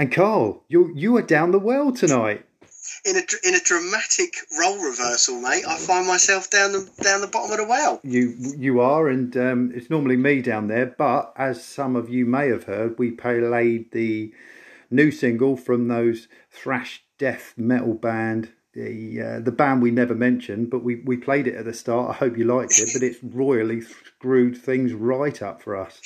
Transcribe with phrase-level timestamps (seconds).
[0.00, 2.46] And Carl, you you are down the well tonight.
[3.04, 7.26] In a in a dramatic role reversal, mate, I find myself down the down the
[7.26, 8.00] bottom of the well.
[8.02, 10.86] You you are, and um, it's normally me down there.
[10.86, 14.32] But as some of you may have heard, we played the
[14.90, 20.70] new single from those thrash death metal band the uh, the band we never mentioned,
[20.70, 22.08] but we, we played it at the start.
[22.08, 26.00] I hope you liked it, but it's royally screwed things right up for us.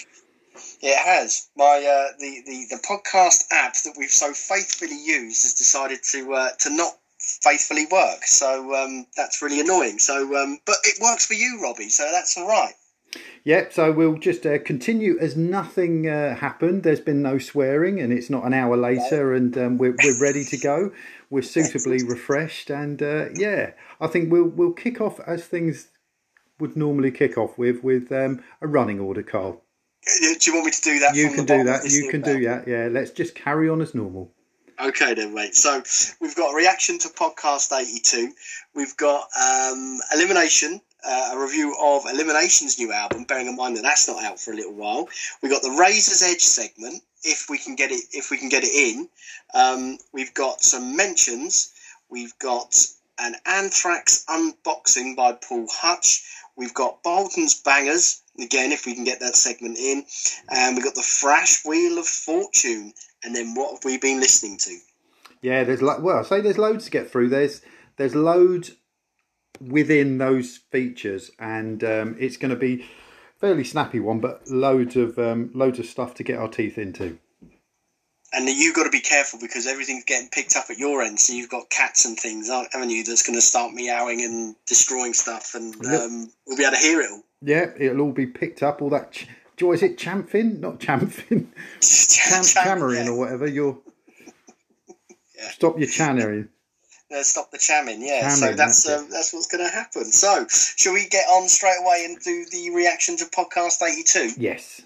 [0.80, 1.48] It has.
[1.57, 6.33] My uh, the, the the podcast app that we've so faithfully used has decided to
[6.34, 8.24] uh, to not faithfully work.
[8.24, 9.98] So um, that's really annoying.
[9.98, 11.88] So, um, but it works for you, Robbie.
[11.88, 12.74] So that's all right.
[13.45, 16.82] Yep, so we'll just uh, continue as nothing uh, happened.
[16.82, 20.45] There's been no swearing, and it's not an hour later, and um, we're, we're ready
[20.45, 20.93] to go.
[21.30, 25.88] We're suitably refreshed, and uh, yeah, I think we'll we'll kick off as things
[26.59, 29.63] would normally kick off with with um, a running order, Carl.
[30.21, 31.15] Do you want me to do that?
[31.15, 31.85] You can do that.
[31.91, 32.69] You can do that.
[32.69, 34.30] Yeah, let's just carry on as normal.
[34.80, 35.55] Okay then, mate.
[35.55, 35.83] So
[36.21, 38.33] we've got a reaction to podcast eighty-two.
[38.74, 43.83] We've got um, elimination uh, a review of Elimination's new album, bearing in mind that
[43.83, 45.09] that's not out for a little while.
[45.43, 48.65] We got the Razor's Edge segment, if we can get it, if we can get
[48.65, 49.09] it in.
[49.55, 51.73] Um, we've got some mentions.
[52.09, 52.77] We've got
[53.18, 56.24] an Anthrax unboxing by Paul Hutch.
[56.57, 60.04] We've got Bolton's Bangers again, if we can get that segment in,
[60.51, 62.93] and we've got the Thrash Wheel of Fortune.
[63.24, 64.77] And then what have we been listening to?
[65.43, 67.28] Yeah, there's lo- well, I say there's loads to get through.
[67.28, 67.60] There's
[67.97, 68.72] there's loads
[69.60, 72.87] within those features, and um, it's going to be
[73.38, 77.19] fairly snappy one, but loads of um, loads of stuff to get our teeth into.
[78.32, 81.21] And you've got to be careful because everything's getting picked up at your end.
[81.21, 83.05] So you've got cats and things, haven't you?
[83.05, 87.00] That's going to start meowing and destroying stuff, and um, we'll be able to hear
[87.00, 87.22] it all.
[87.44, 88.82] Yeah, it'll all be picked up.
[88.82, 89.12] All that.
[89.12, 90.59] Ch- Joy, is it chamfin?
[90.60, 91.47] Not chamfin.
[91.81, 93.10] Cham- chammering yeah.
[93.10, 93.47] or whatever.
[93.47, 93.78] You're.
[95.37, 95.50] yeah.
[95.50, 96.48] Stop your chammering
[97.15, 98.03] uh, stop the chamming.
[98.03, 100.04] Yeah, so that's that's, uh, that's what's going to happen.
[100.04, 104.31] So, shall we get on straight away and do the reaction to podcast eighty two?
[104.37, 104.83] Yes.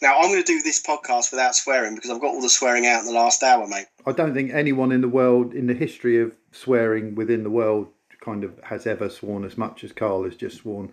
[0.00, 2.86] Now I'm going to do this podcast without swearing because I've got all the swearing
[2.86, 3.86] out in the last hour, mate.
[4.04, 7.88] I don't think anyone in the world, in the history of swearing within the world,
[8.20, 10.90] kind of has ever sworn as much as Carl has just sworn.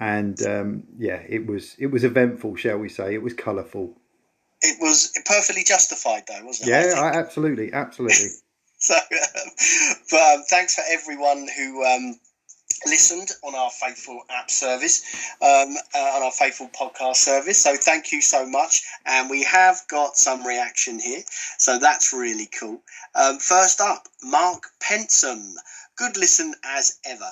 [0.00, 3.14] And um, yeah, it was it was eventful, shall we say?
[3.14, 3.94] It was colourful.
[4.62, 6.72] It was perfectly justified, though, wasn't it?
[6.72, 8.28] Yeah, absolutely, absolutely.
[8.78, 9.50] so, um,
[10.10, 12.18] but um, thanks for everyone who um,
[12.86, 15.02] listened on our faithful app service,
[15.42, 17.58] um, uh, on our faithful podcast service.
[17.58, 18.82] So thank you so much.
[19.04, 21.22] And we have got some reaction here.
[21.58, 22.82] So that's really cool.
[23.14, 25.54] Um, first up, Mark Pensum.
[25.96, 27.30] Good listen as ever.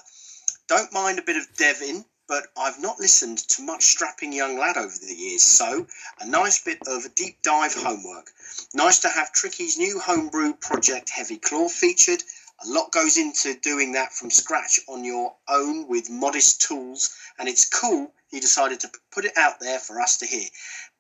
[0.67, 4.77] Don't mind a bit of Devin but I've not listened to much strapping young lad
[4.77, 5.87] over the years, so
[6.21, 8.31] a nice bit of deep dive homework.
[8.75, 12.23] Nice to have Tricky's new homebrew project Heavy Claw featured.
[12.65, 17.49] A lot goes into doing that from scratch on your own with modest tools, and
[17.49, 20.47] it's cool he decided to put it out there for us to hear.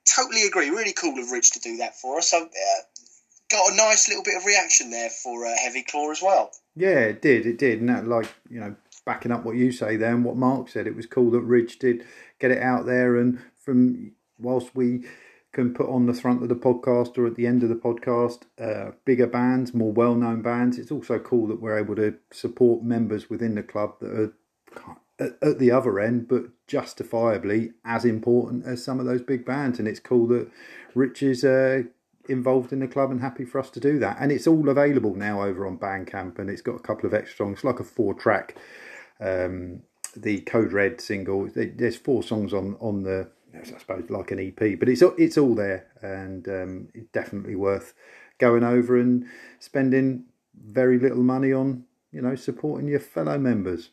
[0.06, 0.71] Totally agree.
[0.71, 2.28] Really cool of Rich to do that for us.
[2.28, 2.83] So, uh,
[3.50, 6.53] got a nice little bit of reaction there for uh, Heavy Claw as well.
[6.77, 7.45] Yeah, it did.
[7.45, 8.75] It did, and that like you know
[9.09, 10.87] backing up what you say there and what Mark said.
[10.87, 12.05] It was cool that Rich did
[12.39, 15.05] get it out there, and from whilst we
[15.53, 18.43] can put on the front of the podcast or at the end of the podcast
[18.61, 20.79] uh, bigger bands, more well-known bands.
[20.79, 24.35] It's also cool that we're able to support members within the club that are
[25.19, 29.79] at, the other end, but justifiably as important as some of those big bands.
[29.79, 30.51] And it's cool that
[30.95, 31.85] Rich is uh,
[32.29, 34.19] involved in the club and happy for us to do that.
[34.21, 37.47] And it's all available now over on Bandcamp, and it's got a couple of extra
[37.47, 38.55] songs, like a four-track
[39.21, 39.83] um,
[40.17, 41.49] the Code Red single.
[41.55, 45.55] There's four songs on on the I suppose like an EP, but it's it's all
[45.55, 47.95] there and um, it's definitely worth
[48.39, 49.27] going over and
[49.59, 50.25] spending
[50.55, 53.91] very little money on you know supporting your fellow members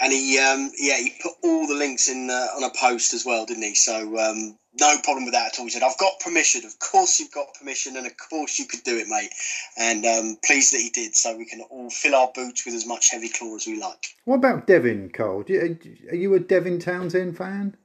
[0.00, 3.24] and he um, yeah he put all the links in uh, on a post as
[3.24, 3.74] well, didn't he?
[3.74, 5.66] So um, no problem with that at all.
[5.66, 6.64] He said, "I've got permission.
[6.64, 9.30] Of course you've got permission, and of course you could do it, mate."
[9.76, 12.86] And um, pleased that he did, so we can all fill our boots with as
[12.86, 14.14] much heavy claw as we like.
[14.24, 15.44] What about Devin Cole?
[15.48, 17.76] Are you a Devin Townsend fan?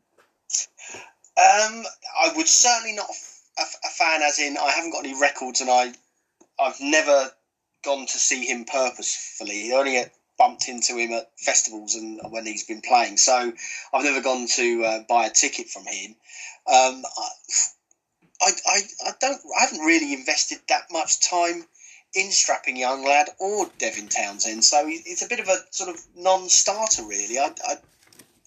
[1.38, 1.83] Um,
[2.21, 3.09] I would certainly not
[3.57, 5.94] a, a fan, as in I haven't got any records, and I
[6.59, 7.31] I've never
[7.83, 9.71] gone to see him purposefully.
[9.74, 13.15] Only at bumped into him at festivals and when he's been playing.
[13.17, 13.53] So
[13.93, 16.15] I've never gone to uh, buy a ticket from him.
[16.65, 17.03] Um,
[18.41, 19.39] I, I, I don't.
[19.55, 21.63] I haven't really invested that much time
[22.15, 24.63] in strapping young lad or Devin Townsend.
[24.63, 27.37] So it's a bit of a sort of non-starter, really.
[27.37, 27.75] I, I,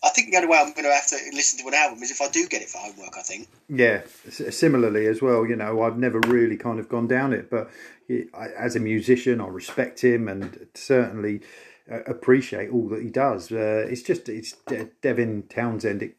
[0.03, 2.11] I think the only way I'm going to have to listen to an album is
[2.11, 3.17] if I do get it for homework.
[3.17, 3.47] I think.
[3.69, 5.47] Yeah, similarly as well.
[5.47, 7.71] You know, I've never really kind of gone down it, but
[8.35, 11.41] as a musician, I respect him and certainly
[11.89, 13.51] appreciate all that he does.
[13.53, 14.55] Uh, it's just it's
[15.03, 16.13] Devin Townsend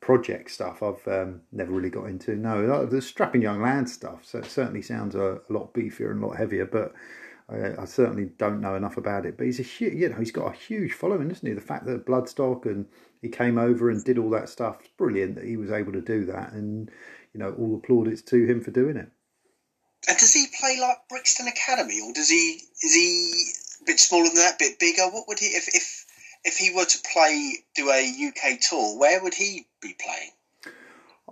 [0.00, 2.36] project stuff I've um, never really got into.
[2.36, 6.22] No, the strapping young lad stuff so it certainly sounds a, a lot beefier and
[6.22, 6.92] a lot heavier, but
[7.48, 9.38] I, I, certainly don't know enough about it.
[9.38, 11.54] But he's a huge, you know, he's got a huge following, isn't he?
[11.54, 12.86] The fact that Bloodstock and
[13.22, 16.00] he came over and did all that stuff, it's brilliant that he was able to
[16.00, 16.90] do that, and
[17.32, 19.10] you know, all the plaudits to him for doing it.
[20.06, 23.52] And does he play like Brixton Academy, or does he is he
[23.86, 25.04] bit smaller than that, a bit bigger?
[25.10, 26.04] What would he if if
[26.44, 28.98] if he were to play do a UK tour?
[28.98, 30.30] Where would he be playing?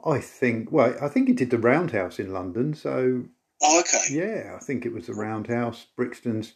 [0.05, 3.25] I think well, I think he did the Roundhouse in London, so
[3.63, 4.03] Oh, okay.
[4.11, 6.55] Yeah, I think it was the Roundhouse, Brixton's.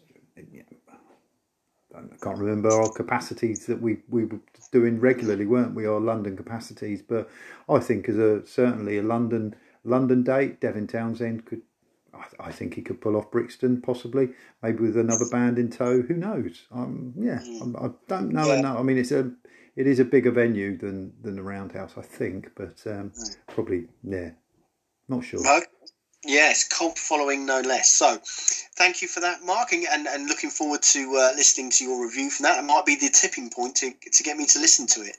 [1.94, 4.40] I can't remember our capacities that we, we were
[4.70, 5.86] doing regularly, weren't we?
[5.86, 7.30] Our London capacities, but
[7.70, 9.54] I think as a certainly a London
[9.84, 11.62] London date, Devin Townsend could.
[12.16, 14.30] I, I think he could pull off Brixton, possibly,
[14.62, 16.02] maybe with another band in tow.
[16.02, 16.66] Who knows?
[16.72, 17.80] Um, yeah, mm.
[17.80, 18.58] I, I don't know yeah.
[18.58, 18.78] enough.
[18.78, 19.30] I mean, it's a
[19.76, 23.36] it is a bigger venue than than the Roundhouse, I think, but um, mm.
[23.46, 24.30] probably yeah,
[25.08, 25.40] not sure.
[26.26, 27.88] Yes, cult following no less.
[27.88, 28.20] So,
[28.74, 32.30] thank you for that, Mark, and, and looking forward to uh, listening to your review
[32.30, 32.58] from that.
[32.58, 35.16] It might be the tipping point to, to get me to listen to it.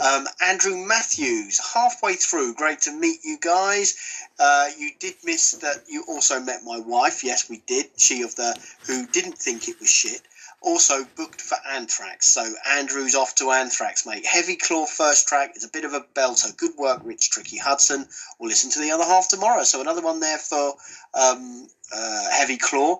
[0.00, 3.96] Um, Andrew Matthews, halfway through, great to meet you guys.
[4.38, 7.22] Uh, you did miss that you also met my wife.
[7.22, 7.86] Yes, we did.
[7.96, 10.22] She of the who didn't think it was shit
[10.60, 12.26] also booked for Anthrax.
[12.26, 14.26] So Andrew's off to Anthrax, mate.
[14.26, 16.56] Heavy Claw first track is a bit of a belter.
[16.56, 18.06] Good work, Rich Tricky Hudson.
[18.38, 19.62] We'll listen to the other half tomorrow.
[19.64, 20.74] So another one there for
[21.14, 22.98] um, uh, Heavy Claw.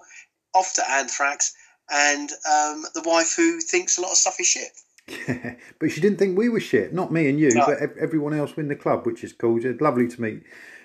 [0.55, 1.55] Off to Anthrax.
[1.91, 5.59] And um, the wife who thinks a lot of stuff is shit.
[5.79, 6.93] But she didn't think we were shit.
[6.93, 7.65] Not me and you, no.
[7.65, 9.65] but everyone else in the club, which is cool.
[9.65, 10.43] It's lovely to meet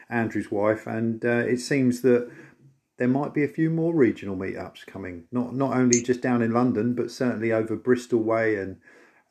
[0.08, 0.86] Andrew's wife.
[0.86, 2.32] And uh, it seems that
[2.98, 5.26] there might be a few more regional meetups coming.
[5.32, 8.78] Not not only just down in London, but certainly over Bristol Way and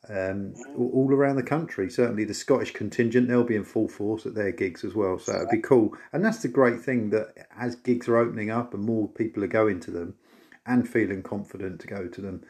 [0.09, 1.89] um, all around the country.
[1.89, 5.17] Certainly, the Scottish contingent they'll be in full force at their gigs as well.
[5.17, 5.95] So it'd be cool.
[6.11, 9.47] And that's the great thing that as gigs are opening up and more people are
[9.47, 10.15] going to them,
[10.65, 12.43] and feeling confident to go to them,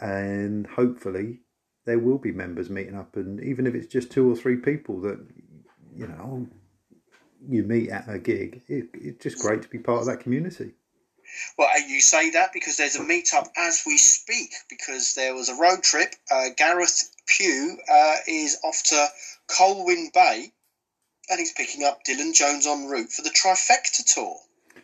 [0.00, 1.40] and hopefully
[1.84, 3.16] there will be members meeting up.
[3.16, 5.18] And even if it's just two or three people that
[5.96, 6.46] you know
[7.48, 10.72] you meet at a gig, it, it's just great to be part of that community.
[11.58, 14.52] Well, you say that because there's a meetup as we speak.
[14.68, 16.14] Because there was a road trip.
[16.30, 19.08] Uh, Gareth Pugh uh, is off to
[19.48, 20.52] Colwyn Bay,
[21.28, 24.36] and he's picking up Dylan Jones en route for the Trifecta tour.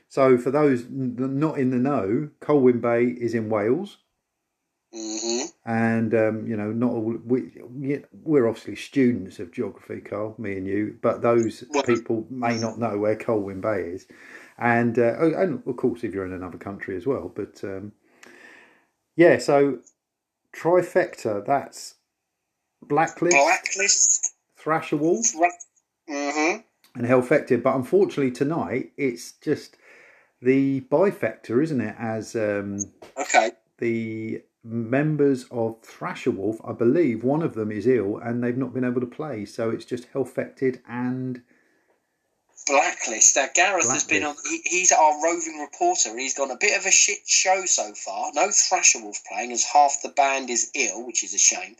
[0.08, 3.98] So, for those not in the know, Colwyn Bay is in Wales.
[4.94, 5.46] Mm-hmm.
[5.70, 10.66] And um, you know, not all we we're obviously students of geography, Carl, me and
[10.66, 14.08] you, but those people may not know where Colwyn Bay is,
[14.58, 17.31] and uh, and of course if you're in another country as well.
[17.32, 17.92] But um,
[19.14, 19.78] yeah, so
[20.52, 21.46] trifecta.
[21.46, 21.94] That's
[22.82, 25.26] blacklist, blacklist, Thrasher Wolf,
[26.08, 26.62] mm-hmm.
[26.96, 27.62] and Hellfected.
[27.62, 29.76] But unfortunately tonight it's just
[30.42, 31.94] the bifecta, isn't it?
[31.96, 32.81] As um,
[33.16, 38.56] okay, the members of Thrasher Wolf, I believe one of them is ill and they've
[38.56, 39.44] not been able to play.
[39.44, 41.42] So it's just Hellfected and
[42.66, 43.36] Blacklist.
[43.36, 43.90] Now Gareth Blacklist.
[43.90, 44.36] has been on.
[44.48, 46.16] He, he's our roving reporter.
[46.16, 48.30] He's gone a bit of a shit show so far.
[48.35, 51.76] No Thrasher Wolf playing, as half the band is ill, which is a shame.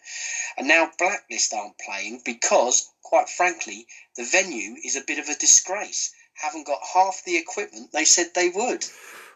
[0.57, 5.39] And now Blacklist aren't playing because, quite frankly, the venue is a bit of a
[5.39, 6.13] disgrace.
[6.35, 8.85] Haven't got half the equipment they said they would.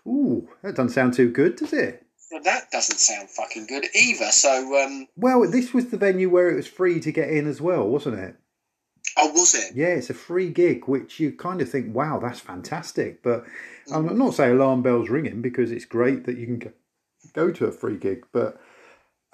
[0.07, 2.04] Ooh, that doesn't sound too good, does it?
[2.35, 4.33] Well, that doesn't sound fucking good either.
[4.33, 7.61] So, um, well, this was the venue where it was free to get in as
[7.61, 8.35] well, wasn't it?
[9.17, 9.77] Oh, was it?
[9.77, 13.23] Yeah, it's a free gig, which you kind of think, wow, that's fantastic.
[13.23, 13.45] But
[13.89, 13.95] mm.
[14.11, 16.73] I'm not saying alarm bells ringing because it's great that you can
[17.35, 18.27] go to a free gig.
[18.33, 18.61] But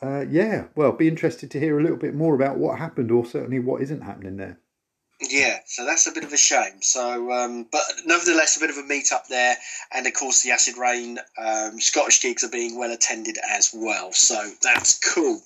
[0.02, 3.25] uh, yeah, well, be interested to hear a little bit more about what happened or
[3.25, 4.59] certainly what isn't happening there.
[5.22, 6.80] Yeah, so that's a bit of a shame.
[6.80, 9.54] So, um, but nevertheless, a bit of a meet up there,
[9.92, 14.12] and of course, the Acid Rain um, Scottish gigs are being well attended as well.
[14.12, 15.42] So that's cool.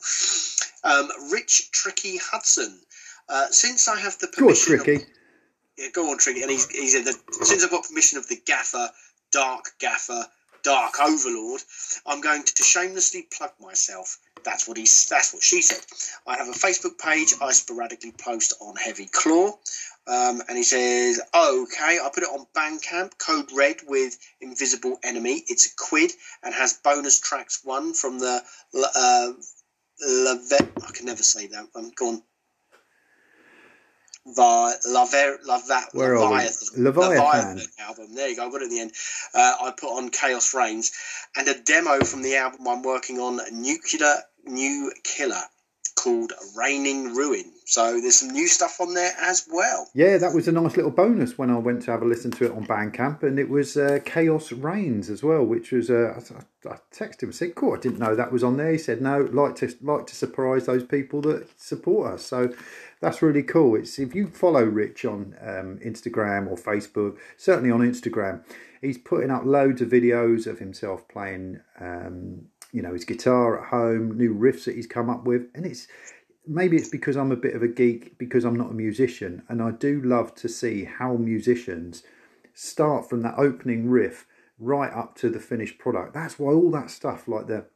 [0.85, 2.79] Um, Rich Tricky Hudson.
[3.29, 5.03] Uh, since I have the permission, go on, Tricky.
[5.03, 5.09] Of,
[5.79, 6.43] yeah, go on, Tricky.
[6.43, 8.91] And he's, he's in the, since I've got permission of the Gaffer,
[9.33, 10.27] Dark Gaffer,
[10.63, 11.63] Dark Overlord,
[12.07, 15.09] I'm going to shamelessly plug myself that's what he's.
[15.09, 15.81] That's what she said.
[16.27, 17.35] I have a Facebook page.
[17.41, 19.49] I sporadically post on Heavy Claw,
[20.07, 23.19] um, and he says, "Okay, I put it on Bandcamp.
[23.19, 25.45] Code Red with Invisible Enemy.
[25.49, 27.61] It's a quid and has bonus tracks.
[27.65, 28.43] One from the
[28.75, 29.33] uh,
[30.07, 30.87] Levet.
[30.87, 31.67] I can never say that.
[31.75, 32.23] I'm gone.
[34.27, 36.21] the Laver, Laver, Where we?
[36.21, 37.61] Leviathan, Leviathan.
[37.79, 38.15] album.
[38.15, 38.47] There you go.
[38.47, 38.93] I got it in the end.
[39.35, 40.93] Uh, I put on Chaos Reigns
[41.37, 45.43] and a demo from the album I'm working on, Nuclear New Killer,
[46.05, 47.53] called Raining Ruin.
[47.67, 49.89] So there's some new stuff on there as well.
[49.95, 52.45] Yeah, that was a nice little bonus when I went to have a listen to
[52.45, 56.21] it on Bandcamp, and it was uh, Chaos Reigns as well, which was uh,
[56.67, 58.79] I, I texted him and said, "Cool, I didn't know that was on there." He
[58.79, 62.53] said, "No, like to like to surprise those people that support us." So
[63.01, 63.77] that's really cool.
[63.77, 68.45] It's if you follow Rich on um, Instagram or Facebook, certainly on Instagram,
[68.83, 71.61] he's putting up loads of videos of himself playing.
[71.81, 75.65] Um, you know his guitar at home, new riffs that he's come up with, and
[75.65, 75.87] it's
[76.45, 79.63] maybe it's because I'm a bit of a geek because I'm not a musician, and
[79.63, 82.03] I do love to see how musicians
[82.53, 84.27] start from that opening riff
[84.59, 86.15] right up to the finished product.
[86.15, 87.67] That's why all that stuff, like the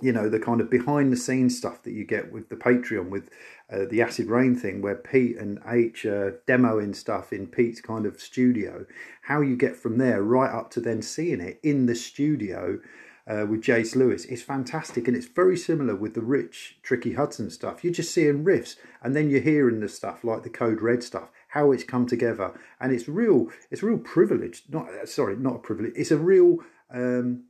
[0.00, 3.10] you know the kind of behind the scenes stuff that you get with the Patreon,
[3.10, 3.30] with
[3.72, 8.04] uh, the Acid Rain thing, where Pete and H uh, demoing stuff in Pete's kind
[8.04, 8.84] of studio.
[9.22, 12.80] How you get from there right up to then seeing it in the studio
[13.28, 17.50] uh, with Jace Lewis is fantastic, and it's very similar with the Rich Tricky Hudson
[17.50, 17.84] stuff.
[17.84, 21.28] You're just seeing riffs, and then you're hearing the stuff like the Code Red stuff,
[21.48, 23.48] how it's come together, and it's real.
[23.70, 24.62] It's real privilege.
[24.70, 25.92] Not sorry, not a privilege.
[25.94, 26.58] It's a real.
[26.90, 27.44] Um,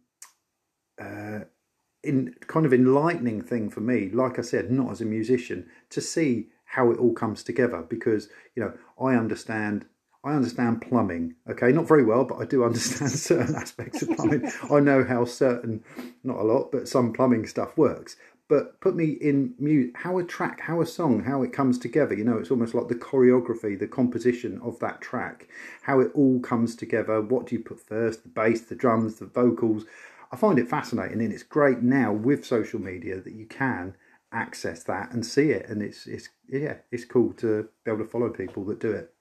[1.01, 1.41] uh,
[2.03, 6.01] in kind of enlightening thing for me, like I said, not as a musician, to
[6.01, 9.87] see how it all comes together because you know I understand
[10.25, 14.51] I understand plumbing, okay, not very well, but I do understand certain aspects of plumbing.
[14.71, 15.85] I know how certain,
[16.25, 18.17] not a lot, but some plumbing stuff works.
[18.49, 22.15] But put me in mute, how a track, how a song, how it comes together.
[22.15, 25.49] You know, it's almost like the choreography, the composition of that track,
[25.83, 27.21] how it all comes together.
[27.21, 28.23] What do you put first?
[28.23, 29.85] The bass, the drums, the vocals.
[30.33, 33.97] I find it fascinating, and it's great now with social media that you can
[34.33, 38.11] access that and see it, and it's it's yeah, it's cool to be able to
[38.11, 39.15] follow people that do it.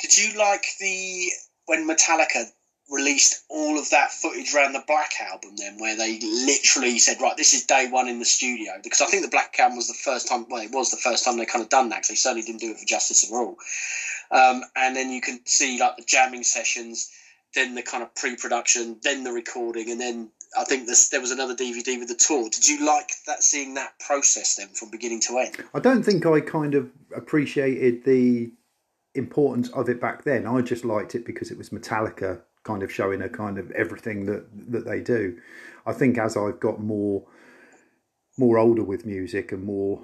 [0.00, 1.30] Did you like the
[1.66, 2.46] when Metallica
[2.90, 7.36] released all of that footage around the Black album then where they literally said right
[7.36, 9.94] this is day one in the studio because I think the Black album was the
[9.94, 12.14] first time well it was the first time they kind of done that because they
[12.14, 13.56] certainly didn't do it for Justice for All
[14.30, 17.10] um, and then you can see like the jamming sessions
[17.54, 21.30] then the kind of pre-production then the recording and then I think this, there was
[21.30, 22.48] another DVD with the tour.
[22.48, 25.56] Did you like that seeing that process then from beginning to end?
[25.74, 28.50] I don't think I kind of appreciated the
[29.14, 30.46] importance of it back then.
[30.46, 34.26] I just liked it because it was Metallica kind of showing a kind of everything
[34.26, 35.38] that that they do.
[35.86, 37.24] I think as I've got more
[38.36, 40.00] more older with music and more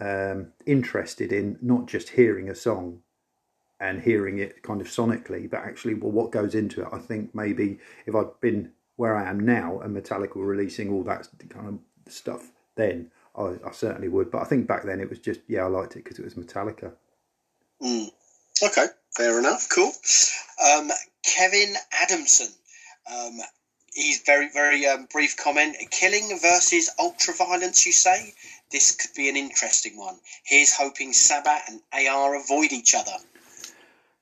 [0.00, 3.02] um, interested in not just hearing a song
[3.80, 6.88] and hearing it kind of sonically, but actually, well, what goes into it.
[6.90, 11.04] I think maybe if I'd been where I am now and Metallica were releasing all
[11.04, 14.30] that kind of stuff, then I, I certainly would.
[14.30, 16.34] But I think back then it was just yeah, I liked it because it was
[16.34, 16.92] Metallica.
[17.82, 18.10] Mm.
[18.62, 18.86] Okay,
[19.16, 19.68] fair enough.
[19.68, 19.92] Cool.
[20.64, 20.90] Um,
[21.24, 22.48] Kevin Adamson.
[23.10, 23.38] Um,
[23.94, 25.76] he's very, very um, brief comment.
[25.90, 28.34] Killing versus ultra violence, you say?
[28.70, 30.16] This could be an interesting one.
[30.44, 33.12] Here's hoping Sabbath and AR avoid each other.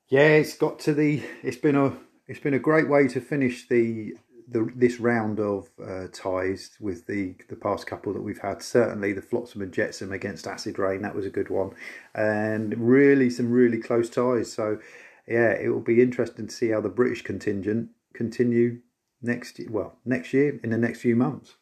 [0.09, 1.23] Yeah, it's got to the.
[1.43, 1.97] It's been a.
[2.29, 4.17] It's been a great way to finish the
[4.49, 8.63] the this round of uh, ties with the the past couple that we've had.
[8.63, 11.73] Certainly, the Flotsam and Jetsam against Acid Rain that was a good one,
[12.15, 14.53] and really some really close ties.
[14.53, 14.79] So,
[15.27, 18.81] yeah, it will be interesting to see how the British contingent continue
[19.23, 21.57] next well next year in the next few months.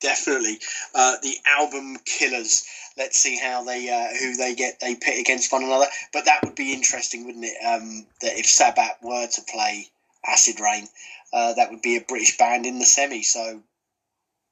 [0.00, 0.58] Definitely,
[0.94, 2.66] uh, the album killers.
[2.98, 5.86] Let's see how they uh, who they get they pit against one another.
[6.12, 7.56] But that would be interesting, wouldn't it?
[7.64, 9.90] Um, that if Sabbath were to play
[10.26, 10.86] Acid Rain,
[11.32, 13.22] uh, that would be a British band in the semi.
[13.22, 13.62] So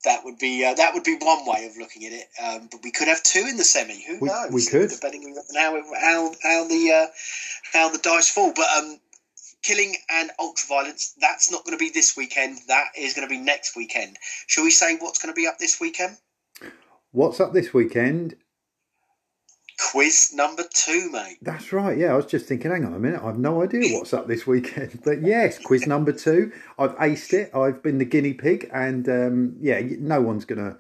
[0.04, 2.26] that would be uh, that would be one way of looking at it.
[2.42, 4.02] Um, but we could have two in the semi.
[4.06, 4.50] Who we, knows?
[4.52, 7.06] We could, depending on how how how the uh,
[7.72, 8.52] how the dice fall.
[8.54, 8.98] But um,
[9.64, 11.14] killing and ultraviolence.
[11.20, 12.58] That's not going to be this weekend.
[12.68, 14.16] That is going to be next weekend.
[14.46, 16.16] Shall we say what's going to be up this weekend?
[17.10, 18.36] What's up this weekend?
[19.78, 21.38] Quiz number two, mate.
[21.42, 21.96] That's right.
[21.96, 22.70] Yeah, I was just thinking.
[22.70, 23.22] Hang on a minute.
[23.22, 25.00] I've no idea what's up this weekend.
[25.04, 26.52] But yes, quiz number two.
[26.78, 27.54] I've aced it.
[27.54, 30.76] I've been the guinea pig, and um, yeah, no one's gonna.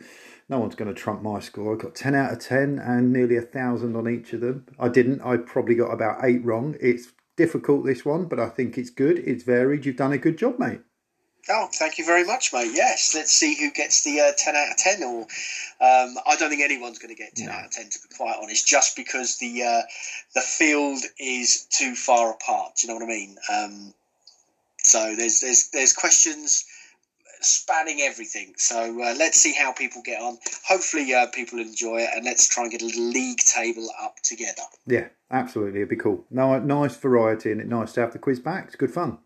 [0.46, 1.74] No one's going to trump my score.
[1.74, 4.66] I got 10 out of 10 and nearly a thousand on each of them.
[4.78, 5.22] I didn't.
[5.22, 6.76] I probably got about eight wrong.
[6.82, 9.18] It's difficult, this one, but I think it's good.
[9.20, 9.86] It's varied.
[9.86, 10.80] You've done a good job, mate.
[11.48, 12.70] Oh, thank you very much, mate.
[12.72, 15.02] Yes, let's see who gets the uh, 10 out of 10.
[15.02, 17.52] Or um, I don't think anyone's going to get 10 no.
[17.52, 19.82] out of 10, to be quite honest, just because the uh,
[20.34, 22.76] the field is too far apart.
[22.76, 23.36] Do you know what I mean?
[23.52, 23.94] Um,
[24.78, 26.64] so there's there's there's questions
[27.44, 28.54] spanning everything.
[28.56, 30.38] So uh, let's see how people get on.
[30.66, 34.16] Hopefully, uh, people enjoy it, and let's try and get a little league table up
[34.22, 34.62] together.
[34.86, 35.80] Yeah, absolutely.
[35.80, 36.24] It'd be cool.
[36.30, 38.66] No, nice variety, and it's nice to have the quiz back.
[38.66, 39.18] It's good fun.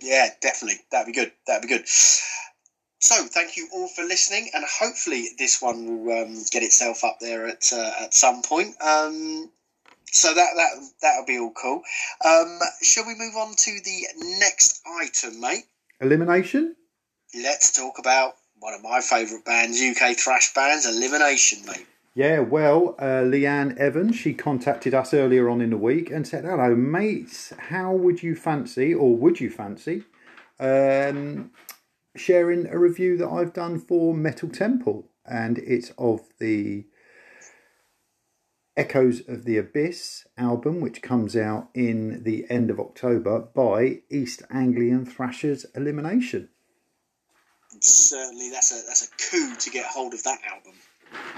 [0.00, 0.80] Yeah, definitely.
[0.90, 1.32] That'd be good.
[1.46, 1.86] That'd be good.
[1.88, 7.18] So, thank you all for listening, and hopefully, this one will um, get itself up
[7.20, 8.74] there at uh, at some point.
[8.82, 9.50] Um,
[10.12, 11.82] so that that that'll be all cool.
[12.24, 14.06] Um, shall we move on to the
[14.38, 15.64] next item, mate?
[16.00, 16.74] Elimination.
[17.34, 21.86] Let's talk about one of my favourite bands, UK thrash bands, Elimination, mate.
[22.16, 26.46] Yeah, well, uh, Leanne Evans, she contacted us earlier on in the week and said,
[26.46, 27.52] "Hello, mates.
[27.58, 30.02] How would you fancy, or would you fancy,
[30.58, 31.50] um,
[32.16, 36.86] sharing a review that I've done for Metal Temple, and it's of the
[38.78, 44.42] Echoes of the Abyss album, which comes out in the end of October by East
[44.48, 46.48] Anglian Thrashers Elimination.
[47.82, 50.72] Certainly, that's a that's a coup to get hold of that album.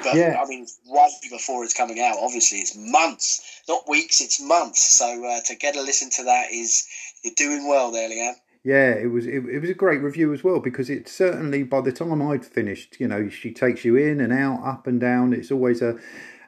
[0.02, 0.40] But yeah.
[0.42, 4.99] I mean, right before it's coming out, obviously it's months, not weeks, it's months.
[4.99, 6.87] So uh, to get a listen to that is
[7.23, 8.37] you're doing well there, Leanne.
[8.64, 11.80] Yeah, it was it, it was a great review as well because it certainly by
[11.80, 15.32] the time I'd finished, you know, she takes you in and out, up and down.
[15.32, 15.99] It's always a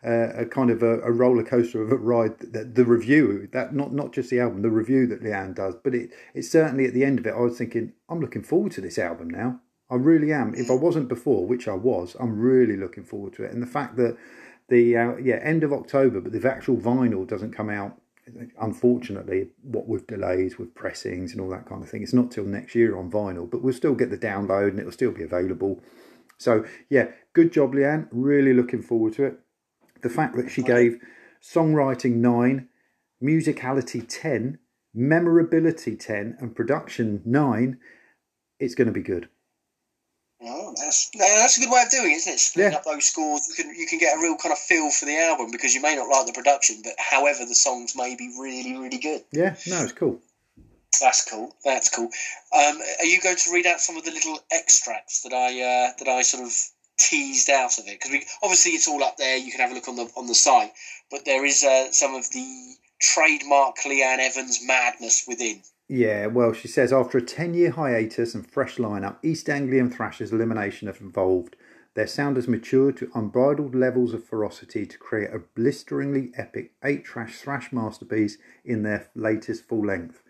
[0.04, 2.38] uh, a kind of a, a, roller coaster of a ride.
[2.38, 5.94] The, the, review that not not just the album, the review that Leanne does, but
[5.94, 7.34] it it's certainly at the end of it.
[7.34, 9.60] I was thinking, I'm looking forward to this album now.
[9.90, 10.54] I really am.
[10.54, 13.52] If I wasn't before, which I was, I'm really looking forward to it.
[13.52, 14.16] And the fact that
[14.68, 17.96] the uh, yeah end of October, but the actual vinyl doesn't come out.
[18.60, 22.44] Unfortunately, what with delays, with pressings and all that kind of thing, it's not till
[22.44, 23.50] next year on vinyl.
[23.50, 25.80] But we'll still get the download and it'll still be available.
[26.38, 28.06] So yeah, good job, Leanne.
[28.12, 29.40] Really looking forward to it
[30.02, 31.00] the fact that she gave
[31.42, 32.68] songwriting 9,
[33.22, 34.58] musicality 10,
[34.94, 37.78] memorability 10, and production 9,
[38.58, 39.28] it's going to be good.
[40.42, 42.40] Oh, that's that's a good way of doing it, isn't it?
[42.40, 42.78] Splitting yeah.
[42.78, 45.18] up those scores, you can you can get a real kind of feel for the
[45.18, 48.78] album because you may not like the production, but however the songs may be really
[48.78, 49.22] really good.
[49.32, 50.20] Yeah, no, it's cool.
[51.00, 51.54] That's cool.
[51.64, 52.10] That's cool.
[52.52, 55.92] Um, are you going to read out some of the little extracts that I uh,
[55.98, 56.52] that I sort of
[56.98, 59.36] teased out of it because obviously it's all up there.
[59.36, 60.72] You can have a look on the on the site,
[61.10, 65.62] but there is uh, some of the trademark Leanne Evans madness within.
[65.92, 70.30] Yeah, well, she says after a 10 year hiatus and fresh lineup, East Anglian Thrashers
[70.30, 71.56] Elimination have evolved.
[71.94, 77.04] Their sound has matured to unbridled levels of ferocity to create a blisteringly epic 8
[77.04, 80.22] trash thrash masterpiece in their latest full length,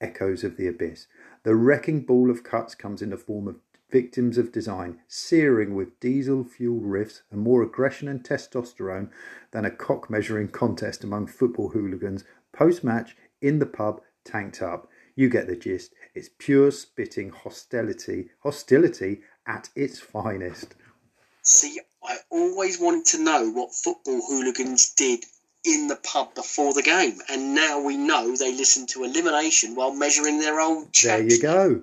[0.00, 1.08] Echoes of the Abyss.
[1.42, 3.56] The wrecking ball of cuts comes in the form of
[3.90, 9.10] victims of design, searing with diesel fueled riffs and more aggression and testosterone
[9.50, 14.88] than a cock measuring contest among football hooligans post match in the pub tanked up.
[15.18, 15.94] You get the gist.
[16.14, 20.76] It's pure spitting hostility, hostility at its finest.
[21.42, 25.24] See, I always wanted to know what football hooligans did
[25.64, 29.92] in the pub before the game, and now we know they listen to elimination while
[29.92, 30.94] measuring their old.
[31.02, 31.82] There you go.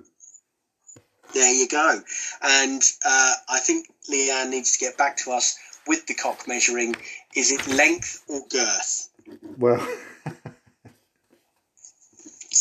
[1.34, 2.00] There you go.
[2.40, 6.96] And uh, I think Leanne needs to get back to us with the cock measuring.
[7.34, 9.10] Is it length or girth?
[9.58, 9.86] Well,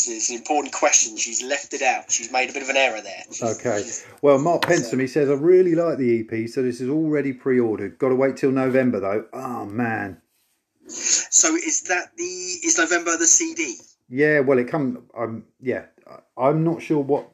[0.08, 1.18] it's, an important question.
[1.18, 2.12] She's left it out.
[2.12, 3.24] She's made a bit of an error there.
[3.42, 3.84] Okay.
[4.22, 7.60] Well, Mark Pensome, he says, I really like the EP, so this is already pre
[7.60, 7.98] ordered.
[7.98, 9.26] Got to wait till November, though.
[9.34, 10.22] Oh, man.
[10.88, 13.76] So is that the, is November the CD?
[14.08, 15.08] Yeah, well, it come.
[15.18, 15.86] Um, yeah,
[16.38, 17.30] I'm not sure what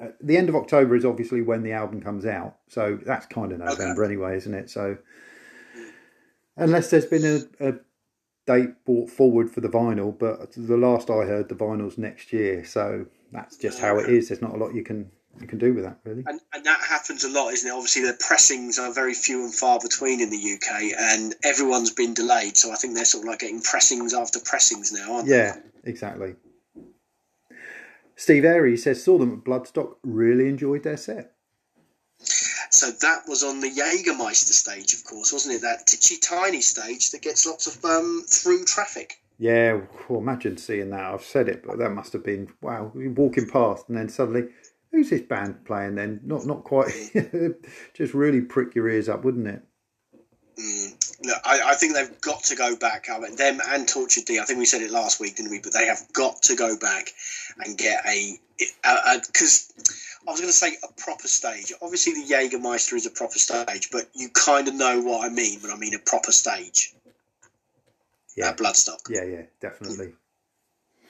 [0.00, 3.52] uh, the end of October is obviously when the album comes out, so that's kind
[3.52, 4.12] of November okay.
[4.12, 4.70] anyway, isn't it?
[4.70, 4.96] So
[6.56, 7.24] unless there's been
[7.60, 7.74] a, a,
[8.46, 12.64] date brought forward for the vinyl, but the last I heard, the vinyl's next year,
[12.64, 14.28] so that's just how it is.
[14.28, 16.24] There's not a lot you can you can do with that, really.
[16.26, 17.72] And, and, that happens a lot, isn't it?
[17.72, 22.14] Obviously, the pressings are very few and far between in the UK, and everyone's been
[22.14, 22.56] delayed.
[22.56, 25.42] So I think they're sort of like getting pressings after pressings now, aren't yeah, they?
[25.42, 26.34] Yeah, exactly.
[28.16, 31.32] Steve Airy says saw them at Bloodstock, really enjoyed their set.
[32.70, 35.62] So that was on the Jägermeister stage, of course, wasn't it?
[35.62, 39.20] That titchy tiny stage that gets lots of um, through traffic.
[39.38, 41.00] Yeah, well, imagine seeing that.
[41.00, 42.92] I've said it, but that must have been wow.
[42.94, 44.48] Walking past, and then suddenly,
[44.92, 45.96] who's this band playing?
[45.96, 46.92] Then not not quite,
[47.94, 49.62] just really prick your ears up, wouldn't it?
[50.58, 51.40] Mm.
[51.44, 53.08] I, I, think they've got to go back.
[53.10, 54.38] I mean, them and Tortured D.
[54.38, 55.60] I think we said it last week, didn't we?
[55.60, 57.10] But they have got to go back
[57.58, 58.38] and get a
[59.26, 59.72] because
[60.30, 61.72] I was going to say a proper stage.
[61.82, 65.58] Obviously, the Jägermeister is a proper stage, but you kind of know what I mean
[65.60, 66.94] when I mean a proper stage.
[68.36, 69.00] Yeah, Bloodstock.
[69.08, 70.12] Yeah, yeah, definitely.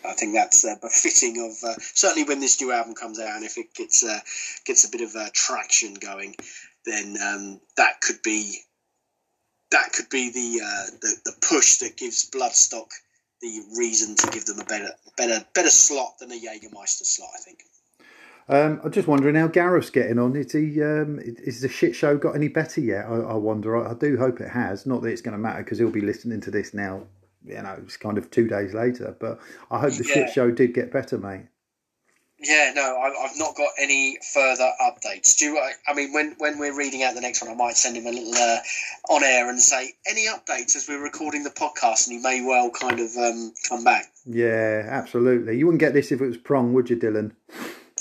[0.09, 3.45] I think that's uh, befitting of uh, certainly when this new album comes out, and
[3.45, 4.21] if it gets uh,
[4.65, 6.35] gets a bit of uh, traction going,
[6.87, 8.55] then um, that could be
[9.71, 12.89] that could be the, uh, the the push that gives Bloodstock
[13.43, 17.29] the reason to give them a better better better slot than a Jägermeister slot.
[17.35, 17.59] I think.
[18.51, 20.35] Um, I'm just wondering how Gareth's getting on.
[20.35, 20.83] Is he?
[20.83, 23.07] Um, is the shit show got any better yet?
[23.07, 23.77] I, I wonder.
[23.77, 24.87] I, I, do hope it has.
[24.87, 27.05] Not that it's going to matter because he'll be listening to this now.
[27.45, 29.17] You know, it's kind of two days later.
[29.21, 29.39] But
[29.71, 30.15] I hope the yeah.
[30.15, 31.47] shit show did get better, mate.
[32.43, 35.37] Yeah, no, I, have not got any further updates.
[35.37, 37.97] Do I, I mean when when we're reading out the next one, I might send
[37.97, 38.57] him a little uh,
[39.11, 42.71] on air and say any updates as we're recording the podcast, and he may well
[42.71, 44.11] kind of um, come back.
[44.25, 45.57] Yeah, absolutely.
[45.57, 47.33] You wouldn't get this if it was prong, would you, Dylan?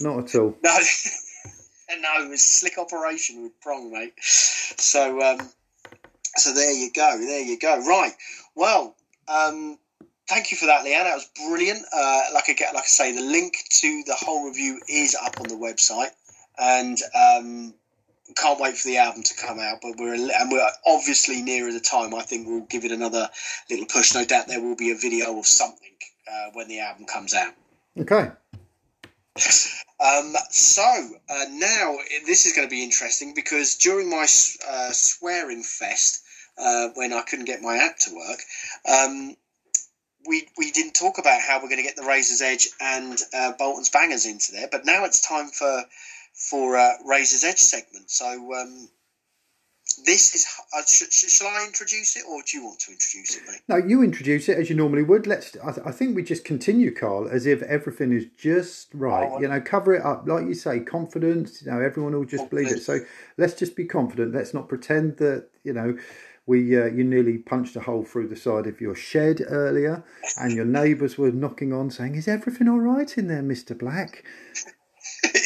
[0.01, 0.55] Not at all.
[0.63, 0.77] No,
[1.89, 4.13] and no, it was slick operation with prong, mate.
[4.21, 5.49] So, um,
[6.35, 7.17] so there you go.
[7.19, 7.85] There you go.
[7.85, 8.13] Right.
[8.55, 8.95] Well,
[9.27, 9.77] um,
[10.27, 11.03] thank you for that, Leanne.
[11.03, 11.83] That was brilliant.
[11.93, 15.39] Uh, like I get, like I say, the link to the whole review is up
[15.39, 16.11] on the website,
[16.57, 17.73] and um,
[18.35, 19.79] can't wait for the album to come out.
[19.81, 22.13] But we're and we're obviously nearer the time.
[22.13, 23.29] I think we'll give it another
[23.69, 24.13] little push.
[24.13, 25.91] No doubt there will be a video of something
[26.31, 27.53] uh, when the album comes out.
[27.97, 28.31] Okay.
[29.99, 30.83] Um, so
[31.29, 34.25] uh, now this is going to be interesting because during my
[34.67, 36.23] uh, swearing fest,
[36.57, 38.39] uh, when I couldn't get my app to work,
[38.87, 39.35] um,
[40.27, 43.53] we we didn't talk about how we're going to get the Razor's Edge and uh,
[43.57, 44.67] Bolton's Bangers into there.
[44.71, 45.83] But now it's time for
[46.33, 48.09] for uh, Razor's Edge segment.
[48.09, 48.89] So um,
[50.05, 50.45] this is.
[50.75, 53.61] Uh, sh- sh- shall I introduce it, or do you want to introduce it, mate?
[53.67, 55.27] No, you introduce it as you normally would.
[55.27, 55.55] Let's.
[55.63, 59.29] I, th- I think we just continue, Carl, as if everything is just right.
[59.31, 61.61] Oh, you know, cover it up, like you say, confidence.
[61.61, 62.81] You know, everyone will just believe it.
[62.81, 62.99] So
[63.37, 64.33] let's just be confident.
[64.33, 65.97] Let's not pretend that you know.
[66.45, 70.03] We, uh, you nearly punched a hole through the side of your shed earlier,
[70.35, 74.23] and your neighbours were knocking on saying, "Is everything all right in there, Mister Black?"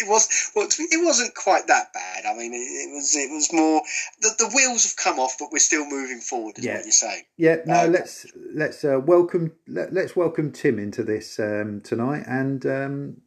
[0.04, 2.26] It was well, it wasn't quite that bad.
[2.26, 3.82] I mean, it, it, was it was more
[4.22, 6.58] the, the wheels have come off, but we're still moving forward.
[6.58, 6.76] Is yeah.
[6.76, 7.26] what you say?
[7.38, 7.58] Yeah.
[7.66, 12.66] No, um, let's let's uh, welcome let, us welcome Tim into this um, tonight and
[12.66, 13.18] um,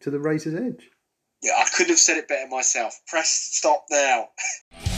[0.00, 0.90] to the Razor's Edge.
[1.42, 3.00] Yeah, I couldn't have said it better myself.
[3.06, 4.28] Press stop now.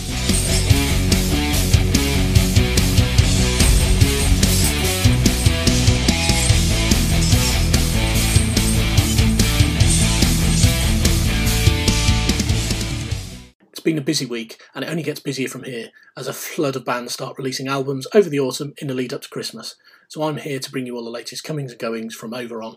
[13.85, 16.85] been a busy week, and it only gets busier from here as a flood of
[16.85, 19.77] bands start releasing albums over the autumn in the lead up to Christmas.
[20.09, 22.75] So I'm here to bring you all the latest comings and goings from over on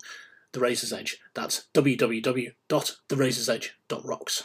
[0.52, 1.18] The Razor's Edge.
[1.34, 4.44] That's www.therazorsedge.rocks.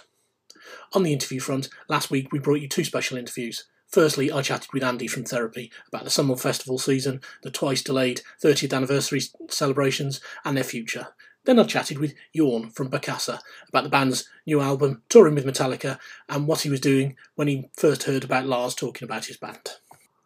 [0.95, 3.65] On the interview front, last week we brought you two special interviews.
[3.89, 8.23] Firstly, I chatted with Andy from Therapy about the Summer Festival season, the twice delayed
[8.43, 9.21] 30th anniversary
[9.51, 11.09] celebrations, and their future.
[11.45, 15.99] Then I chatted with Jorn from Bokassa about the band's new album, touring with Metallica,
[16.29, 19.71] and what he was doing when he first heard about Lars talking about his band.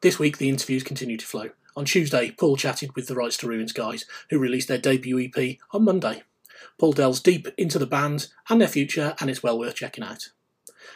[0.03, 1.51] This week, the interviews continue to flow.
[1.75, 5.57] On Tuesday, Paul chatted with the Rights to Ruins guys, who released their debut EP
[5.73, 6.23] on Monday.
[6.79, 10.31] Paul delves deep into the band and their future, and it's well worth checking out.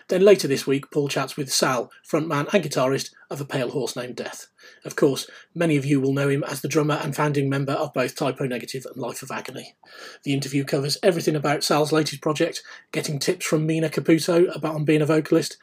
[0.08, 3.96] Then later this week, Paul chats with Sal, frontman and guitarist of A Pale Horse
[3.96, 4.48] Named Death.
[4.84, 7.92] Of course, many of you will know him as the drummer and founding member of
[7.92, 9.74] both Type O Negative and Life of Agony.
[10.24, 14.84] The interview covers everything about Sal's latest project, getting tips from Mina Caputo about on
[14.84, 15.56] being a vocalist,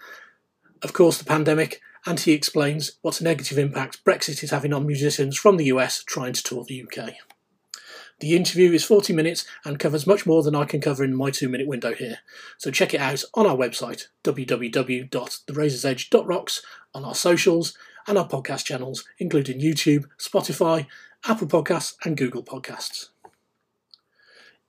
[0.84, 4.86] of course, the pandemic, and he explains what a negative impact Brexit is having on
[4.86, 7.14] musicians from the US trying to tour the UK.
[8.20, 11.30] The interview is 40 minutes and covers much more than I can cover in my
[11.30, 12.18] two minute window here.
[12.58, 16.62] So check it out on our website, www.therazorsedge.rocks,
[16.96, 17.78] on our socials,
[18.08, 20.88] and our podcast channels, including YouTube, Spotify,
[21.26, 23.10] Apple Podcasts, and Google Podcasts.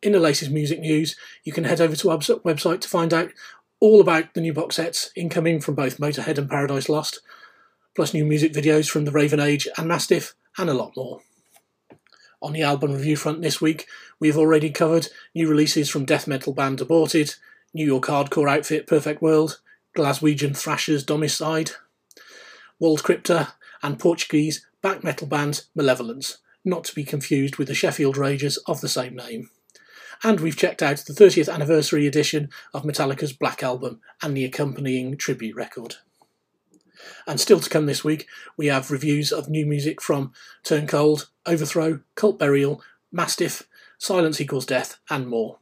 [0.03, 3.31] In the latest music news, you can head over to our website to find out
[3.81, 7.21] all about the new box sets incoming from both Motorhead and Paradise Lost,
[7.97, 11.23] plus new music videos from The Raven Age and Mastiff, and a lot more.
[12.41, 13.87] On the album review front this week,
[14.21, 17.35] we've already covered new releases from death metal band Aborted,
[17.75, 19.61] New York hardcore outfit Perfect World,
[19.97, 21.73] Glaswegian thrashers Domicide,
[22.79, 28.17] World Crypta, and Portuguese black metal band Malevolence, not to be confused with the Sheffield
[28.17, 29.51] Ragers of the same name.
[30.23, 35.17] And we've checked out the 30th anniversary edition of Metallica's Black Album and the accompanying
[35.17, 35.97] tribute record.
[37.27, 41.29] And still to come this week, we have reviews of new music from Turn Cold,
[41.47, 43.65] Overthrow, Cult Burial, Mastiff,
[43.99, 45.59] Silence Equals Death, and more.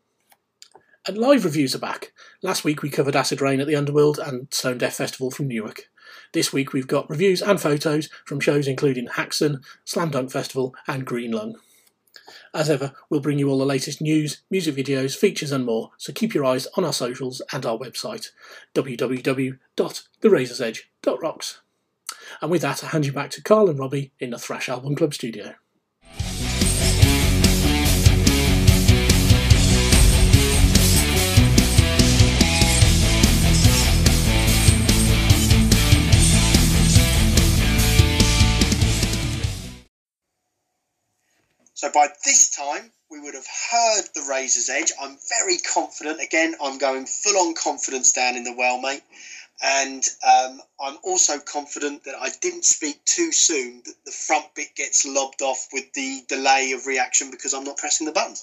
[1.06, 2.12] And live reviews are back.
[2.42, 5.88] Last week we covered Acid Rain at the Underworld and Stonedeaf Festival from Newark.
[6.32, 11.06] This week we've got reviews and photos from shows including Haxon, Slam Dunk Festival, and
[11.06, 11.56] Green Lung.
[12.56, 16.10] As ever, we'll bring you all the latest news, music videos, features, and more, so
[16.10, 18.30] keep your eyes on our socials and our website,
[18.74, 21.60] www.therazorsedge.rocks.
[22.40, 24.96] And with that, I hand you back to Carl and Robbie in the Thrash Album
[24.96, 25.56] Club studio.
[41.76, 44.92] So by this time, we would have heard the Razor's Edge.
[44.98, 46.22] I'm very confident.
[46.22, 49.02] Again, I'm going full on confidence down in the well, mate.
[49.62, 54.68] And um, I'm also confident that I didn't speak too soon, that the front bit
[54.74, 58.36] gets lobbed off with the delay of reaction because I'm not pressing the button.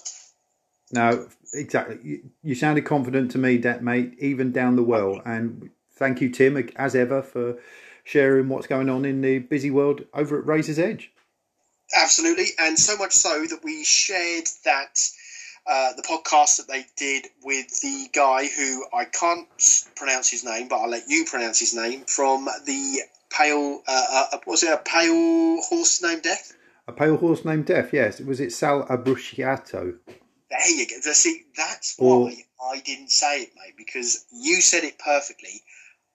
[0.91, 1.97] No, exactly.
[2.03, 5.19] You, you sounded confident to me, that mate, even down the well.
[5.25, 7.57] And thank you, Tim, as ever, for
[8.03, 11.11] sharing what's going on in the busy world over at Razor's Edge.
[11.95, 14.99] Absolutely, and so much so that we shared that
[15.65, 19.47] uh, the podcast that they did with the guy who I can't
[19.95, 23.81] pronounce his name, but I'll let you pronounce his name from the pale.
[23.87, 26.53] Uh, uh, was it a pale horse named Death?
[26.87, 27.93] A pale horse named Death.
[27.93, 29.97] Yes, was it Sal Abrusciato?
[30.49, 31.11] There you go.
[31.13, 32.35] See, that's why.
[32.71, 35.61] I didn't say it, mate, because you said it perfectly.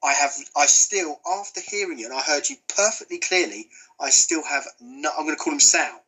[0.02, 3.68] I have, I still, after hearing you, and I heard you perfectly clearly,
[4.00, 6.02] I still have no, I'm going to call him Sal.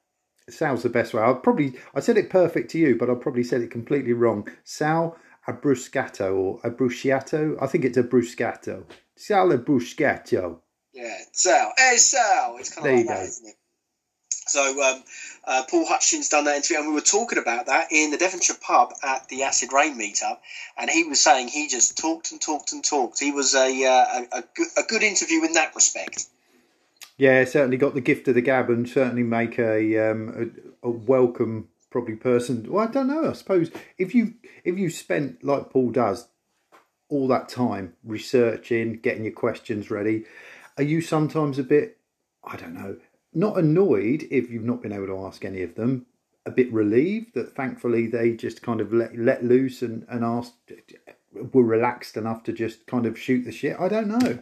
[0.48, 1.22] Sal's the best way.
[1.22, 4.48] I probably, I said it perfect to you, but I probably said it completely wrong.
[4.64, 5.16] Sal
[5.48, 7.56] Abruscato or Abrusciato.
[7.60, 8.84] I think it's Abruscato.
[9.16, 10.60] Sal Abruscato.
[10.92, 11.72] Yeah, Sal.
[11.76, 12.56] Hey, Sal.
[12.58, 13.22] It's kind of there like that, go.
[13.22, 13.54] isn't it?
[14.50, 15.04] So um,
[15.44, 18.56] uh, Paul Hutchings done that interview, and we were talking about that in the Devonshire
[18.60, 20.38] pub at the Acid Rain meetup,
[20.76, 23.20] and he was saying he just talked and talked and talked.
[23.20, 26.26] He was a uh, a, a, good, a good interview in that respect.
[27.16, 30.90] Yeah, certainly got the gift of the gab, and certainly make a um, a, a
[30.90, 32.66] welcome probably person.
[32.68, 33.30] Well, I don't know.
[33.30, 34.34] I suppose if you
[34.64, 36.26] if you spent like Paul does
[37.08, 40.24] all that time researching, getting your questions ready,
[40.76, 41.98] are you sometimes a bit
[42.42, 42.96] I don't know
[43.32, 46.06] not annoyed if you've not been able to ask any of them,
[46.46, 50.54] a bit relieved that thankfully they just kind of let let loose and, and asked
[51.32, 53.76] were relaxed enough to just kind of shoot the shit.
[53.78, 54.38] I don't know.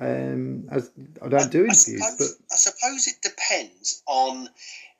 [0.00, 4.48] Um, as I don't do interviews, I suppose, but I suppose it depends on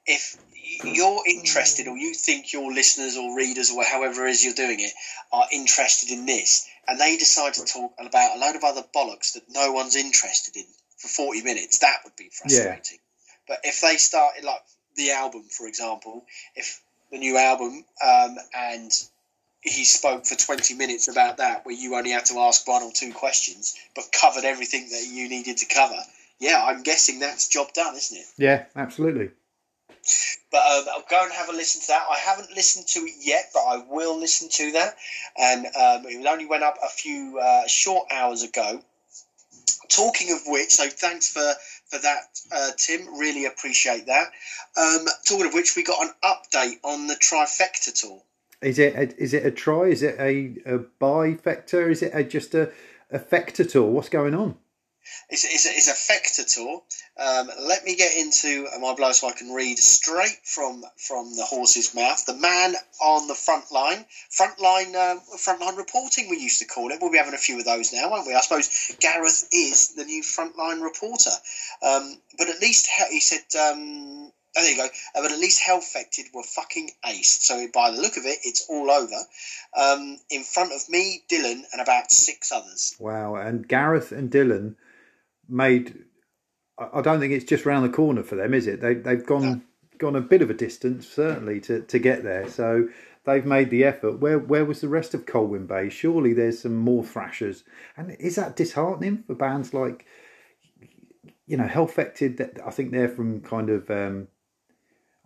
[0.06, 0.36] if
[0.84, 4.80] you're interested or you think your listeners or readers or however it is you're doing
[4.80, 4.92] it
[5.32, 9.34] are interested in this and they decide to talk about a load of other bollocks
[9.34, 10.64] that no one's interested in
[10.96, 12.98] for 40 minutes that would be frustrating
[13.48, 14.60] but if they started like
[14.96, 16.80] the album, for example, if
[17.10, 18.92] the new album um, and
[19.60, 22.92] he spoke for 20 minutes about that, where you only had to ask one or
[22.92, 25.98] two questions, but covered everything that you needed to cover.
[26.38, 28.26] Yeah, I'm guessing that's job done, isn't it?
[28.36, 29.30] Yeah, absolutely.
[30.50, 32.06] But um, I'll go and have a listen to that.
[32.10, 34.96] I haven't listened to it yet, but I will listen to that.
[35.36, 38.80] And um, it only went up a few uh, short hours ago.
[39.88, 41.52] Talking of which, so thanks for
[41.88, 43.18] for that, uh, Tim.
[43.18, 44.28] Really appreciate that.
[44.76, 48.22] Um, talking of which, we got an update on the trifecta tour.
[48.60, 49.84] Is it a, is it a try?
[49.84, 51.90] Is it a, a bifecta?
[51.90, 52.72] Is it a, just a,
[53.10, 53.90] a fecta tour?
[53.90, 54.56] What's going on?
[55.30, 56.82] It's, it's, it's a Fecta tour.
[57.18, 61.44] Um, let me get into my blow so I can read straight from from the
[61.44, 62.24] horse's mouth.
[62.24, 66.28] The man on the front line, front line, um, front line reporting.
[66.30, 66.98] We used to call it.
[67.00, 68.34] We'll be having a few of those now, won't we?
[68.34, 71.32] I suppose Gareth is the new front line reporter.
[71.82, 73.44] Um, but at least he said.
[73.58, 74.88] Um, Oh, there you go.
[75.14, 77.38] Uh, but at least Hellfected were fucking ace.
[77.42, 79.14] So by the look of it, it's all over.
[79.76, 82.96] Um, in front of me, Dylan, and about six others.
[82.98, 83.36] Wow.
[83.36, 84.74] And Gareth and Dylan
[85.48, 86.04] made.
[86.78, 88.80] I don't think it's just round the corner for them, is it?
[88.80, 89.60] They they've gone no.
[89.98, 92.48] gone a bit of a distance certainly to, to get there.
[92.48, 92.88] So
[93.24, 94.20] they've made the effort.
[94.20, 95.88] Where where was the rest of Colwyn Bay?
[95.88, 97.64] Surely there's some more thrashers.
[97.96, 100.06] And is that disheartening for bands like
[101.46, 102.36] you know Hellfected?
[102.38, 104.28] That I think they're from kind of um,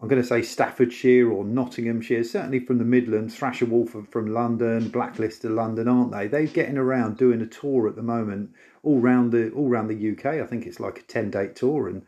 [0.02, 3.36] I'm going to say Staffordshire or Nottinghamshire, certainly from the Midlands.
[3.36, 6.26] Thrasher Wolf from London, Blacklist of London, aren't they?
[6.26, 8.50] They're getting around doing a tour at the moment,
[8.82, 10.40] all round the all round the UK.
[10.42, 12.02] I think it's like a ten date tour, and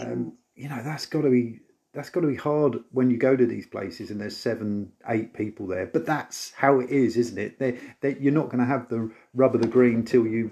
[0.00, 1.60] um, you know that's got to be
[1.92, 5.32] that's got to be hard when you go to these places and there's seven, eight
[5.32, 5.86] people there.
[5.86, 7.60] But that's how it is, isn't it?
[7.60, 10.50] They, they, you're not going to have the rub of the green till you.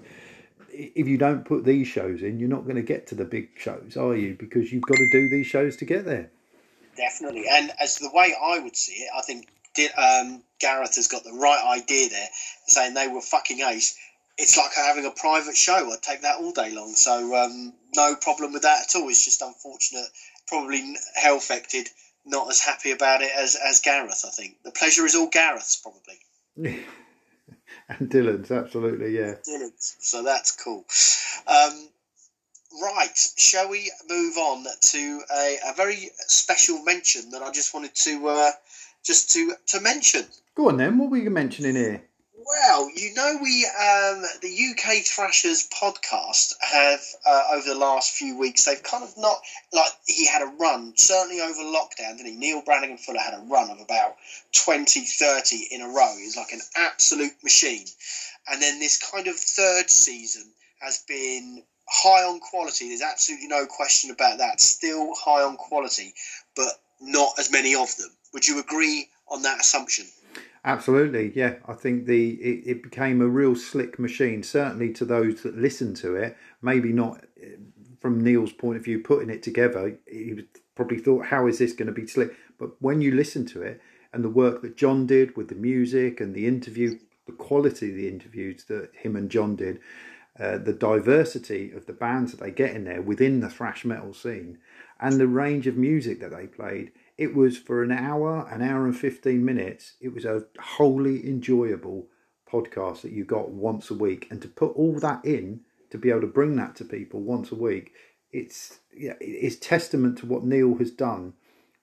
[0.69, 3.49] If you don't put these shows in, you're not going to get to the big
[3.57, 4.35] shows, are you?
[4.39, 6.31] Because you've got to do these shows to get there
[6.95, 7.45] definitely.
[7.49, 9.47] And as the way I would see it, I think
[9.97, 12.27] um, Gareth has got the right idea there,
[12.67, 13.97] saying they were fucking ace.
[14.37, 15.91] It's like having a private show.
[15.91, 16.93] I'd take that all day long.
[16.95, 19.09] So um, no problem with that at all.
[19.09, 20.07] It's just unfortunate.
[20.47, 21.87] Probably Hellfected
[22.25, 24.23] not as happy about it as as Gareth.
[24.25, 26.19] I think the pleasure is all Gareth's probably.
[27.89, 29.35] and Dylan's absolutely yeah.
[29.47, 30.85] Dylan's, so that's cool.
[31.47, 31.89] Um,
[32.81, 37.95] right, shall we move on to a, a very special mention that I just wanted
[37.95, 38.51] to uh,
[39.03, 40.25] just to to mention.
[40.55, 40.97] Go on then.
[40.97, 42.03] What were you mentioning here?
[42.45, 48.37] Well, you know, we um, the UK Thrashers podcast have uh, over the last few
[48.37, 48.65] weeks.
[48.65, 49.37] They've kind of not
[49.71, 52.35] like he had a run certainly over lockdown, didn't he?
[52.35, 54.15] Neil Brannigan Fuller had a run of about
[54.53, 56.15] 20, 30 in a row.
[56.17, 57.85] He's like an absolute machine.
[58.49, 60.51] And then this kind of third season
[60.81, 62.89] has been high on quality.
[62.89, 64.59] There's absolutely no question about that.
[64.59, 66.13] Still high on quality,
[66.55, 68.09] but not as many of them.
[68.33, 70.05] Would you agree on that assumption?
[70.65, 71.55] Absolutely, yeah.
[71.67, 74.43] I think the it, it, became a real slick machine.
[74.43, 77.55] Certainly to those that listen to it, maybe not eh,
[77.99, 79.97] from Neil's point of view, putting it together.
[80.09, 80.45] He
[80.75, 83.81] probably thought, "How is this going to be slick?" But when you listen to it
[84.13, 87.95] and the work that John did with the music and the interview, the quality of
[87.97, 89.81] the interviews that him and John did,
[90.39, 94.13] uh, the diversity of the bands that they get in there within the thrash metal
[94.13, 94.59] scene,
[95.01, 98.85] and the range of music that they played it was for an hour, an hour
[98.85, 99.95] and 15 minutes.
[100.01, 102.07] It was a wholly enjoyable
[102.51, 104.27] podcast that you got once a week.
[104.29, 107.51] And to put all that in, to be able to bring that to people once
[107.51, 107.93] a week,
[108.31, 111.33] it's, yeah, it's testament to what Neil has done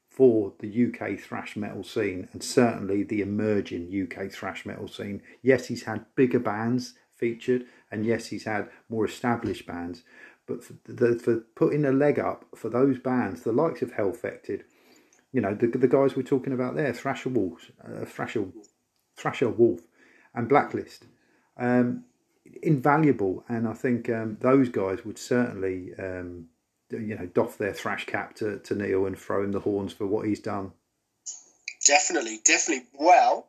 [0.08, 5.22] for the UK thrash metal scene and certainly the emerging UK thrash metal scene.
[5.42, 10.02] Yes, he's had bigger bands featured, and yes, he's had more established bands.
[10.46, 14.64] But for, the, for putting a leg up for those bands, the likes of Hellfected,
[15.32, 18.46] you know the the guys we're talking about there, Thrasher Wolves, uh, Thrasher
[19.16, 19.80] Thrasher Wolf,
[20.34, 21.06] and Blacklist,
[21.56, 22.04] um,
[22.62, 23.44] invaluable.
[23.48, 26.46] And I think um, those guys would certainly um,
[26.90, 30.06] you know doff their thrash cap to, to Neil and throw him the horns for
[30.06, 30.72] what he's done.
[31.86, 32.86] Definitely, definitely.
[32.98, 33.48] Well,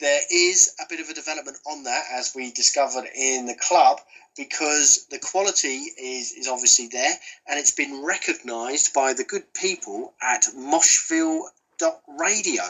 [0.00, 4.00] there is a bit of a development on that as we discovered in the club
[4.36, 7.14] because the quality is, is obviously there
[7.48, 11.42] and it's been recognised by the good people at Moshville
[12.18, 12.62] radio.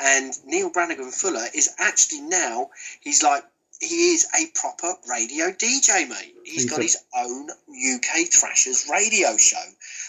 [0.00, 3.44] And Neil Brannigan Fuller is actually now he's like
[3.80, 9.56] he is a proper radio DJ mate he's got his own UK Thrashers radio show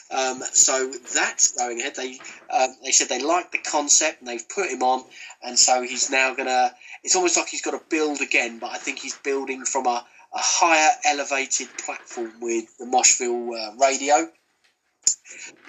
[0.09, 4.49] um, so that's going ahead they um, they said they like the concept and they've
[4.49, 5.03] put him on
[5.43, 6.71] and so he's now gonna
[7.03, 10.05] it's almost like he's got to build again but I think he's building from a
[10.33, 14.29] a higher elevated platform with the Moshville uh, radio.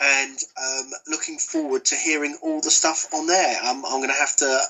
[0.03, 3.65] And um, looking forward to hearing all the stuff on there.
[3.65, 4.61] Um, I'm going to have to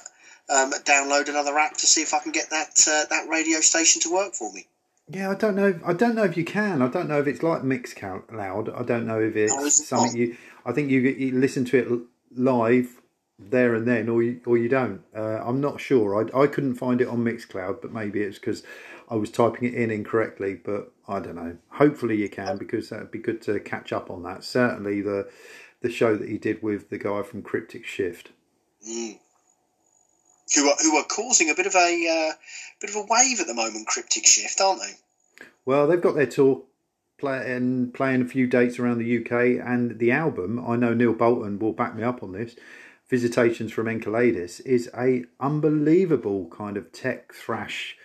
[0.51, 4.01] um, download another app to see if I can get that uh, that radio station
[4.03, 4.67] to work for me.
[5.11, 5.79] Yeah, I don't know.
[5.85, 6.83] I don't know if you can.
[6.83, 8.79] I don't know if it's like Mixcloud.
[8.79, 10.37] I don't know if it's no, something you.
[10.67, 13.01] I think you, you listen to it live
[13.39, 15.03] there and then, or you, or you don't.
[15.17, 16.15] Uh, I'm not sure.
[16.15, 18.63] I, I couldn't find it on Mixcloud, but maybe it's because
[19.09, 21.57] I was typing it in incorrectly, but I don't know.
[21.71, 24.45] Hopefully you can because that'd be good to catch up on that.
[24.45, 25.29] Certainly the
[25.81, 28.31] the show that he did with the guy from Cryptic Shift.
[28.87, 29.19] Mm.
[30.55, 32.33] Who are, who are causing a bit of a uh,
[32.81, 35.47] bit of a wave at the moment, Cryptic Shift, aren't they?
[35.65, 36.63] Well, they've got their tour
[37.19, 40.65] playing playing a few dates around the UK and the album.
[40.65, 42.57] I know Neil Bolton will back me up on this.
[43.09, 47.97] Visitations from Enceladus is a unbelievable kind of tech thrash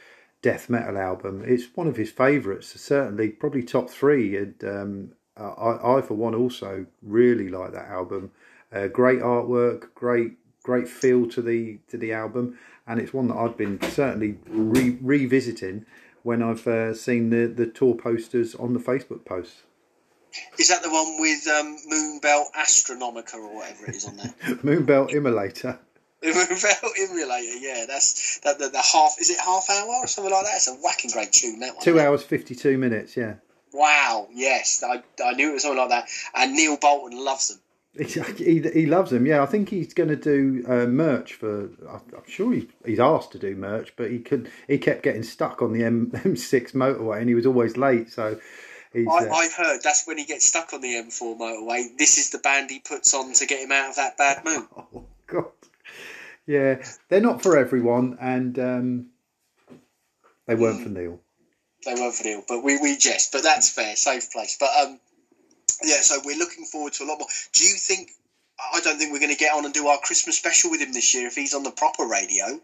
[0.41, 1.43] death metal album.
[1.45, 4.37] It's one of his favourites, certainly probably top three.
[4.37, 8.31] And um, I, I, for one, also really like that album.
[8.71, 13.35] Uh, great artwork, great great feel to the to the album, and it's one that
[13.35, 15.85] I've been certainly re- revisiting
[16.23, 19.63] when I've uh, seen the the tour posters on the Facebook posts.
[20.57, 24.33] Is that the one with um, Moonbelt Astronomica or whatever it is on there?
[24.63, 25.77] Moonbelt Immolator.
[26.23, 29.15] Moonbelt Immolator, yeah, that's that the, the, half.
[29.19, 30.55] Is it half hour or something like that?
[30.55, 31.59] It's a whacking great tune.
[31.59, 31.83] That one.
[31.83, 33.15] Two hours fifty two minutes.
[33.15, 33.35] Yeah.
[33.73, 34.27] Wow.
[34.31, 36.07] Yes, I, I knew it was something like that.
[36.35, 37.59] And Neil Bolton loves them.
[37.95, 39.27] He, he loves them.
[39.27, 41.69] Yeah, I think he's going to do uh, merch for.
[41.87, 44.49] I'm sure he's, he's asked to do merch, but he could.
[44.67, 48.09] He kept getting stuck on the M, M6 motorway, and he was always late.
[48.09, 48.39] So
[48.95, 51.97] I, uh, I've heard that's when he gets stuck on the M4 motorway.
[51.97, 54.67] This is the band he puts on to get him out of that bad mood.
[54.95, 55.51] Oh God,
[56.45, 59.05] yeah, they're not for everyone, and um,
[60.45, 61.19] they weren't for Neil.
[61.85, 63.31] They weren't for Neil, but we we jest.
[63.31, 64.57] But that's fair, safe place.
[64.59, 64.99] But um,
[65.83, 67.27] yeah, so we're looking forward to a lot more.
[67.53, 68.11] Do you think?
[68.73, 70.93] I don't think we're going to get on and do our Christmas special with him
[70.93, 72.59] this year if he's on the proper radio.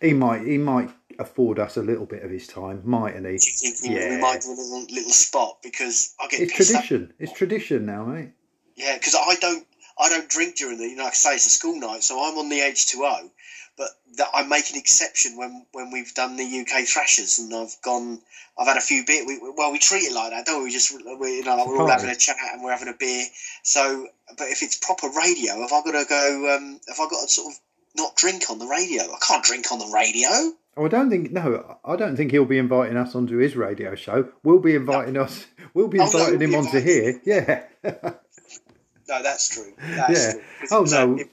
[0.00, 0.46] He might.
[0.46, 3.38] He might afford us a little bit of his time, mightn't he?
[3.82, 4.10] yeah.
[4.10, 6.40] we might do a little, little spot because I get.
[6.40, 7.12] It's tradition.
[7.18, 8.30] It's tradition now, mate.
[8.76, 9.66] Yeah, because I don't.
[9.98, 12.22] I don't drink during the, you know, like I say, it's a school night, so
[12.22, 13.30] I'm on the H2O.
[13.76, 17.76] But that I make an exception when, when we've done the UK Thrashers and I've
[17.82, 18.20] gone,
[18.58, 19.26] I've had a few beer.
[19.26, 20.64] We, well, we treat it like that, don't we?
[20.66, 22.96] We just, we, you know, like we're all having a chat and we're having a
[22.98, 23.26] beer.
[23.62, 24.06] So,
[24.38, 27.28] but if it's proper radio, have I got to go, um, have I got to
[27.28, 27.60] sort of
[27.96, 29.02] not drink on the radio?
[29.02, 30.28] I can't drink on the radio.
[30.76, 31.78] Oh, I don't think no.
[31.84, 34.28] I don't think he'll be inviting us onto his radio show.
[34.42, 35.22] We'll be inviting no.
[35.22, 35.46] us.
[35.72, 37.20] We'll be inviting oh, no, him onto here.
[37.24, 37.62] Yeah.
[37.82, 39.72] no, that's true.
[39.78, 40.32] That's yeah.
[40.32, 40.68] True.
[40.70, 41.16] Oh no.
[41.16, 41.28] It,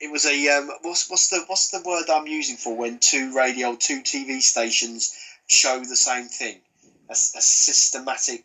[0.00, 3.34] it was a um, what's what's the what's the word I'm using for when two
[3.34, 6.60] radio two TV stations show the same thing?
[7.08, 8.44] A, a systematic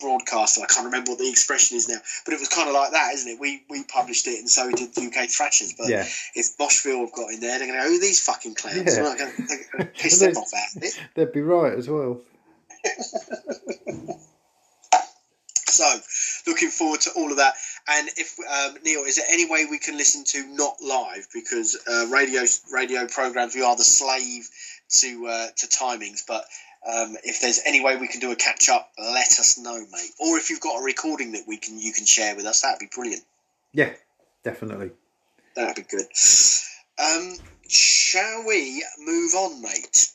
[0.00, 0.60] broadcaster.
[0.62, 3.14] I can't remember what the expression is now, but it was kind of like that,
[3.14, 3.40] isn't it?
[3.40, 5.74] We we published it, and so did the UK Thrashers.
[5.78, 6.06] But yeah.
[6.34, 9.14] if Moshville have got in there, they're going to go, "Who these fucking clowns?" Yeah.
[9.16, 9.32] Going
[9.78, 10.98] to piss them off out it.
[11.14, 12.20] They'd be right as well.
[15.72, 15.98] so,
[16.46, 17.54] looking forward to all of that.
[17.88, 21.76] And if um, Neil, is there any way we can listen to not live because
[21.90, 24.48] uh, radio radio programs we are the slave
[25.00, 26.44] to uh, to timings, but
[26.86, 30.10] um, if there's any way we can do a catch up, let us know, mate.
[30.18, 32.78] Or if you've got a recording that we can you can share with us, that'd
[32.78, 33.22] be brilliant.
[33.72, 33.90] Yeah,
[34.44, 34.90] definitely.
[35.56, 36.06] That'd be good.
[36.98, 37.36] Um,
[37.68, 40.08] shall we move on, mate?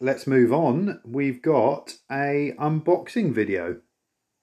[0.00, 1.00] Let's move on.
[1.04, 3.80] We've got a unboxing video.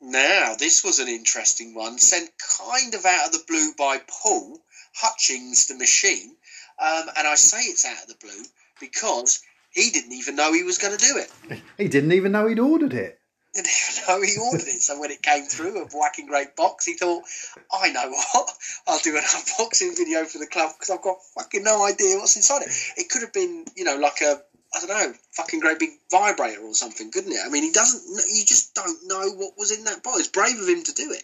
[0.02, 4.60] Now, this was an interesting one, sent kind of out of the blue by Paul
[4.96, 6.36] Hutchings, the machine.
[6.80, 8.44] Um, and I say it's out of the blue
[8.80, 11.62] because he didn't even know he was going to do it.
[11.78, 13.20] He didn't even know he'd ordered it.
[13.54, 14.82] Didn't even know he ordered it.
[14.82, 17.24] So when it came through, a whacking great box, he thought,
[17.70, 18.50] I know what,
[18.88, 22.38] I'll do an unboxing video for the club because I've got fucking no idea what's
[22.38, 22.70] inside it.
[22.96, 24.42] It could have been, you know, like a,
[24.74, 27.40] I don't know, fucking great big vibrator or something, couldn't it?
[27.46, 28.04] I mean, he doesn't,
[28.34, 30.20] you just don't know what was in that box.
[30.20, 31.24] It's brave of him to do it.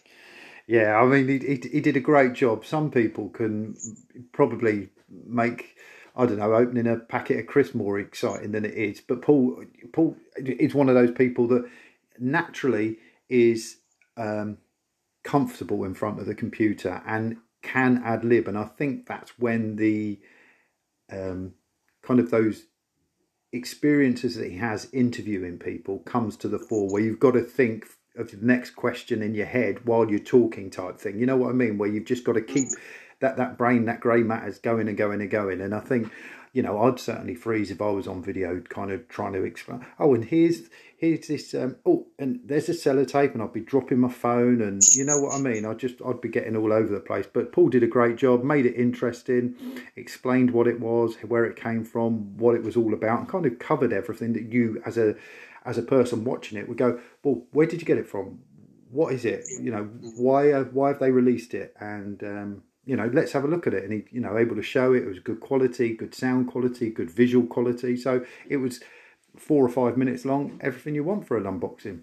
[0.66, 2.66] Yeah, I mean, he, he, he did a great job.
[2.66, 3.76] Some people can
[4.32, 4.90] probably
[5.26, 5.76] make
[6.18, 9.00] I don't know, opening a packet of crisps more exciting than it is.
[9.00, 11.70] But Paul, Paul is one of those people that
[12.18, 12.96] naturally
[13.28, 13.76] is
[14.16, 14.58] um,
[15.22, 19.76] comfortable in front of the computer and can ad lib, and I think that's when
[19.76, 20.18] the
[21.10, 21.54] um,
[22.02, 22.64] kind of those
[23.52, 27.86] experiences that he has interviewing people comes to the fore, where you've got to think
[28.16, 31.18] of the next question in your head while you're talking, type thing.
[31.18, 31.78] You know what I mean?
[31.78, 32.82] Where you've just got to keep mm-hmm.
[33.20, 35.60] that that brain, that grey matter is going and going and going.
[35.60, 36.10] And I think,
[36.58, 39.86] you know, I'd certainly freeze if I was on video, kind of trying to explain.
[40.00, 41.54] Oh, and here's here's this.
[41.54, 45.20] Um, oh, and there's a sellotape, and I'd be dropping my phone, and you know
[45.20, 45.64] what I mean.
[45.64, 47.26] I just I'd be getting all over the place.
[47.32, 49.54] But Paul did a great job, made it interesting,
[49.94, 53.46] explained what it was, where it came from, what it was all about, and kind
[53.46, 55.14] of covered everything that you as a
[55.64, 58.40] as a person watching it would go, well, where did you get it from?
[58.90, 59.44] What is it?
[59.60, 59.84] You know,
[60.16, 61.76] why uh, why have they released it?
[61.78, 63.84] And um, you know, let's have a look at it.
[63.84, 65.02] And he, you know, able to show it.
[65.02, 67.98] It was good quality, good sound quality, good visual quality.
[67.98, 68.80] So it was
[69.36, 70.58] four or five minutes long.
[70.62, 72.00] Everything you want for an unboxing.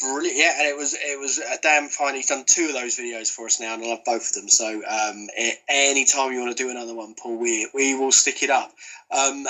[0.00, 2.16] Brilliant, yeah, and it was it was a damn fine.
[2.16, 4.48] He's done two of those videos for us now, and I love both of them.
[4.48, 5.28] So, um,
[5.68, 8.72] any time you want to do another one, Paul, we we will stick it up.
[9.16, 9.46] Um,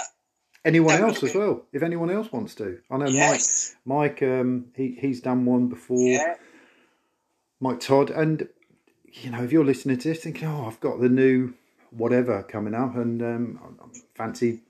[0.62, 1.64] anyone else as well?
[1.72, 3.74] If anyone else wants to, I know yes.
[3.86, 4.20] Mike.
[4.20, 6.06] Mike, um, he he's done one before.
[6.06, 6.34] Yeah.
[7.60, 8.46] Mike Todd, and
[9.22, 11.54] you know, if you're listening to this thinking, oh, I've got the new
[11.90, 14.60] whatever coming up and um, I fancy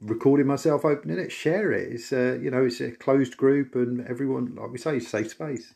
[0.00, 1.92] recording myself opening it, share it.
[1.92, 5.74] It's, uh, you know, it's a closed group and everyone, like we say, safe space.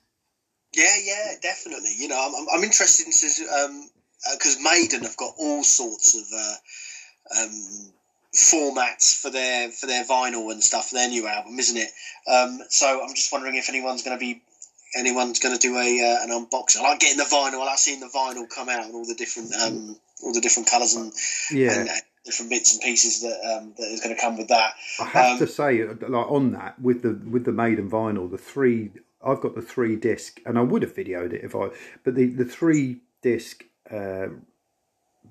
[0.75, 1.95] Yeah, yeah, definitely.
[1.99, 3.91] You know, I'm, I'm interested in, um,
[4.33, 7.93] because uh, Maiden have got all sorts of, uh, um,
[8.35, 11.91] formats for their for their vinyl and stuff, their new album, isn't it?
[12.29, 14.43] Um, so I'm just wondering if anyone's going to be
[14.95, 16.79] anyone's going to do a uh, an unboxing.
[16.79, 17.61] I like getting the vinyl.
[17.61, 20.69] I like seeing the vinyl come out and all the different um, all the different
[20.69, 21.13] colours and,
[21.51, 21.81] yeah.
[21.81, 21.93] and uh,
[22.25, 24.75] different bits and pieces that um, that is going to come with that.
[25.01, 28.31] I have um, to say, uh, like on that with the with the Maiden vinyl,
[28.31, 28.91] the three
[29.25, 31.69] I've got the three disc, and I would have videoed it if I,
[32.05, 34.29] but the the three disc uh,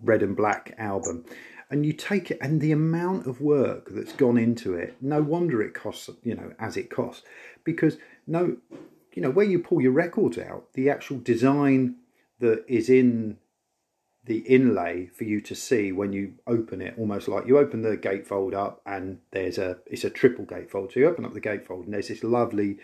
[0.02, 1.26] red and black album.
[1.72, 4.96] And you take it, and the amount of work that's gone into it.
[5.02, 7.22] No wonder it costs, you know, as it costs,
[7.64, 8.58] because no,
[9.14, 11.96] you know, where you pull your records out, the actual design
[12.40, 13.38] that is in
[14.26, 17.98] the inlay for you to see when you open it, almost like you open the
[17.98, 20.94] gatefold up and there's a it's a triple gatefold.
[20.94, 22.78] So you open up the gatefold and there's this lovely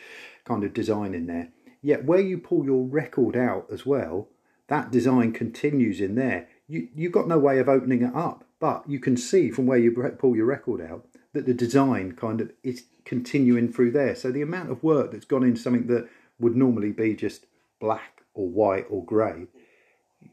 [0.43, 1.49] kind of design in there.
[1.81, 4.29] Yet where you pull your record out as well,
[4.67, 6.47] that design continues in there.
[6.67, 9.77] You you've got no way of opening it up, but you can see from where
[9.77, 11.05] you pull your record out
[11.35, 14.15] that the design kind of is continuing through there.
[14.15, 16.09] So the amount of work that's gone into something that
[16.39, 17.45] would normally be just
[17.79, 19.45] black or white or grey,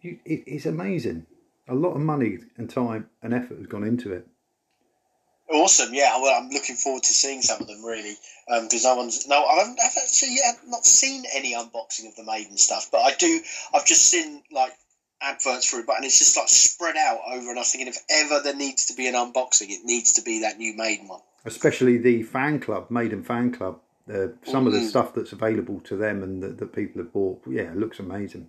[0.02, 1.26] it, it's amazing.
[1.68, 4.26] A lot of money and time and effort has gone into it.
[5.50, 6.18] Awesome, yeah.
[6.20, 8.16] Well, I'm looking forward to seeing some of them really,
[8.48, 9.44] because um, no one's no.
[9.44, 13.12] I haven't, I've actually yet not seen any unboxing of the Maiden stuff, but I
[13.18, 13.40] do.
[13.74, 14.72] I've just seen like
[15.22, 17.50] adverts for it, but and it's just like spread out over.
[17.50, 20.22] And I was thinking, if ever there needs to be an unboxing, it needs to
[20.22, 21.20] be that new Maiden one.
[21.44, 23.80] Especially the fan club, Maiden fan club.
[24.08, 24.66] Uh, some mm-hmm.
[24.66, 27.76] of the stuff that's available to them and that, that people have bought, yeah, it
[27.76, 28.48] looks amazing.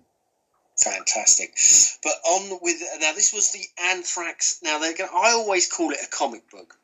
[0.76, 1.56] Fantastic.
[2.02, 4.58] But on with now, this was the Anthrax.
[4.62, 5.10] Now they're going.
[5.14, 6.76] I always call it a comic book.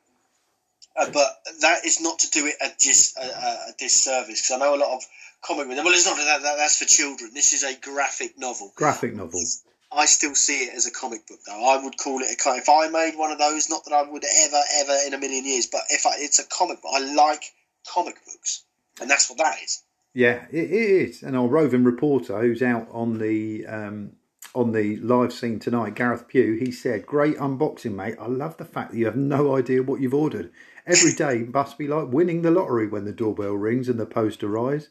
[0.97, 3.26] Uh, but that is not to do it a, dis, a,
[3.70, 5.03] a disservice because I know a lot of
[5.43, 5.80] comic books.
[5.84, 7.30] Well, it's not that, that, that's for children.
[7.34, 8.72] This is a graphic novel.
[8.74, 9.41] Graphic novel.
[9.93, 11.64] I still see it as a comic book, though.
[11.64, 12.62] I would call it a comic.
[12.62, 13.68] if I made one of those.
[13.68, 16.47] Not that I would ever, ever in a million years, but if I, it's a
[16.47, 17.43] comic book, I like
[17.88, 18.64] comic books,
[19.01, 19.82] and that's what that is.
[20.14, 21.22] Yeah, it is.
[21.22, 24.12] And our roving reporter, who's out on the um,
[24.55, 28.16] on the live scene tonight, Gareth Pugh, he said, "Great unboxing, mate.
[28.20, 30.53] I love the fact that you have no idea what you've ordered.
[30.86, 34.45] Every day must be like winning the lottery when the doorbell rings and the post
[34.45, 34.88] arrives.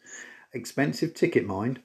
[0.54, 1.82] Expensive ticket, mind."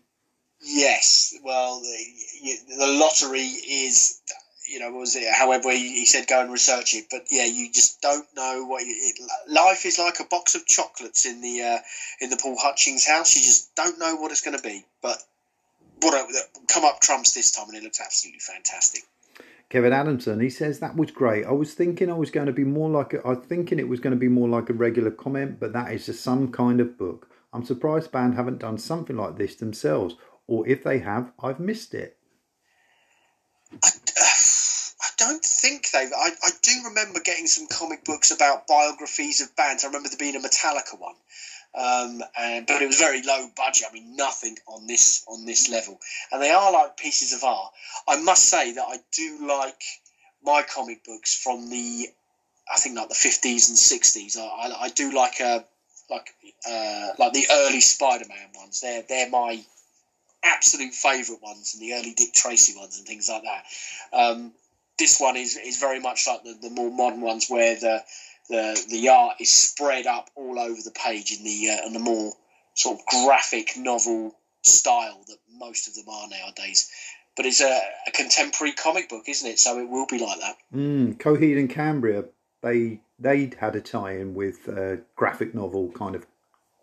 [0.66, 4.22] Yes, well, the, the lottery is,
[4.66, 5.28] you know, was it?
[5.30, 8.82] However, he said go and research it, but yeah, you just don't know what.
[8.82, 9.20] You, it,
[9.52, 11.78] life is like a box of chocolates in the uh,
[12.20, 13.36] in the Paul Hutchings house.
[13.36, 15.18] You just don't know what it's going to be, but
[16.00, 16.32] what
[16.68, 19.02] come up trumps this time, and it looks absolutely fantastic.
[19.68, 21.44] Kevin Adamson, he says that was great.
[21.44, 23.88] I was thinking I was going to be more like a, I was thinking it
[23.88, 26.80] was going to be more like a regular comment, but that is just some kind
[26.80, 27.28] of book.
[27.52, 30.16] I'm surprised band haven't done something like this themselves
[30.46, 32.16] or if they have, I've missed it.
[33.72, 34.44] I, uh,
[35.02, 36.12] I don't think they've.
[36.12, 39.84] I, I do remember getting some comic books about biographies of bands.
[39.84, 41.14] I remember there being a Metallica one,
[41.74, 43.84] um, and, but it was very low budget.
[43.90, 45.98] I mean, nothing on this on this level.
[46.30, 47.72] And they are like pieces of art.
[48.06, 49.82] I must say that I do like
[50.44, 52.08] my comic books from the,
[52.72, 54.36] I think like the fifties and sixties.
[54.36, 55.60] I, I, I, do like a uh,
[56.10, 56.28] like
[56.68, 58.80] uh, like the early Spider-Man ones.
[58.80, 59.64] They're they're my
[60.44, 64.16] absolute favourite ones and the early Dick Tracy ones and things like that.
[64.16, 64.52] Um,
[64.98, 68.02] this one is, is very much like the, the more modern ones where the,
[68.48, 71.98] the the art is spread up all over the page in the uh, in the
[71.98, 72.32] more
[72.74, 76.90] sort of graphic novel style that most of them are nowadays.
[77.36, 79.58] But it's a, a contemporary comic book, isn't it?
[79.58, 80.56] So it will be like that.
[80.74, 82.24] Mm, Coheed and Cambria,
[82.62, 86.26] they they had a tie-in with a graphic novel kind of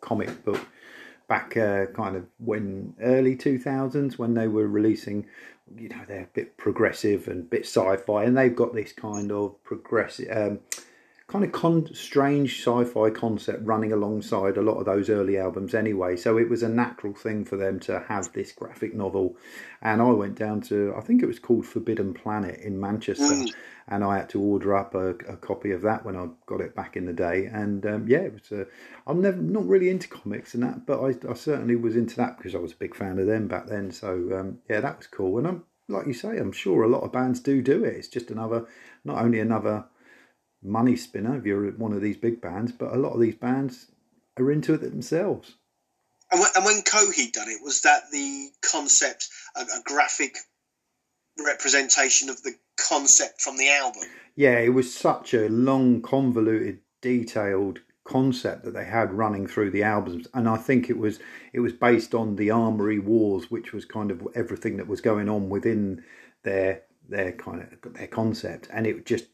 [0.02, 0.66] comic book
[1.32, 5.26] back uh, kind of when early 2000s when they were releasing
[5.78, 9.32] you know they're a bit progressive and a bit sci-fi and they've got this kind
[9.32, 10.60] of progressive um,
[11.32, 16.18] kind of con- strange sci-fi concept running alongside a lot of those early albums anyway.
[16.18, 19.38] So it was a natural thing for them to have this graphic novel.
[19.82, 23.52] And i went down to i think it was called forbidden planet in manchester mm.
[23.88, 26.76] and i had to order up a, a, copy of that when i got it
[26.76, 27.46] back in the day.
[27.46, 28.68] And um, yeah it was a,
[29.08, 32.38] i'm never not really into comics and that but I, I, certainly was into that
[32.38, 33.92] because i was a big fan of them back then.
[33.92, 35.40] So um, yeah that was cool.
[35.40, 37.96] And i'm like you say i'm sure a lot of bands do do it.
[37.96, 38.68] It's just another
[39.04, 39.86] not only another
[40.64, 43.88] money spinner if you're one of these big bands, but a lot of these bands
[44.38, 45.56] are into it themselves.
[46.32, 50.38] And when, and when Coheed done it, was that the concept, a, a graphic
[51.44, 54.04] representation of the concept from the album?
[54.36, 59.84] Yeah, it was such a long, convoluted, detailed concept that they had running through the
[59.84, 61.20] albums and i think it was
[61.54, 65.30] it was based on the Amory Wars which was kind of everything that was going
[65.30, 66.04] on within
[66.44, 69.26] their their kind of their concept and it just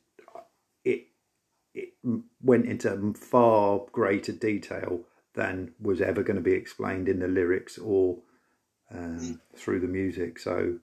[1.78, 1.94] it
[2.42, 5.02] went into far greater detail
[5.36, 8.18] than was ever going to be explained in the lyrics or
[8.92, 10.40] um, through the music.
[10.40, 10.80] So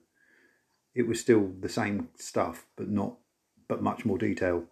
[0.93, 3.15] it was still the same stuff, but not,
[3.67, 4.63] but much more detail.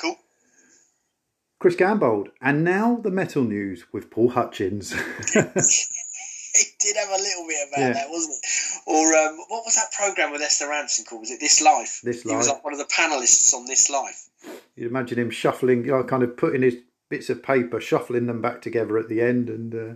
[0.00, 0.16] Cool.
[1.58, 4.92] Chris Gambold, and now the metal news with Paul Hutchings.
[5.34, 7.92] it did have a little bit about yeah.
[7.92, 8.71] that, wasn't it?
[8.86, 11.20] Or um, what was that program with Esther Rantzen called?
[11.20, 12.00] Was it This Life?
[12.02, 12.32] This Life.
[12.32, 14.28] He was like one of the panelists on This Life.
[14.74, 16.76] You'd imagine him shuffling, you know, kind of putting his
[17.08, 19.94] bits of paper, shuffling them back together at the end, and uh,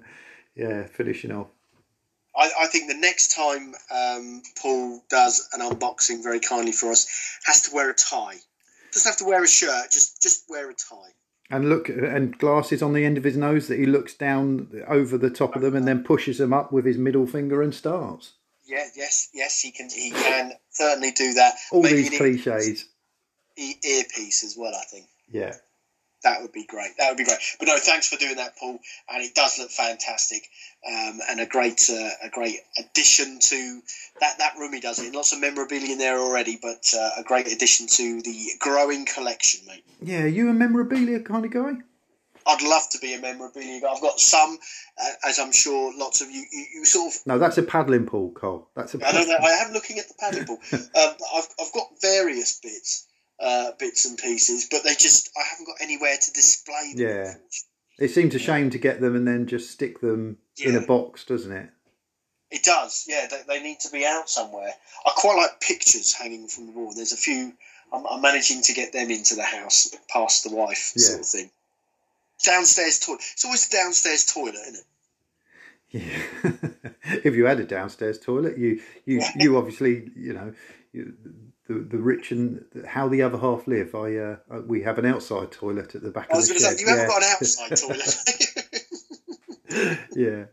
[0.54, 1.48] yeah, finishing off.
[2.36, 7.06] I, I, think the next time um, Paul does an unboxing very kindly for us,
[7.44, 8.36] has to wear a tie.
[8.92, 11.12] Doesn't have to wear a shirt, just just wear a tie.
[11.48, 15.16] And look, and glasses on the end of his nose that he looks down over
[15.16, 18.32] the top of them and then pushes them up with his middle finger and starts.
[18.66, 19.88] Yeah, yes, yes, he can.
[19.90, 21.54] He can certainly do that.
[21.70, 22.84] All Maybe these cliches
[23.56, 24.74] earpiece as well.
[24.74, 25.06] I think.
[25.30, 25.54] Yeah.
[26.22, 26.96] that would be great.
[26.98, 27.38] That would be great.
[27.58, 28.78] But no, thanks for doing that, Paul.
[29.08, 30.42] And it does look fantastic,
[30.86, 33.80] um, and a great uh, a great addition to
[34.20, 34.72] that that room.
[34.72, 35.14] He does it.
[35.14, 39.64] Lots of memorabilia in there already, but uh, a great addition to the growing collection,
[39.66, 39.84] mate.
[40.02, 41.74] Yeah, you a memorabilia kind of guy?
[42.46, 43.88] I'd love to be a memorabilia guy.
[43.92, 44.58] I've got some,
[45.02, 47.26] uh, as I'm sure lots of you, you, you sort of.
[47.26, 48.68] No, that's a paddling pool, Cole.
[48.76, 49.06] That's a.
[49.06, 49.36] I don't know.
[49.42, 50.58] I am looking at the paddling pool.
[50.72, 53.06] um, I've I've got various bits,
[53.40, 57.08] uh, bits and pieces, but they just I haven't got anywhere to display them.
[57.08, 57.34] Yeah.
[57.98, 61.24] It seems a shame to get them and then just stick them in a box,
[61.24, 61.70] doesn't it?
[62.50, 63.26] It does, yeah.
[63.28, 64.70] They, they need to be out somewhere.
[65.04, 66.92] I quite like pictures hanging from the wall.
[66.94, 67.52] There's a few.
[67.92, 71.06] I'm, I'm managing to get them into the house past the wife, Yeah.
[71.06, 71.50] sort of thing.
[72.42, 73.22] Downstairs toilet.
[73.32, 74.84] It's always downstairs toilet, isn't it?
[75.90, 76.50] Yeah.
[77.24, 80.52] if you had a downstairs toilet, you you you obviously you know
[80.92, 81.14] you,
[81.68, 83.94] the the rich and how the other half live.
[83.94, 86.28] I uh, we have an outside toilet at the back.
[86.30, 88.16] I was of going the to say you haven't got an outside toilet.
[90.16, 90.44] yeah.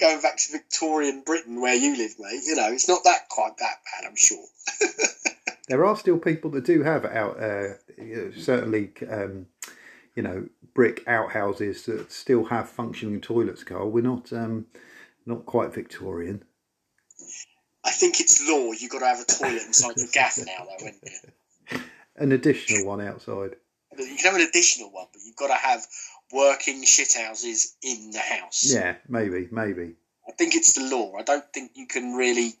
[0.00, 2.42] Going back to Victorian Britain, where you live, mate.
[2.44, 4.44] You know, it's not that quite that bad, I'm sure.
[5.68, 7.74] There are still people that do have out uh,
[8.36, 9.46] certainly um,
[10.16, 13.64] you know brick outhouses that still have functioning toilets.
[13.64, 14.66] Carl, we're not um,
[15.26, 16.44] not quite Victorian.
[17.84, 18.72] I think it's law.
[18.72, 21.80] You've got to have a toilet inside the gaff now, though, isn't it?
[22.16, 23.56] An additional one outside.
[23.98, 25.84] You can have an additional one, but you've got to have
[26.32, 28.72] working shithouses in the house.
[28.72, 29.94] Yeah, maybe, maybe.
[30.28, 31.16] I think it's the law.
[31.18, 32.54] I don't think you can really.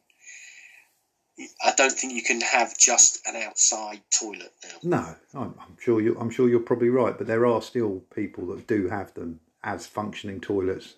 [1.64, 4.78] I don't think you can have just an outside toilet now.
[4.82, 6.16] No, I'm, I'm sure you.
[6.18, 9.86] I'm sure you're probably right, but there are still people that do have them as
[9.86, 10.94] functioning toilets.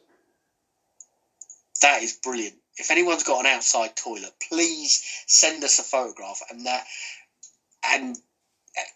[1.80, 2.57] That is brilliant.
[2.76, 6.84] If anyone's got an outside toilet, please send us a photograph and that,
[7.84, 8.16] and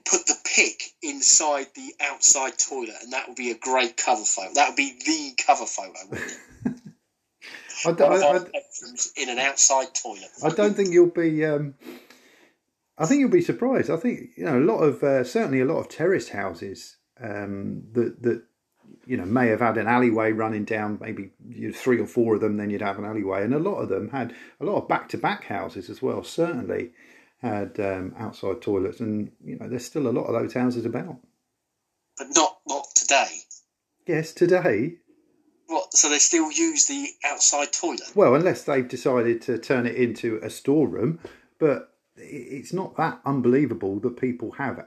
[0.05, 4.55] put the pic inside the outside toilet, and that would be a great cover photo.
[4.55, 5.99] That would be the cover photo.
[6.11, 6.31] Wouldn't
[6.65, 6.73] it?
[7.85, 10.31] I, our I, bedrooms in an outside toilet.
[10.45, 11.45] I don't think you'll be.
[11.45, 11.75] Um,
[12.99, 13.91] I think you'll be surprised.
[13.91, 17.83] I think you know a lot of uh, certainly a lot of terraced houses um,
[17.93, 18.43] that that
[19.07, 22.41] you know may have had an alleyway running down, maybe you three or four of
[22.41, 22.57] them.
[22.57, 25.09] Then you'd have an alleyway, and a lot of them had a lot of back
[25.11, 26.25] to back houses as well.
[26.25, 26.93] Certainly
[27.43, 31.19] had um, outside toilets, and you know there's still a lot of those houses about.
[32.17, 33.29] but not not today.
[34.07, 34.97] Yes, today.
[35.69, 35.93] What?
[35.95, 38.13] So they still use the outside toilet?
[38.15, 41.19] Well, unless they've decided to turn it into a storeroom,
[41.59, 44.85] but it's not that unbelievable that people have.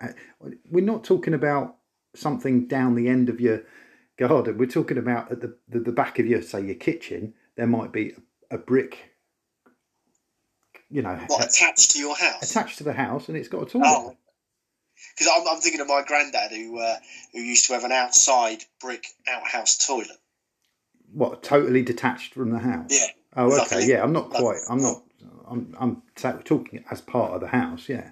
[0.70, 1.76] We're not talking about
[2.16, 3.64] something down the end of your
[4.18, 4.58] garden.
[4.58, 7.34] We're talking about at the the, the back of your say your kitchen.
[7.56, 8.14] There might be
[8.50, 9.12] a brick,
[10.90, 12.50] you know, What attached to your house?
[12.52, 13.86] attached to the house, and it's got a toilet.
[13.88, 14.16] Oh,
[15.16, 16.96] because I'm, I'm thinking of my granddad who uh,
[17.34, 20.18] who used to have an outside brick outhouse toilet.
[21.14, 22.90] What totally detached from the house?
[22.92, 23.08] Yeah.
[23.36, 23.86] Oh, okay.
[23.88, 24.60] Yeah, I'm not quite.
[24.70, 25.04] I'm not.
[25.50, 25.76] I'm.
[25.80, 27.90] I'm ta- talking as part of the house.
[27.90, 28.12] Yeah.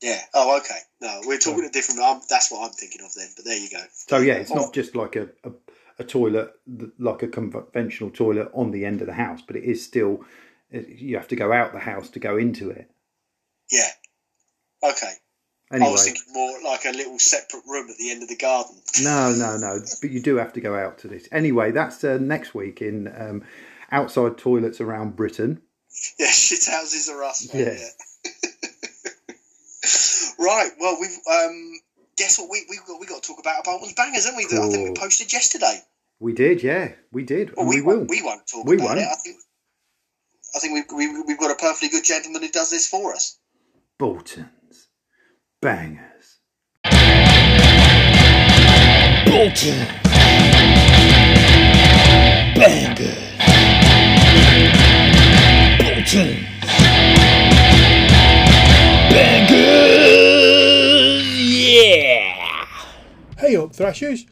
[0.00, 0.20] Yeah.
[0.34, 0.78] Oh, okay.
[1.00, 2.00] No, we're talking a different.
[2.00, 3.28] Um, that's what I'm thinking of then.
[3.36, 3.82] But there you go.
[3.92, 4.56] So yeah, it's Oh.
[4.56, 5.52] not just like a, a,
[6.00, 6.52] a toilet,
[6.98, 10.24] like a conventional toilet on the end of the house, but it is still
[10.70, 12.90] you have to go out the house to go into it.
[13.70, 13.90] Yeah.
[14.82, 15.12] Okay.
[15.72, 18.74] I was thinking more like a little separate room at the end of the garden.
[19.02, 21.28] no, no, no, but you do have to go out to this.
[21.32, 23.42] Anyway, that's uh, next week in um,
[23.90, 25.62] outside toilets around Britain.
[26.18, 27.52] Yeah, shit houses are us.
[27.54, 27.78] mate, Yeah.
[27.78, 28.50] yeah.
[30.38, 30.70] right.
[30.80, 31.78] Well, we've um.
[32.18, 32.50] Guess what?
[32.50, 34.44] We we got we got to talk about Bolton's bangers, haven't we?
[34.46, 35.80] That I think we posted yesterday.
[36.20, 37.96] We did, yeah, we did, Well, we, we, will.
[37.96, 39.00] won't, we won't talk We about won't.
[39.00, 39.08] it.
[39.10, 39.38] I think
[40.54, 43.38] I think we've, we, we've got a perfectly good gentleman who does this for us.
[43.98, 44.46] Bolton's
[45.62, 46.40] bangers.
[49.24, 49.86] Bolton.
[52.56, 53.14] Banger.
[55.78, 56.46] Bolton.
[59.08, 59.62] Bangers.
[61.38, 62.66] Yeah.
[63.38, 64.26] Hey up, Thrashers!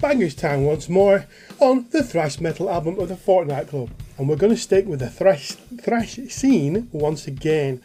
[0.00, 1.26] Bangers time once more
[1.58, 3.90] on the thrash metal album of the Fortnight Club,
[4.20, 5.52] and we're going to stick with the thrash
[5.82, 7.80] thrash scene once again.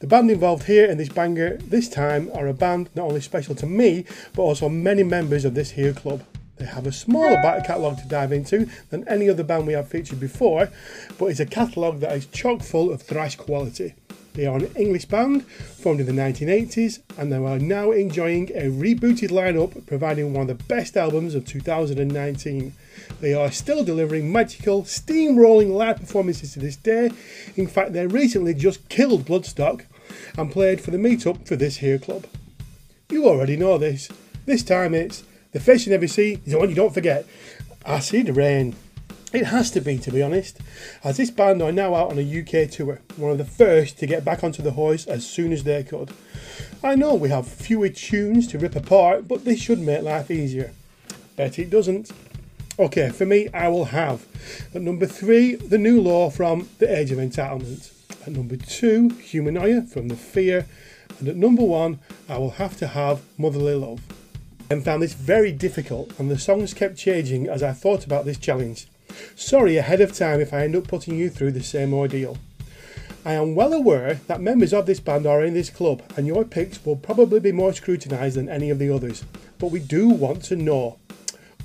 [0.00, 3.54] The band involved here in this banger this time are a band not only special
[3.54, 4.04] to me,
[4.34, 6.22] but also many members of this here club.
[6.58, 9.88] They have a smaller back catalogue to dive into than any other band we have
[9.88, 10.68] featured before,
[11.18, 13.94] but it's a catalogue that is chock full of thrash quality.
[14.34, 18.70] They are an English band formed in the 1980s and they are now enjoying a
[18.70, 22.72] rebooted lineup, providing one of the best albums of 2019.
[23.20, 27.10] They are still delivering magical, steamrolling live performances to this day.
[27.56, 29.84] In fact, they recently just killed Bloodstock
[30.36, 32.26] and played for the meetup for this here club.
[33.10, 34.08] You already know this.
[34.46, 37.26] This time it's the fish you never see is the one you don't forget.
[37.84, 38.76] Acid Reign.
[39.32, 40.58] It has to be, to be honest,
[41.04, 44.06] as this band are now out on a UK tour, one of the first to
[44.06, 46.10] get back onto the hoist as soon as they could.
[46.82, 50.72] I know we have fewer tunes to rip apart, but this should make life easier.
[51.36, 52.10] Bet it doesn't.
[52.76, 54.26] Okay, for me, I will have
[54.74, 57.92] at number three, The New Law from The Age of Entitlement.
[58.26, 60.66] At number two, Humanoia from The Fear.
[61.20, 64.00] And at number one, I will have to have Motherly Love.
[64.68, 68.38] And found this very difficult, and the songs kept changing as I thought about this
[68.38, 68.86] challenge.
[69.34, 72.38] Sorry ahead of time if I end up putting you through the same ordeal.
[73.24, 76.44] I am well aware that members of this band are in this club, and your
[76.44, 79.24] picks will probably be more scrutinised than any of the others,
[79.58, 80.98] but we do want to know.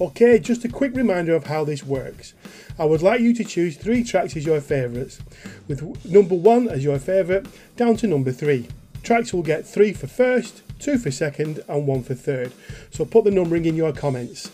[0.01, 2.33] Okay, just a quick reminder of how this works.
[2.77, 5.21] I would like you to choose three tracks as your favourites,
[5.69, 8.67] with number one as your favourite, down to number three.
[9.01, 12.51] Tracks will get three for first, two for second, and one for third,
[12.91, 14.51] so put the numbering in your comments.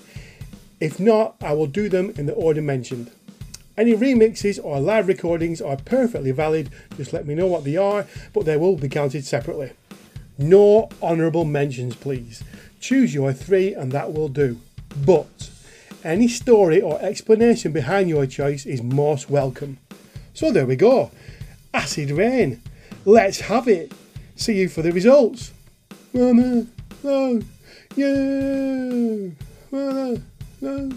[0.81, 3.11] If not, I will do them in the order mentioned.
[3.77, 8.07] Any remixes or live recordings are perfectly valid, just let me know what they are,
[8.33, 9.71] but they will be counted separately.
[10.39, 12.43] No honourable mentions, please.
[12.79, 14.59] Choose your three and that will do.
[15.05, 15.51] But
[16.03, 19.77] any story or explanation behind your choice is most welcome.
[20.33, 21.11] So there we go.
[21.75, 22.59] Acid Reign.
[23.05, 23.91] Let's have it.
[24.35, 25.51] See you for the results.
[26.11, 26.65] Mama,
[27.03, 27.41] oh,
[27.95, 29.29] yeah.
[29.71, 30.21] Mama.
[30.61, 30.91] Bolton.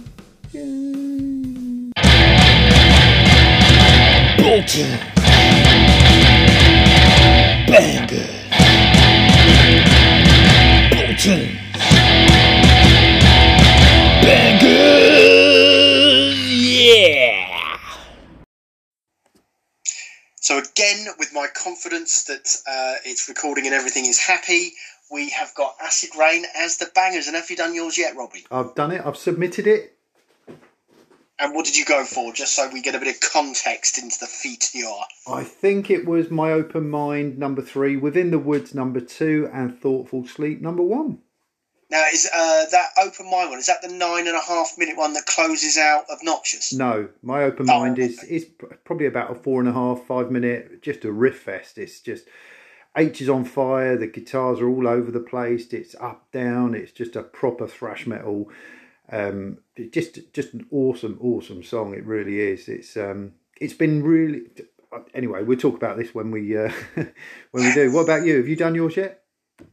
[7.67, 8.29] Banger.
[10.91, 11.59] Bolton.
[14.21, 15.25] Bangers.
[16.47, 17.79] Yeah.
[20.43, 24.75] So again, with my confidence that uh, it's recording and everything is happy,
[25.15, 27.29] we have got Acid Reign as the bangers.
[27.29, 28.45] And have you done yours yet, Robbie?
[28.51, 29.01] I've done it.
[29.07, 29.97] I've submitted it.
[31.39, 32.33] And what did you go for?
[32.33, 35.07] Just so we get a bit of context into the feat you are.
[35.37, 39.81] I think it was My Open Mind number three, Within the Woods number two, and
[39.81, 41.19] Thoughtful Sleep number one.
[41.91, 44.97] Now, is uh, that Open Mind one, is that the nine and a half minute
[44.97, 46.73] one that closes out Obnoxious?
[46.73, 48.47] No, My Open oh, Mind is, is
[48.85, 51.79] probably about a four and a half, five minute, just a riff fest.
[51.79, 52.27] It's just
[52.97, 53.97] H is on fire.
[53.97, 55.73] The guitars are all over the place.
[55.73, 56.75] It's up down.
[56.75, 58.51] It's just a proper thrash metal.
[59.11, 59.59] Um,
[59.91, 61.95] just just an awesome awesome song.
[61.95, 62.69] It really is.
[62.69, 64.43] It's um, it's been really.
[65.13, 66.73] Anyway, we'll talk about this when we uh,
[67.51, 67.91] when we do.
[67.93, 68.37] What about you?
[68.37, 69.23] Have you done yours yet?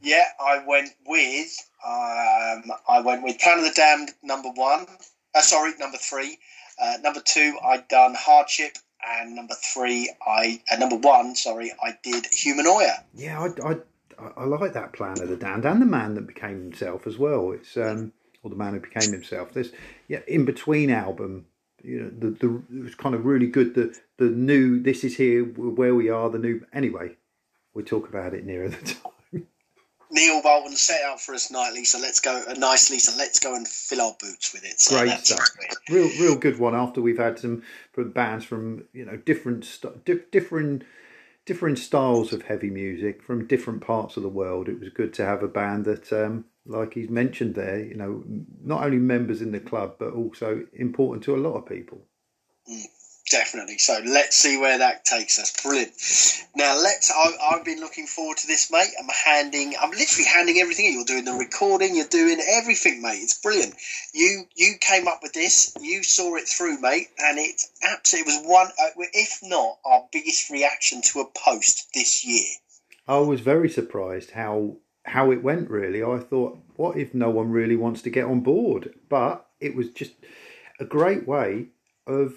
[0.00, 4.86] Yeah, I went with um, I went with Plan of the Damned number one.
[5.34, 6.38] Uh, sorry, number three.
[6.80, 11.96] Uh, number two, I'd done Hardship and number three, I uh, number one, sorry, I
[12.02, 13.04] did Humanoia.
[13.14, 13.76] Yeah, I, I,
[14.36, 17.52] I like that plan of the damned and the man that became himself as well.
[17.52, 19.52] It's um, or the man who became himself.
[19.52, 19.72] This
[20.08, 21.46] yeah, in between album,
[21.82, 23.74] you know, the the it was kind of really good.
[23.74, 26.30] The the new this is here where we are.
[26.30, 27.16] The new anyway,
[27.74, 29.11] we'll talk about it nearer the time.
[30.12, 32.98] Neil Bolton set out for us nightly, so let's go uh, nicely.
[32.98, 34.78] So let's go and fill our boots with it.
[34.78, 35.48] So Great stuff.
[35.88, 36.74] Real, real good one.
[36.74, 40.84] After we've had some from bands from you know different st- di- different
[41.46, 44.68] different styles of heavy music from different parts of the world.
[44.68, 48.22] It was good to have a band that, um, like he's mentioned there, you know,
[48.62, 52.02] not only members in the club but also important to a lot of people.
[52.70, 53.78] Mm definitely.
[53.78, 55.52] So let's see where that takes us.
[55.62, 55.92] Brilliant.
[56.56, 57.10] Now let's.
[57.10, 58.90] I, have been looking forward to this, mate.
[58.98, 59.74] I'm handing.
[59.80, 60.92] I'm literally handing everything.
[60.92, 61.94] You're doing the recording.
[61.94, 63.20] You're doing everything, mate.
[63.22, 63.74] It's brilliant.
[64.12, 65.74] You you came up with this.
[65.80, 68.66] You saw it through, mate, and it absolutely was one.
[68.68, 72.50] Uh, if not our biggest reaction to a post this year.
[73.08, 75.70] I was very surprised how how it went.
[75.70, 78.94] Really, I thought, what if no one really wants to get on board?
[79.08, 80.12] But it was just
[80.80, 81.68] a great way
[82.06, 82.34] of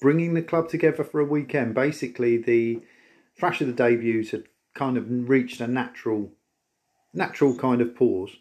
[0.00, 1.74] bringing the club together for a weekend.
[1.74, 2.80] Basically, the
[3.36, 6.32] Thrash of the debuts had kind of reached a natural,
[7.14, 8.36] natural kind of pause,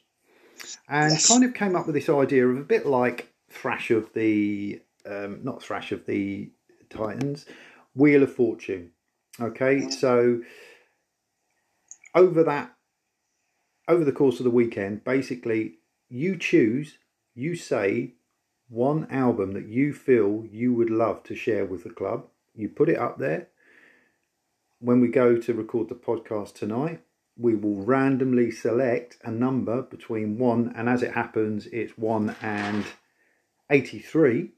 [0.88, 1.28] and yes.
[1.28, 5.40] kind of came up with this idea of a bit like Thrash of the, um,
[5.44, 6.52] not Thrash of the
[6.90, 7.46] Titans,
[7.96, 8.92] Wheel of Fortune.
[9.40, 10.42] Okay, so
[12.14, 12.76] over that,
[13.88, 15.76] over the course of the weekend, basically,
[16.10, 16.98] you choose,
[17.34, 18.16] you say
[18.70, 22.28] one album that you feel you would love to share with the club.
[22.55, 23.47] You put it up there.
[24.80, 27.01] When we go to record the podcast tonight,
[27.36, 32.86] we will randomly select a number between 1 and as it happens it's 1 and
[33.70, 34.51] 83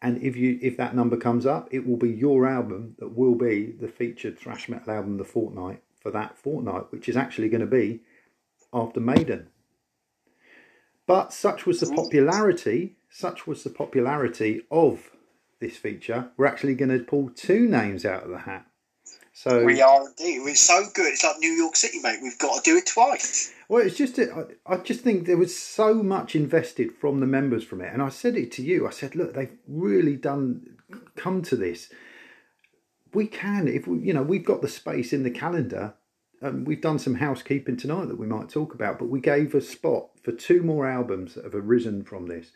[0.00, 3.34] and if you if that number comes up it will be your album that will
[3.34, 7.60] be the featured thrash metal album the fortnight for that fortnight which is actually going
[7.60, 8.00] to be
[8.74, 9.48] after Maiden.
[11.06, 15.10] But such was the popularity, such was the popularity of
[15.60, 18.66] this feature, we're actually going to pull two names out of the hat.
[19.32, 20.42] So we are indeed.
[20.44, 21.12] We're so good.
[21.12, 22.20] It's like New York City, mate.
[22.22, 23.52] We've got to do it twice.
[23.68, 27.64] Well, it's just I, I just think there was so much invested from the members
[27.64, 28.86] from it, and I said it to you.
[28.86, 30.76] I said, look, they've really done
[31.16, 31.90] come to this.
[33.12, 35.94] We can, if we, you know, we've got the space in the calendar.
[36.52, 40.08] We've done some housekeeping tonight that we might talk about, but we gave a spot
[40.22, 42.52] for two more albums that have arisen from this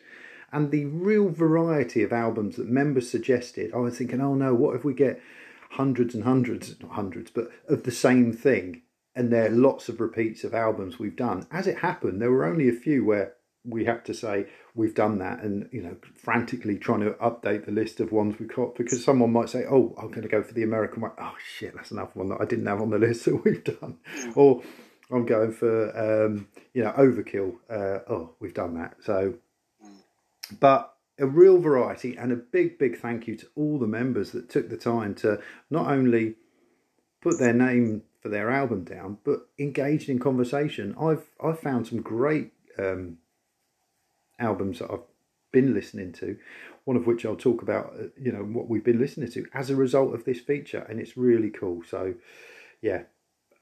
[0.51, 3.73] and the real variety of albums that members suggested.
[3.73, 5.21] I was thinking, oh no, what if we get
[5.71, 8.81] hundreds and hundreds, not hundreds, but of the same thing?
[9.15, 11.45] And there are lots of repeats of albums we've done.
[11.51, 13.33] As it happened, there were only a few where
[13.65, 17.71] we have to say we've done that and you know frantically trying to update the
[17.71, 20.53] list of ones we've got because someone might say oh i'm going to go for
[20.53, 21.11] the american one.
[21.19, 23.97] Oh shit that's another one that i didn't have on the list that we've done.
[24.35, 24.63] Or
[25.11, 29.35] i'm going for um, you know overkill uh, oh we've done that so.
[30.59, 34.49] But a real variety and a big, big thank you to all the members that
[34.49, 35.39] took the time to
[35.69, 36.35] not only
[37.21, 40.95] put their name for their album down, but engaged in conversation.
[40.99, 43.17] I've I've found some great um,
[44.39, 45.07] albums that I've
[45.51, 46.37] been listening to,
[46.85, 47.93] one of which I'll talk about.
[47.99, 50.99] Uh, you know what we've been listening to as a result of this feature, and
[50.99, 51.83] it's really cool.
[51.87, 52.15] So,
[52.81, 53.03] yeah,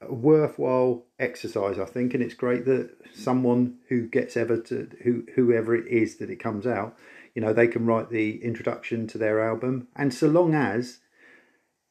[0.00, 5.24] a worthwhile exercise, I think, and it's great that someone who gets ever to who
[5.34, 6.96] whoever it is that it comes out,
[7.34, 11.00] you know, they can write the introduction to their album, and so long as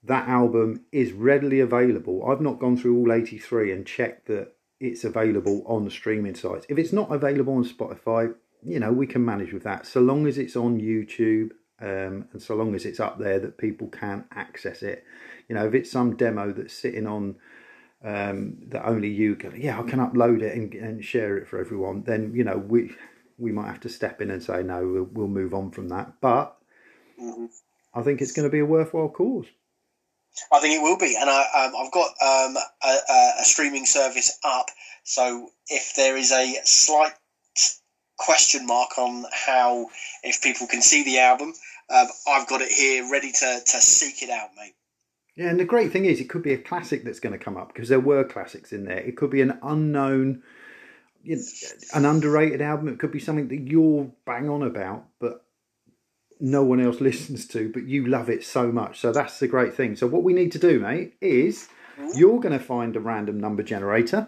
[0.03, 4.53] that album is readily available, I've not gone through all eighty three and checked that
[4.79, 6.65] it's available on the streaming sites.
[6.69, 9.85] If it's not available on Spotify, you know, we can manage with that.
[9.85, 13.57] So long as it's on YouTube um, and so long as it's up there that
[13.57, 15.03] people can access it.
[15.47, 17.35] You know, if it's some demo that's sitting on
[18.03, 21.59] um, that only you can, yeah, I can upload it and, and share it for
[21.59, 22.91] everyone, then, you know, we
[23.39, 26.13] we might have to step in and say, no, we'll, we'll move on from that.
[26.21, 26.57] But
[27.21, 27.45] mm-hmm.
[27.93, 29.45] I think it's going to be a worthwhile cause.
[30.51, 34.37] I think it will be, and I, um, I've got um, a, a, streaming service
[34.43, 34.67] up.
[35.03, 37.13] So if there is a slight
[38.17, 39.87] question mark on how
[40.23, 41.53] if people can see the album,
[41.89, 44.73] um, I've got it here ready to to seek it out, mate.
[45.35, 47.57] Yeah, and the great thing is, it could be a classic that's going to come
[47.57, 48.97] up because there were classics in there.
[48.97, 50.41] It could be an unknown,
[51.23, 51.41] you know,
[51.93, 52.87] an underrated album.
[52.87, 55.45] It could be something that you're bang on about, but
[56.39, 58.99] no one else listens to, but you love it so much.
[58.99, 59.95] So that's the great thing.
[59.95, 61.69] So what we need to do, mate, is
[62.15, 64.27] you're going to find a random number generator.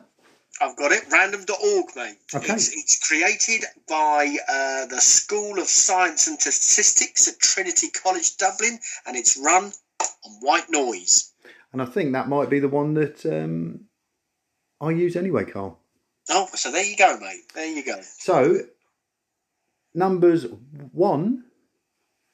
[0.61, 1.03] I've got it.
[1.11, 2.17] Random.org, mate.
[2.33, 2.53] Okay.
[2.53, 8.79] It's, it's created by uh, the School of Science and Statistics at Trinity College Dublin,
[9.05, 11.31] and it's run on white noise.
[11.71, 13.81] And I think that might be the one that um,
[14.81, 15.79] I use anyway, Carl.
[16.29, 17.41] Oh, so there you go, mate.
[17.53, 17.99] There you go.
[18.01, 18.59] So,
[19.93, 20.45] numbers
[20.91, 21.43] 1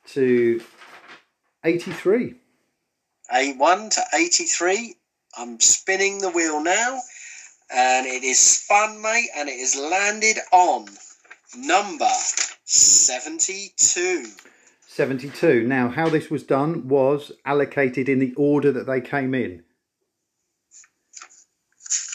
[0.07, 0.61] to
[1.63, 2.35] 83.
[3.33, 4.95] A1 to 83.
[5.37, 6.99] I'm spinning the wheel now,
[7.73, 10.85] and it is spun, mate, and it is landed on
[11.57, 12.09] number
[12.63, 14.25] 72.
[14.87, 15.67] 72.
[15.67, 19.63] Now, how this was done was allocated in the order that they came in.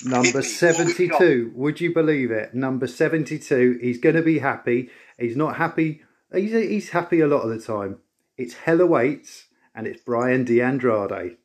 [0.04, 1.52] Number 72.
[1.54, 2.54] Would you believe it?
[2.54, 3.78] Number 72.
[3.82, 4.88] He's going to be happy.
[5.18, 6.02] He's not happy.
[6.32, 7.98] He's, he's happy a lot of the time.
[8.38, 11.36] It's Hell Awaits and it's Brian DeAndrade.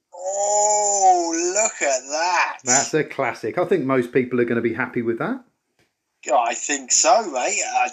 [1.82, 2.58] Look at that.
[2.64, 3.58] That's a classic.
[3.58, 5.44] I think most people are going to be happy with that.
[6.34, 7.60] I think so, mate.
[7.76, 7.90] Uh,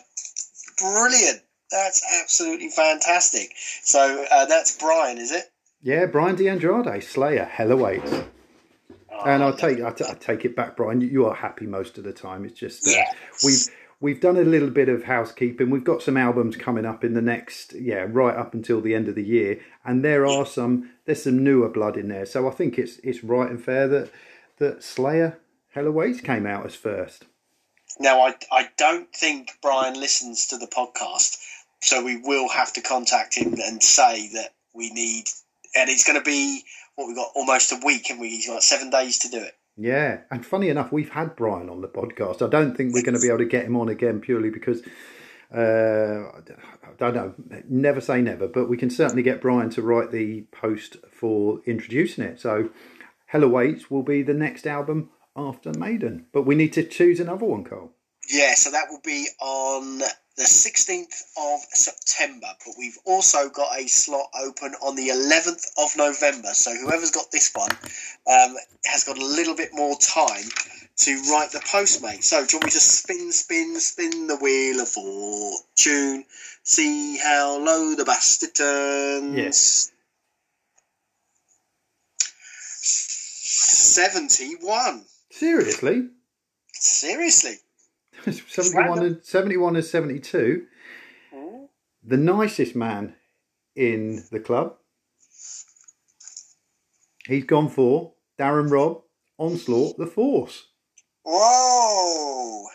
[0.78, 1.42] brilliant.
[1.70, 3.52] That's absolutely fantastic.
[3.82, 5.44] So uh, that's Brian, is it?
[5.82, 8.12] Yeah, Brian DeAndrade, Slayer, Hell Awaits.
[9.10, 11.00] Oh, and I'll take I, t- I take it back, Brian.
[11.00, 12.44] You are happy most of the time.
[12.44, 13.14] It's just uh, yes.
[13.44, 15.70] we've we've done a little bit of housekeeping.
[15.70, 19.08] We've got some albums coming up in the next yeah right up until the end
[19.08, 22.26] of the year, and there are some there's some newer blood in there.
[22.26, 24.10] So I think it's it's right and fair that
[24.58, 25.38] that Slayer
[25.70, 27.24] Hell Awaits came out as first.
[27.98, 31.38] Now I I don't think Brian listens to the podcast,
[31.80, 35.24] so we will have to contact him and say that we need,
[35.74, 36.62] and it's going to be
[36.96, 39.54] what we've got almost a week, and we he's got seven days to do it.
[39.76, 42.44] Yeah, and funny enough, we've had Brian on the podcast.
[42.44, 44.82] I don't think we're going to be able to get him on again purely because
[45.54, 47.34] uh, I don't know.
[47.68, 52.24] Never say never, but we can certainly get Brian to write the post for introducing
[52.24, 52.40] it.
[52.40, 52.70] So,
[53.26, 57.46] Hell Awaits will be the next album after Maiden, but we need to choose another
[57.46, 57.92] one, Carl.
[58.28, 63.86] Yeah, so that will be on the 16th of September, but we've also got a
[63.86, 66.54] slot open on the 11th of November.
[66.54, 67.70] So whoever's got this one
[68.26, 68.56] um,
[68.86, 70.44] has got a little bit more time
[70.98, 72.24] to write the post, mate.
[72.24, 76.24] So, do you want me to spin, spin, spin the wheel of fortune?
[76.62, 79.36] See how low the bastard turns.
[79.36, 79.90] Yes.
[83.94, 85.04] 71.
[85.30, 86.08] Seriously?
[86.72, 87.58] Seriously.
[88.30, 90.66] 71 and 71 and 72.
[91.34, 91.66] Mm.
[92.04, 93.14] The nicest man
[93.74, 94.76] in the club.
[97.26, 99.02] He's gone for Darren Robb,
[99.38, 100.66] Onslaught, The Force.
[101.24, 102.66] Whoa.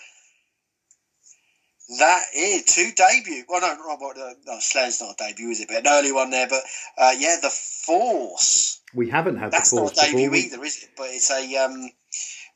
[1.99, 3.43] That is two debut.
[3.47, 5.69] Well, no, no, no, no Slayer's not a debut, is it?
[5.69, 6.47] But an early one there.
[6.47, 6.61] But
[6.97, 8.81] uh, yeah, the Force.
[8.93, 10.57] We haven't had That's The Force not a debut before.
[10.57, 10.89] either, is it?
[10.97, 11.89] But it's a um,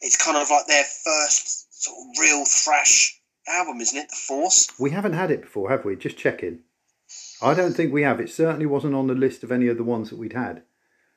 [0.01, 4.09] it's kind of like their first sort of real thrash album, isn't it?
[4.09, 4.71] The Force.
[4.79, 5.95] We haven't had it before, have we?
[5.95, 6.59] Just checking.
[7.41, 8.19] I don't think we have.
[8.19, 10.63] It certainly wasn't on the list of any of the ones that we'd had.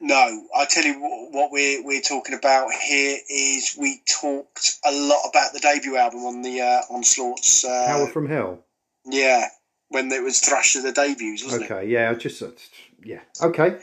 [0.00, 0.98] No, I tell you
[1.30, 6.20] what, we're we're talking about here is we talked a lot about the debut album
[6.26, 7.64] on the uh, Onslaught's.
[7.64, 8.64] Uh, Power from Hell.
[9.04, 9.46] yeah,
[9.88, 11.70] when it was Thrash of the debuts, wasn't it?
[11.70, 12.42] Okay, yeah, just
[13.04, 13.20] yeah.
[13.40, 13.76] Okay,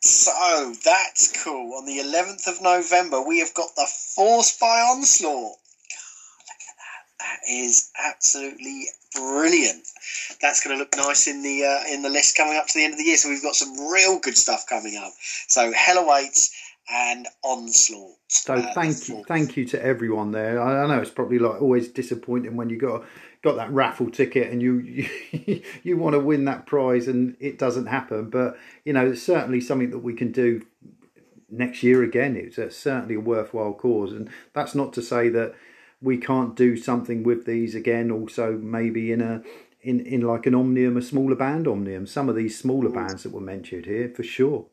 [0.00, 1.74] So that's cool.
[1.74, 3.86] On the 11th of November, we have got the
[4.16, 5.56] Force by Onslaught.
[5.56, 7.02] God, look at that.
[7.06, 7.09] That
[7.48, 9.86] is absolutely brilliant.
[10.40, 12.84] That's going to look nice in the uh, in the list coming up to the
[12.84, 13.16] end of the year.
[13.16, 15.12] So we've got some real good stuff coming up.
[15.48, 16.50] So Hell Awaits
[16.90, 18.16] and Onslaught.
[18.28, 20.60] so Uh, thank you, thank you to everyone there.
[20.60, 23.04] I, I know it's probably like always disappointing when you got
[23.42, 24.78] got that raffle ticket and you
[25.30, 28.30] you, you want to win that prize and it doesn't happen.
[28.30, 30.66] But you know, it's certainly something that we can do
[31.48, 32.36] next year again.
[32.36, 35.54] It's a, certainly a worthwhile cause, and that's not to say that
[36.00, 38.10] we can't do something with these again.
[38.10, 39.42] Also, maybe in a
[39.82, 42.06] in, in like an omnium, a smaller band omnium.
[42.06, 44.66] Some of these smaller bands that were mentioned here, for sure.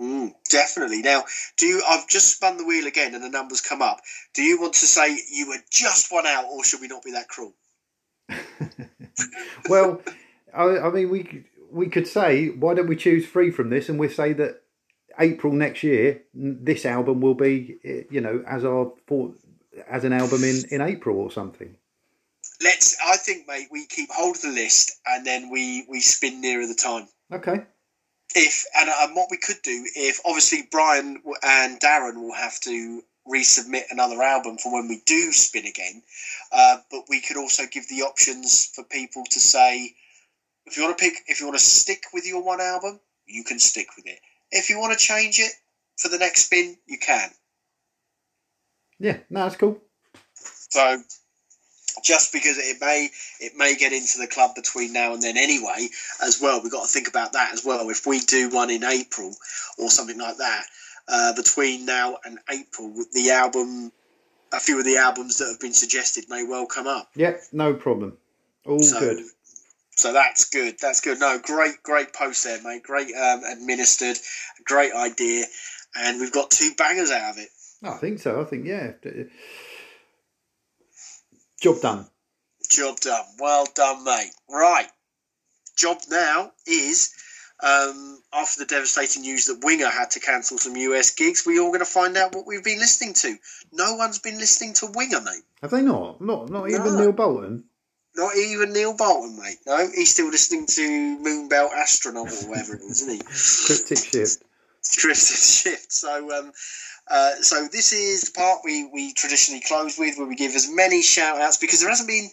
[0.00, 1.02] Mm, definitely.
[1.02, 1.24] Now,
[1.56, 1.82] do you?
[1.88, 4.00] I've just spun the wheel again, and the numbers come up.
[4.34, 7.12] Do you want to say you were just one out, or should we not be
[7.12, 7.54] that cruel?
[9.68, 10.02] Well,
[10.54, 13.88] I, I mean, we could- we could say, why don't we choose three from this,
[13.88, 14.62] and we say that
[15.18, 18.92] April next year, this album will be, eh, you know, as our
[19.88, 21.76] as an album in in April or something.
[22.62, 22.96] Let's.
[23.06, 26.66] I think, mate, we keep hold of the list, and then we we spin nearer
[26.66, 27.08] the time.
[27.32, 27.64] Okay.
[28.34, 33.02] if and, and what we could do if obviously Brian and Darren will have to
[33.26, 36.02] resubmit another album for when we do spin again,
[36.52, 39.94] uh, but we could also give the options for people to say
[40.66, 43.44] if you want to pick if you want to stick with your one album, you
[43.44, 44.20] can stick with it.
[44.50, 45.52] If you want to change it
[45.96, 47.30] for the next spin, you can.
[48.98, 49.80] Yeah, no, that's cool.
[50.34, 50.98] So
[52.04, 53.08] just because it may
[53.40, 55.88] it may get into the club between now and then anyway
[56.22, 57.88] as well we've got to think about that as well.
[57.90, 59.34] If we do one in april
[59.78, 60.64] or something like that
[61.08, 63.92] uh, between now and april the album
[64.52, 67.10] a few of the albums that have been suggested may well come up.
[67.16, 68.16] Yeah, no problem.
[68.64, 69.24] All so, good.
[69.96, 70.76] so that's good.
[70.80, 71.18] That's good.
[71.18, 72.82] No great great post there mate.
[72.82, 74.16] Great um, administered.
[74.64, 75.44] Great idea.
[75.96, 77.48] And we've got two bangers out of it
[77.82, 78.40] I think so.
[78.40, 78.92] I think yeah.
[81.60, 82.06] Job done.
[82.70, 83.24] Job done.
[83.38, 84.30] Well done, mate.
[84.50, 84.88] Right.
[85.76, 87.14] Job now is
[87.62, 91.68] um, after the devastating news that Winger had to cancel some US gigs, we're all
[91.68, 93.36] going to find out what we've been listening to.
[93.72, 95.42] No one's been listening to Winger, mate.
[95.62, 96.20] Have they not?
[96.20, 96.98] Not not even No.
[96.98, 97.64] Neil Bolton.
[98.14, 99.58] Not even Neil Bolton, mate.
[99.66, 103.18] No, he's still listening to Moonbelt Astronaut or whatever it is, isn't he?
[103.66, 104.42] Cryptic shift.
[104.92, 105.92] Drifted Shift.
[105.92, 106.52] So, um,
[107.08, 110.68] uh, so this is the part we, we traditionally close with, where we give as
[110.68, 112.28] many shout outs because there hasn't been,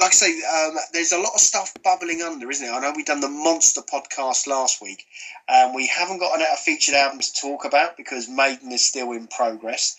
[0.00, 2.70] like I say, um, there's a lot of stuff bubbling under, isn't it?
[2.70, 5.04] I know we've done the Monster podcast last week,
[5.48, 9.26] and we haven't got a featured album to talk about because Maiden is still in
[9.26, 9.96] progress.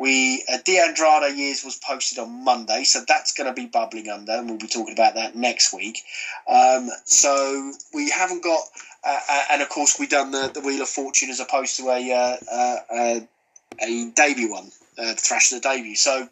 [0.00, 4.08] We uh, De Andrade years was posted on Monday, so that's going to be bubbling
[4.08, 6.00] under, and we'll be talking about that next week.
[6.48, 8.62] Um, so we haven't got,
[9.04, 11.90] uh, uh, and of course we done the, the Wheel of Fortune as opposed to
[11.90, 13.20] a uh, uh, uh,
[13.82, 15.96] a debut one, uh, Thrash the debut.
[15.96, 16.26] So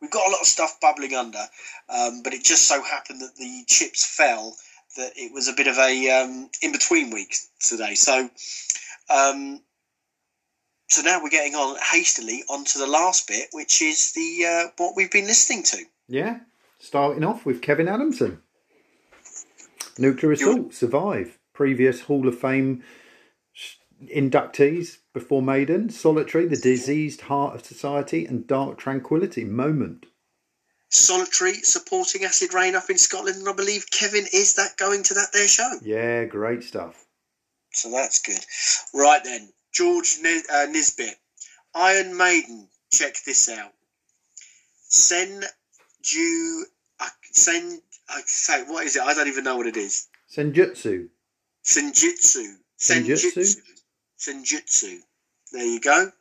[0.00, 1.42] we've got a lot of stuff bubbling under,
[1.88, 4.54] um, but it just so happened that the chips fell
[4.96, 7.96] that it was a bit of a um, in between week today.
[7.96, 8.30] So.
[9.10, 9.62] Um,
[10.88, 14.96] so now we're getting on hastily onto the last bit, which is the uh, what
[14.96, 15.78] we've been listening to.
[16.08, 16.40] Yeah.
[16.78, 18.40] Starting off with Kevin Adamson.
[19.98, 21.38] Nuclear Assault, Survive.
[21.52, 22.84] Previous Hall of Fame
[24.06, 30.06] inductees before Maiden, Solitary, The Diseased Heart of Society, and Dark Tranquility, Moment.
[30.90, 35.14] Solitary supporting Acid Reign up in Scotland, and I believe Kevin is that going to
[35.14, 35.68] that their show.
[35.82, 37.04] Yeah, great stuff.
[37.72, 38.38] So that's good.
[38.94, 41.18] Right then, George Nis- uh, Nisbet,
[41.74, 43.72] Iron Maiden, check this out.
[44.88, 45.42] Sen
[46.02, 46.64] Ju
[47.32, 49.02] Sen I say what is it?
[49.02, 50.08] I don't even know what it is.
[50.34, 51.08] Senjutsu.
[51.64, 52.56] Senjutsu.
[52.78, 53.60] Senjutsu?
[54.18, 55.00] Senjutsu.
[55.52, 56.12] There you go.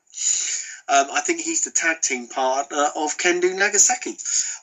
[0.90, 4.18] Um, I think he's the tag team partner of Kendo Nagasaki.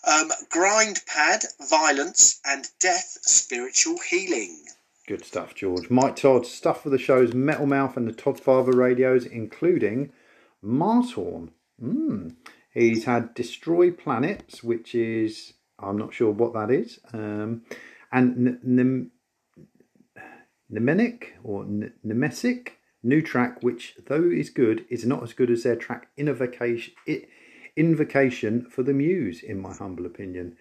[0.05, 4.67] Um, grind pad, violence, and death, spiritual healing.
[5.07, 5.91] Good stuff, George.
[5.91, 10.13] Mike Todd, stuff for the shows Metal Mouth and the Todd Father radios, including
[10.63, 11.51] Mars Horn.
[11.83, 12.37] Mm.
[12.73, 17.63] He's had Destroy Planets, which is, I'm not sure what that is, um,
[18.11, 18.59] and
[20.73, 22.71] Nemenic or Nemesic
[23.03, 26.95] new track, which though is good, is not as good as their track Invocation.
[27.77, 30.57] Invocation for the Muse, in my humble opinion.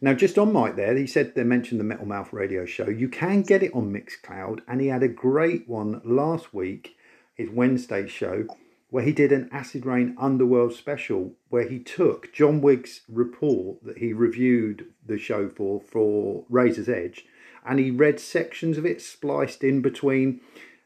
[0.00, 2.88] Now, just on Mike there, he said they mentioned the Metal Mouth radio show.
[2.88, 6.96] You can get it on Mixcloud, and he had a great one last week,
[7.34, 8.46] his Wednesday show,
[8.90, 13.98] where he did an Acid Reign Underworld special, where he took John Wigg's report that
[13.98, 17.24] he reviewed the show for for Razor's Edge,
[17.64, 20.40] and he read sections of it spliced in between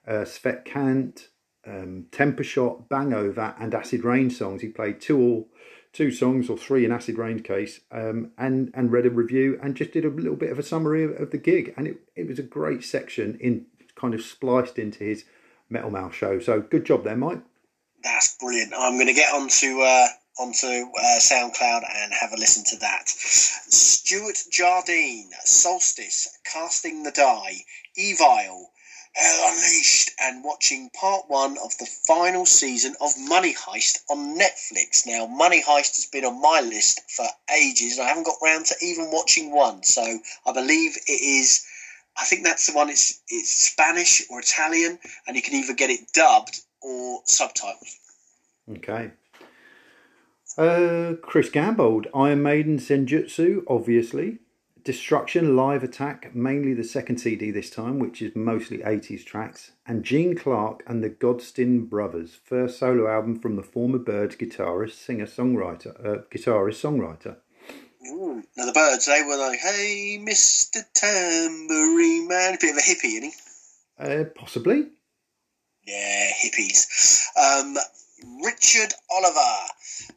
[0.07, 1.29] uh, Svet Kant,
[1.67, 4.63] um, Temper Shot, Bangover, and Acid Reign songs.
[4.63, 5.45] He played two or
[5.93, 9.75] two songs or three in Acid Reign case, um, and and read a review and
[9.75, 12.27] just did a little bit of a summary of, of, the gig, and it, it
[12.27, 15.25] was a great section in kind of spliced into his
[15.71, 16.41] Metal Mouth show.
[16.41, 17.41] So good job there, Mike.
[18.03, 18.75] That's brilliant.
[18.77, 20.07] I'm going to get onto uh,
[20.39, 23.09] onto uh, SoundCloud and have a listen to that.
[23.09, 27.55] Stuart Jardine, Solstice, Casting the Die,
[27.97, 28.71] Evil,
[29.15, 35.07] Hell Unleashed and watching part one of the final season of Money Heist on Netflix.
[35.07, 38.67] Now, Money Heist has been on my list for ages, and I haven't got round
[38.67, 39.85] to even watching one.
[39.85, 41.65] So I believe it is.
[42.21, 42.91] I think that's the one.
[42.91, 47.97] It's it's Spanish or Italian, and you can either get it dubbed or subtitled.
[48.79, 49.13] Okay.
[50.57, 54.39] Uh, Chris Gambold, Iron Maiden Senjutsu, obviously.
[54.85, 60.05] Destruction Live Attack, mainly the second CD this time, which is mostly 80s tracks, and
[60.05, 65.25] Gene Clark and the Gosdin Brothers, first solo album from the former Byrds guitarist, singer,
[65.25, 67.37] songwriter, uh, guitarist, songwriter.
[68.09, 68.43] Ooh.
[68.59, 73.17] Now the Byrds, they were like, "Hey, Mister Tambourine Man," a bit of a hippie,
[73.17, 73.33] isn't he?
[73.99, 74.89] Uh, possibly.
[75.87, 77.25] Yeah, hippies.
[77.39, 77.79] Um,
[78.43, 79.67] Richard Oliver.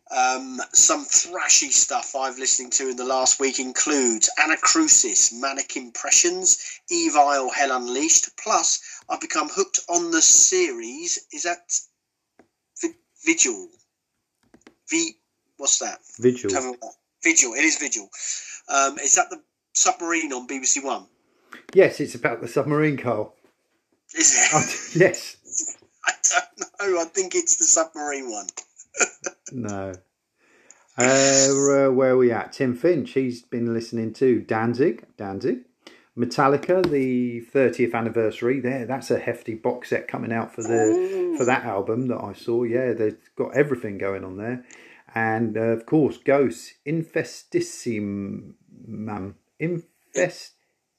[0.10, 6.80] Um, some thrashy stuff I've listening to in the last week includes Anacrusis, Manic Impressions,
[6.90, 8.30] Evil Hell Unleashed.
[8.38, 8.80] Plus,
[9.10, 11.20] I've become hooked on the series.
[11.32, 11.80] Is that
[13.26, 13.70] Vigil?
[14.90, 15.14] V.
[15.58, 16.00] What's that?
[16.20, 16.50] Vigil.
[17.24, 17.54] Vigil.
[17.54, 18.10] It is Vigil.
[18.70, 19.42] Um, is that the
[19.74, 21.06] submarine on BBC One?
[21.74, 23.34] Yes, it's about the submarine, Carl.
[24.16, 24.96] Is it?
[25.02, 25.37] Yes.
[26.36, 27.02] I don't know.
[27.02, 28.48] I think it's the submarine one.
[29.52, 29.94] no.
[30.98, 32.54] Uh, where are we at?
[32.54, 35.60] Tim Finch, he's been listening to Danzig, Danzig,
[36.18, 38.60] Metallica, the 30th anniversary.
[38.60, 42.34] There, that's a hefty box set coming out for the for that album that I
[42.34, 42.64] saw.
[42.64, 44.66] Yeah, they've got everything going on there,
[45.14, 48.56] and uh, of course, Ghosts, Infestissimum,
[49.60, 50.54] Infest,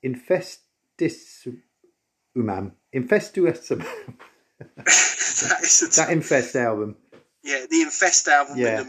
[0.04, 1.56] Infestissimum,
[2.94, 3.84] Infestuessum.
[4.58, 6.96] that, is that Infest album.
[7.42, 8.56] Yeah, the Infest album.
[8.58, 8.82] Yeah,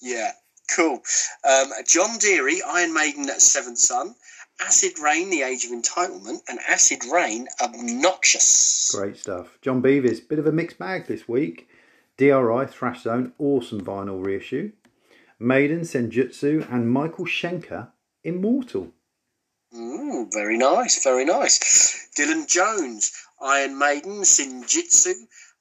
[0.00, 0.32] yeah.
[0.74, 1.02] cool.
[1.48, 4.14] Um, John Deary, Iron Maiden, Seventh Son.
[4.60, 8.90] Acid Reign, The Age of Entitlement, and Acid Reign, Obnoxious.
[8.92, 9.56] Great stuff.
[9.62, 11.68] John Beavis, bit of a mixed bag this week.
[12.16, 14.72] DRI, Thrash Zone, awesome vinyl reissue.
[15.38, 17.92] Maiden, Senjutsu, and Michael Schenker,
[18.24, 18.92] Immortal.
[19.72, 22.08] Mm, very nice, very nice.
[22.18, 25.14] Dylan Jones, Iron Maiden, Senjutsu,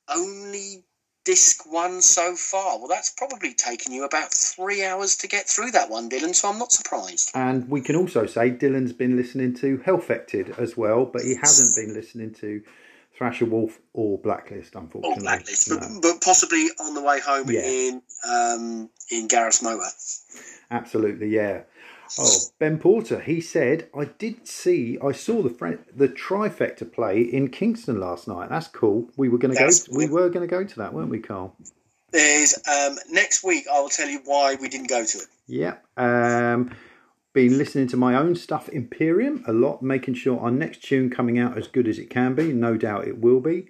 [0.09, 0.83] only
[1.27, 2.79] disc one so far.
[2.79, 6.49] Well, that's probably taken you about three hours to get through that one, Dylan, so
[6.49, 7.31] I'm not surprised.
[7.33, 11.75] And we can also say Dylan's been listening to Hellfected as well, but he hasn't
[11.75, 12.63] been listening to
[13.17, 15.17] Thrasher Wolf or Blacklist, unfortunately.
[15.17, 15.79] Or Blacklist, no.
[15.79, 17.61] but, but, possibly on the way home yeah.
[17.65, 19.83] in um, in Gareth's Motor.
[20.71, 21.63] Absolutely, yeah.
[22.19, 23.19] Oh, Ben Porter.
[23.19, 28.27] He said, "I did see, I saw the friend, the trifecta play in Kingston last
[28.27, 28.49] night.
[28.49, 29.09] That's cool.
[29.17, 29.69] We were going to go.
[29.69, 31.55] To, we were going to go to that, weren't we, Carl?
[32.11, 33.65] There's um, next week.
[33.71, 35.27] I will tell you why we didn't go to it.
[35.47, 35.75] Yeah.
[35.97, 36.71] Um,
[37.33, 41.37] been listening to my own stuff, Imperium, a lot, making sure our next tune coming
[41.37, 42.53] out as good as it can be.
[42.53, 43.67] No doubt it will be.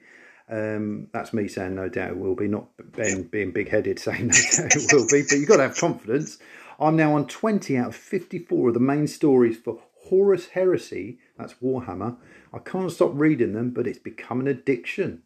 [0.49, 4.27] Um, that's me saying no doubt it will be, not Ben being big headed saying
[4.27, 5.23] no doubt it will be.
[5.23, 6.37] But you've got to have confidence.
[6.79, 11.55] I'm now on 20 out of 54 of the main stories for Horus Heresy, that's
[11.55, 12.17] Warhammer.
[12.53, 15.23] I can't stop reading them, but it's become an addiction.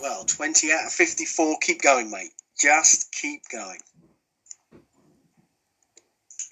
[0.00, 2.32] Well, 20 out of 54, keep going, mate.
[2.60, 3.78] Just keep going.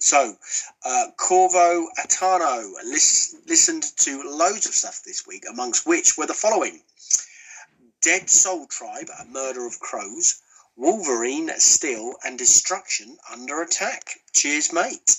[0.00, 0.34] So,
[0.82, 6.32] uh, Corvo Atano lis- listened to loads of stuff this week, amongst which were the
[6.32, 6.82] following
[8.00, 10.40] Dead Soul Tribe, A Murder of Crows,
[10.80, 14.14] Wolverine, Steel, and Destruction Under Attack.
[14.32, 15.18] Cheers, mate.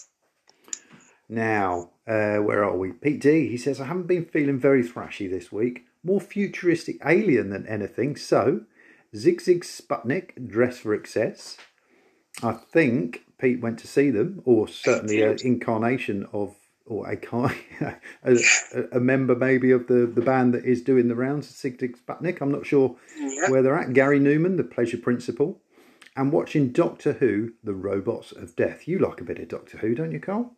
[1.30, 2.94] Now, uh, where are we?
[2.94, 5.84] Pete D, he says, I haven't been feeling very thrashy this week.
[6.04, 8.16] More futuristic alien than anything.
[8.16, 8.62] So,
[9.14, 11.58] Sigue Sigue Sputnik, Dress for Excess.
[12.42, 16.56] I think Pete went to see them, or certainly an incarnation of,
[16.92, 18.38] or a, a,
[18.92, 22.42] a member maybe of the, the band that is doing the rounds, Sigue Sigue Sputnik.
[22.42, 23.50] I'm not sure Yeah.
[23.50, 23.94] where they're at.
[23.94, 25.60] Gary Numan, The Pleasure Principle.
[26.16, 28.88] And watching Doctor Who, The Robots of Death.
[28.88, 30.54] You like a bit of Doctor Who, don't you, Carl?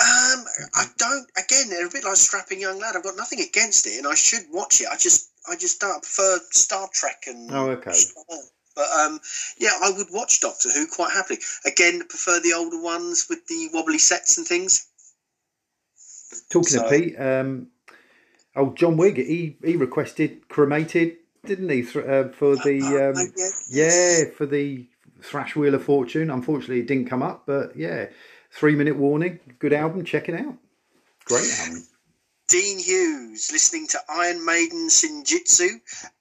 [0.00, 0.44] Um,
[0.74, 1.26] I don't.
[1.36, 2.94] Again, they're a bit like strapping young lad.
[2.96, 4.88] I've got nothing against it, and I should watch it.
[4.90, 7.50] I just, I just don't prefer Star Trek and.
[7.52, 7.92] Oh, okay.
[8.76, 9.18] But um,
[9.58, 11.40] yeah, I would watch Doctor Who quite happily.
[11.66, 14.86] Again, prefer the older ones with the wobbly sets and things.
[16.50, 17.68] Talking So- of Pete, um,
[18.56, 23.32] oh John Wigg, he he requested cremated, didn't he, th- uh, for the Uh, um,
[23.68, 23.90] yeah.
[24.22, 24.86] yeah for the
[25.22, 26.30] Thrash Wheel of Fortune.
[26.30, 28.06] Unfortunately, it didn't come up, but yeah,
[28.52, 30.56] three minute warning, good album, check it out,
[31.24, 31.84] great album.
[32.48, 35.68] Dean Hughes, listening to Iron Maiden Senjutsu,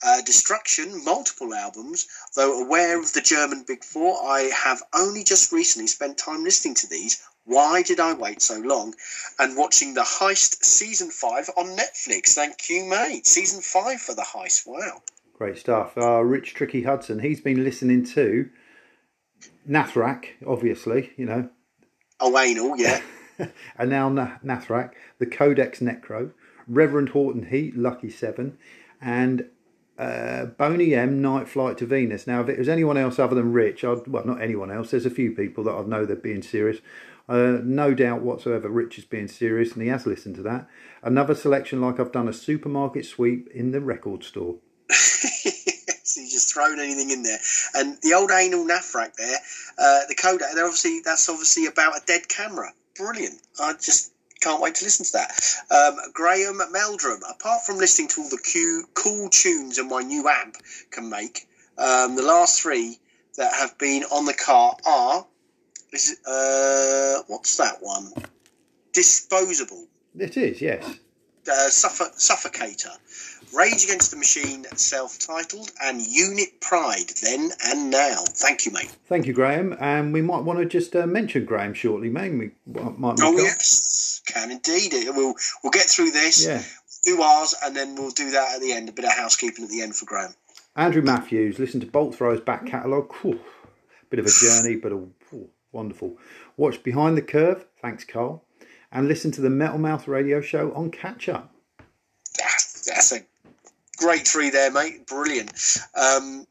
[0.05, 2.05] uh, Destruction, multiple albums.
[2.35, 6.73] Though aware of the German Big Four, I have only just recently spent time listening
[6.75, 7.21] to these.
[7.47, 8.93] Why did I wait so long?
[9.39, 12.33] And watching The Heist Season 5 on Netflix.
[12.33, 13.25] Thank you, mate.
[13.25, 14.67] Season 5 for The Heist.
[14.67, 15.01] Wow.
[15.33, 15.97] Great stuff.
[15.97, 18.49] Uh, Rich Tricky Hudson, he's been listening to
[19.69, 21.49] Nathrakh, obviously, you know,
[22.19, 23.01] Oh, anal, yeah.
[23.77, 26.31] and now Na- Nathrakh, the Codex Necro,
[26.67, 28.57] Reverend Horton Heat, Lucky Seven,
[28.99, 29.45] and
[29.99, 32.25] uh, Boney M, Night Flight to Venus.
[32.27, 35.05] Now, if it was anyone else other than Rich, I'd, well, not anyone else, there's
[35.05, 36.79] a few people that I know they're being serious.
[37.29, 40.67] Uh, no doubt whatsoever, Rich is being serious, and he has listened to that.
[41.03, 44.55] Another selection like I've done a supermarket sweep in the record store.
[44.89, 47.39] so you just thrown anything in there.
[47.75, 49.37] And the old anal Nafrak there,
[49.77, 52.71] uh, the Kodak, they're obviously that's obviously about a dead camera.
[52.95, 53.41] Brilliant.
[53.59, 55.41] I just can't wait to listen to that.
[55.69, 60.55] Um, Graham Meldrum, apart from listening to all the cool tunes and my new amp
[60.91, 61.47] can make,
[61.77, 62.99] um, the last three
[63.37, 65.25] that have been on the car are,
[65.97, 68.11] is uh, what's that one?
[68.93, 69.87] Disposable
[70.17, 70.83] It is, yes.
[71.47, 72.91] uh, suffo- Suffocator,
[73.53, 78.23] Rage Against the Machine, self-titled, and Unit Pride, then and now.
[78.27, 78.95] Thank you, mate.
[79.07, 79.75] Thank you, Graham.
[79.79, 82.51] And we might want to just uh, mention Graham shortly, maybe.
[82.65, 84.93] we might Oh yes, can indeed.
[85.09, 86.63] We'll we'll get through this, Yeah.
[87.03, 88.89] do ours, and then we'll do that at the end.
[88.89, 90.33] A bit of housekeeping at the end for Graham.
[90.75, 93.11] Andrew Matthews, listen to Bolt Thrower's back catalogue.
[93.21, 93.39] Whew,
[94.09, 95.03] Bit of a journey, but a,
[95.71, 96.17] wonderful.
[96.55, 98.43] Watch Behind the Curve, thanks, Carl.
[98.91, 101.53] And listen to the Metal Mouth radio show on Catch Up.
[102.37, 103.19] That's, that's a
[103.97, 105.07] great three there, mate.
[105.07, 105.77] Brilliant.
[105.95, 106.47] Um,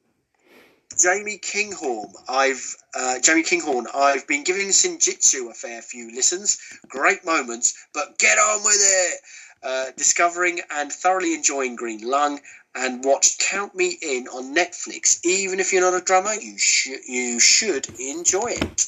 [0.99, 6.59] Jamie Kinghorn, I've uh, Jamie Kinghorn, I've been giving Senjutsu a fair few listens.
[6.89, 9.21] Great moments, but get on with it.
[9.63, 12.41] Uh, discovering and thoroughly enjoying Green Lung,
[12.75, 15.19] and watch Count Me In on Netflix.
[15.25, 18.87] Even if you're not a drummer, you should you should enjoy it.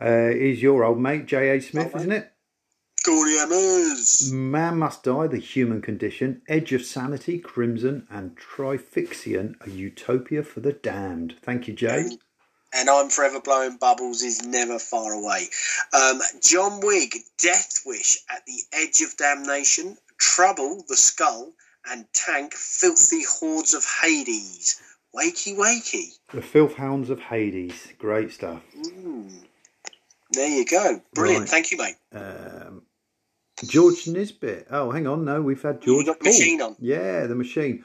[0.00, 1.60] Uh, is your old mate J.A.
[1.60, 2.30] Smith, Oh, isn't it?
[3.04, 4.32] Gordy Hammers.
[4.32, 10.60] Man Must Die, The Human Condition, Edge of Sanity, Crimson, and Trifixian, A Utopia for
[10.60, 11.34] the Damned.
[11.42, 12.08] Thank you, Jay.
[12.72, 15.48] and I'm Forever Blowing Bubbles is never far away.
[15.92, 21.52] Um, John Wigg, Death Wish at the Edge of Damnation, Trouble, The Skull,
[21.90, 24.80] and Tank, Filthy Hordes of Hades.
[25.14, 26.14] Wakey, wakey.
[26.32, 27.92] The Filth Hounds of Hades.
[27.98, 28.62] Great stuff.
[28.76, 29.44] Mm.
[30.34, 31.00] There you go.
[31.14, 31.40] Brilliant.
[31.42, 31.48] Right.
[31.48, 31.96] Thank you, mate.
[32.12, 32.82] Um,
[33.66, 34.66] George Nisbet.
[34.70, 35.24] Oh, hang on.
[35.24, 36.06] No, we've had George.
[36.06, 36.32] got Paul.
[36.32, 36.76] Machine on.
[36.78, 37.84] Yeah, the machine.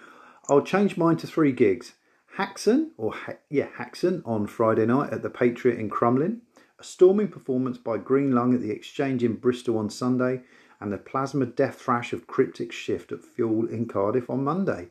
[0.50, 1.94] I'll change mine to three gigs.
[2.38, 6.40] Haxon, or ha- yeah, Haxon on Friday night at the Patriot in Crumlin.
[6.80, 10.42] A storming performance by Green Lung at the Exchange in Bristol on Sunday,
[10.80, 14.88] and the Plasma Death Thrash of Cryptic Shift at Fuel in Cardiff on Monday.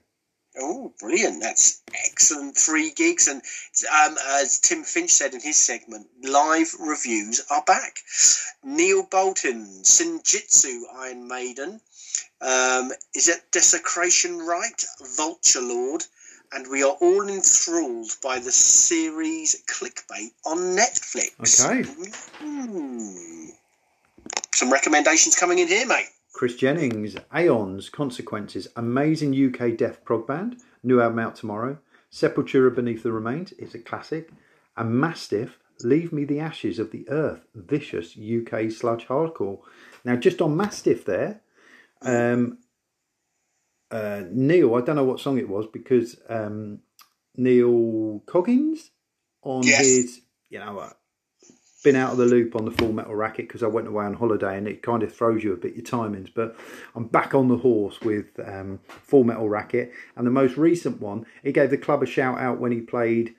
[0.61, 1.41] Oh, brilliant.
[1.41, 2.57] That's excellent.
[2.57, 3.29] Three gigs.
[3.29, 8.01] And um, as Tim Finch said in his segment, live reviews are back.
[8.65, 11.81] Neil Bolton, Senjutsu Iron Maiden.
[12.41, 14.85] Um, is it Desecration Right?
[15.17, 16.05] Vulture Lord.
[16.51, 21.61] And we are all enthralled by the series Clickbait on Netflix.
[21.63, 21.89] Okay.
[22.39, 23.51] Hmm.
[24.55, 26.09] Some recommendations coming in here, mate.
[26.39, 31.79] Chris Jennings, Aeons, Consequences, amazing UK death prog band, new album out tomorrow.
[32.13, 34.31] Sepultura Beneath the Remains is a classic.
[34.77, 39.59] And Mastiff, Leave Me the Ashes of the Earth, vicious UK sludge hardcore.
[40.05, 41.41] Now, just on Mastiff there,
[42.03, 42.59] um,
[43.91, 46.79] uh, Neil, I don't know what song it was because um,
[47.37, 48.93] Neil Coggins
[49.43, 49.81] on Yes.
[49.81, 50.21] his,
[50.51, 50.89] you know,
[51.85, 54.15] been out of the loop on the Full Metal Racket because I went away on
[54.15, 56.29] holiday and it kind of throws you a bit your timings.
[56.33, 56.57] But
[56.95, 61.27] I'm back on the horse with um, Full Metal Racket, and the most recent one,
[61.43, 63.35] he gave the club a shout out when he played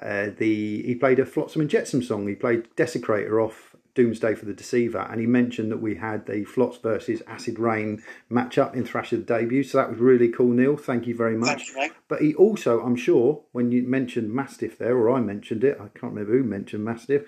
[0.00, 2.26] uh, the he played a Flotsam and Jetsam song.
[2.26, 6.44] He played Desecrator off Doomsday for the Deceiver, and he mentioned that we had the
[6.44, 9.62] Flots versus Acid Reign match up in Thrasher the debut.
[9.62, 10.76] So that was really cool, Neil.
[10.76, 11.68] Thank you very much.
[11.68, 11.90] You.
[12.08, 15.88] But he also, I'm sure, when you mentioned Mastiff there, or I mentioned it, I
[15.88, 17.24] can't remember who mentioned Mastiff.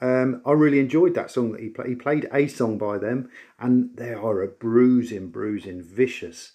[0.00, 1.88] Um, I really enjoyed that song that he played.
[1.88, 6.52] He played a song by them, and they are a bruising, bruising, vicious,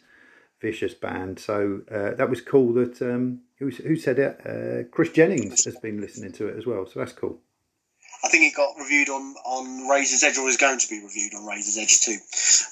[0.62, 1.40] vicious band.
[1.40, 2.74] So uh, that was cool.
[2.74, 4.42] That um, who who said it?
[4.46, 6.86] Uh, Chris Jennings has been listening to it as well.
[6.86, 7.40] So that's cool.
[8.22, 11.34] I think it got reviewed on, on Razor's Edge, or is going to be reviewed
[11.36, 12.18] on Razor's Edge too.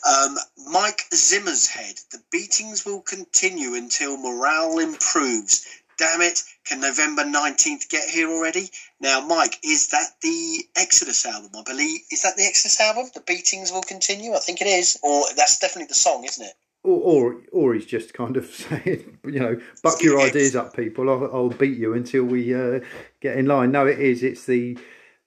[0.06, 0.36] Um,
[0.70, 1.96] Mike Zimmer's head.
[2.12, 5.66] The beatings will continue until morale improves.
[5.98, 8.70] Damn it, can November 19th get here already?
[9.02, 11.50] Now, Mike, is that the Exodus album?
[11.58, 12.02] I believe.
[12.12, 13.06] Is that the Exodus album?
[13.14, 14.34] The beatings will continue?
[14.34, 15.00] I think it is.
[15.02, 16.54] Or that's definitely the song, isn't it?
[16.84, 17.00] Or,
[17.34, 21.10] or, or he's just kind of saying, you know, buck your ideas up, people.
[21.10, 22.82] I'll, I'll beat you until we uh,
[23.20, 23.72] get in line.
[23.72, 24.22] No, it is.
[24.24, 24.78] It's the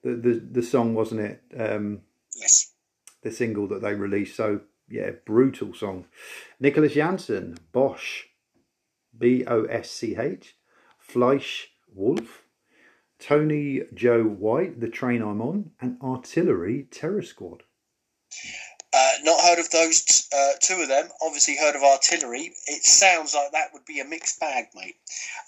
[0.03, 1.43] the the, the song, wasn't it?
[1.57, 2.01] Um,
[2.33, 2.71] Yes.
[3.23, 4.37] the single that they released.
[4.37, 6.05] So yeah, brutal song.
[6.59, 8.23] Nicholas Janssen, Bosch,
[9.15, 10.55] B O S C H,
[11.11, 12.43] Fleisch Wolf,
[13.19, 17.63] Tony Joe White, The Train I'm On, and Artillery Terror Squad.
[18.93, 21.09] Uh, not heard of those uh, two of them.
[21.21, 22.53] Obviously heard of artillery.
[22.67, 24.95] It sounds like that would be a mixed bag, mate.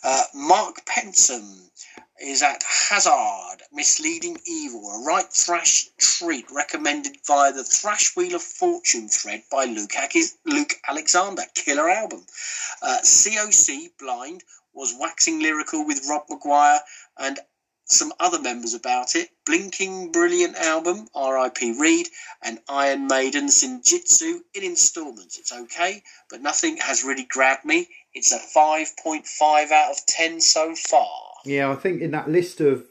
[0.04, 1.70] Uh, Mark Penson
[2.22, 8.42] is at Hazard, Misleading Evil, a right thrash treat recommended via the Thrash Wheel of
[8.42, 9.94] Fortune thread by Luke,
[10.46, 11.44] Luke Alexander.
[11.56, 12.26] Killer album.
[12.82, 14.44] Uh, COC Blind
[14.74, 16.80] was waxing lyrical with Rob McGuire
[17.18, 17.40] and
[17.86, 19.30] some other members about it.
[19.46, 21.80] Blinking Brilliant album, R.I.P.
[21.80, 22.08] Reed,
[22.42, 25.38] and Iron Maiden Senjutsu in installments.
[25.38, 27.88] It's okay, but nothing has really grabbed me.
[28.14, 31.34] It's a 5.5 out of 10 so far.
[31.46, 32.86] Yeah, I think in that list of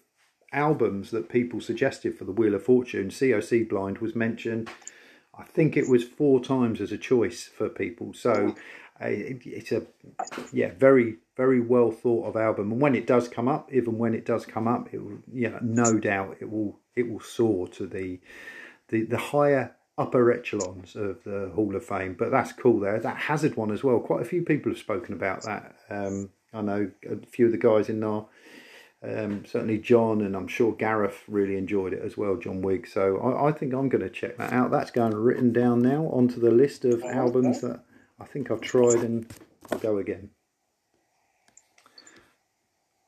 [0.52, 4.70] albums that people suggested for the Wheel of Fortune, COC Blind was mentioned.
[5.36, 8.12] I think it was four times as a choice for people.
[8.12, 8.54] So
[9.00, 9.86] uh, it's a
[10.52, 12.72] yeah very very well thought of album.
[12.72, 15.58] And when it does come up, even when it does come up, it will yeah
[15.62, 18.20] no doubt it will it will soar to the
[18.88, 22.14] the the higher upper echelons of the Hall of Fame.
[22.18, 22.98] But that's cool there.
[22.98, 24.00] That Hazard one as well.
[24.00, 25.76] Quite a few people have spoken about that.
[25.90, 28.26] Um, I know a few of the guys in our
[29.04, 32.86] um, certainly John and I'm sure Gareth really enjoyed it as well, John Wigg.
[32.86, 34.70] So I, I think I'm going to check that out.
[34.70, 37.82] That's going written down now onto the list of albums that
[38.20, 39.26] I think I've tried and
[39.70, 40.30] I'll go again.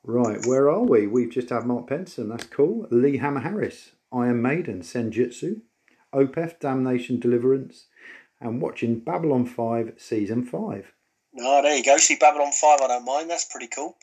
[0.07, 1.07] Right, where are we?
[1.07, 2.87] We've just had Mark Penson, that's cool.
[2.91, 5.63] Lee Hammer Harris, Iron Maiden, Senjutsu,
[6.15, 7.87] Opeth, Damnation Deliverance,
[8.41, 10.93] and watching Babylon 5 Season 5.
[11.33, 11.97] No, there you go.
[11.97, 13.31] See Babylon 5, I don't mind.
[13.31, 13.97] That's pretty cool.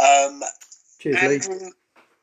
[0.00, 0.40] Um,
[1.00, 1.34] Cheers, Lee.
[1.34, 1.70] Andrew,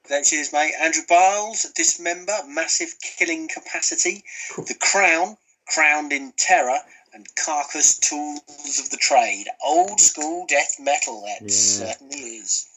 [0.06, 0.74] thanks, cheers, mate.
[0.82, 4.24] Andrew Biles, Dismember, massive killing capacity.
[4.56, 5.36] The Crown,
[5.68, 6.80] crowned in terror,
[7.14, 9.48] and Carcass, tools of the trade.
[9.66, 11.49] Old school death metal, that Yeah.
[11.49, 12.68] certainly is.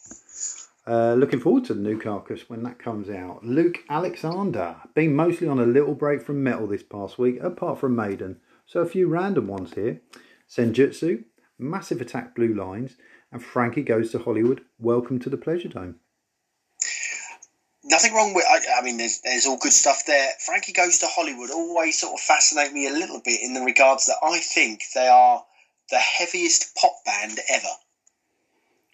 [0.91, 3.45] Uh, looking forward to the new Carcass when that comes out.
[3.45, 7.95] Luke Alexander, been mostly on a little break from metal this past week, apart from
[7.95, 8.41] Maiden.
[8.65, 10.01] So a few random ones here.
[10.49, 11.23] Senjutsu,
[11.57, 12.97] Massive Attack Blue Lines,
[13.31, 14.65] and Frankie Goes to Hollywood.
[14.79, 15.95] Welcome to the Pleasure Dome.
[17.85, 18.43] Nothing wrong with.
[18.49, 20.27] I, I mean, there's there's all good stuff there.
[20.45, 21.51] Frankie goes to Hollywood.
[21.51, 25.07] Always sort of fascinate me a little bit in the regards that I think they
[25.07, 25.41] are
[25.89, 27.69] the heaviest pop band ever.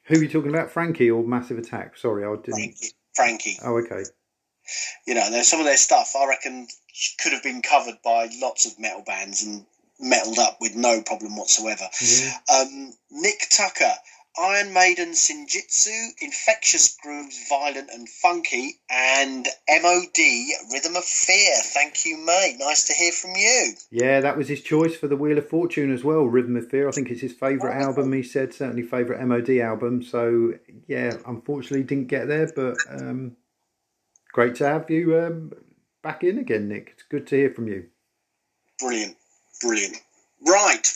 [0.08, 1.98] Who are you talking about, Frankie or Massive Attack?
[1.98, 2.54] Sorry, I didn't.
[2.54, 2.88] Frankie.
[3.14, 3.58] Frankie.
[3.64, 4.04] Oh, okay.
[5.06, 6.68] You know, there's some of their stuff I reckon
[7.20, 9.66] could have been covered by lots of metal bands and
[10.04, 11.86] metaled up with no problem whatsoever.
[12.02, 12.38] Yeah.
[12.54, 13.94] Um, Nick Tucker,
[14.40, 20.18] Iron Maiden Senjutsu, Infectious Grooves, Violent and Funky, and MOD,
[20.72, 21.56] Rhythm of Fear.
[21.74, 22.58] Thank you, mate.
[22.60, 23.74] Nice to hear from you.
[23.90, 26.26] Yeah, that was his choice for the Wheel of Fortune as well.
[26.26, 26.88] Rhythm of Fear.
[26.88, 28.14] I think it's his favourite album.
[28.14, 30.04] He said certainly favourite MOD album.
[30.04, 30.54] So
[30.88, 33.38] yeah, unfortunately didn't get there, but um,
[34.34, 35.54] great to have you um,
[36.04, 36.92] back in again, Nick.
[36.94, 37.88] It's good to hear from you.
[38.80, 39.16] Brilliant.
[39.62, 39.98] Brilliant.
[40.46, 40.88] Right.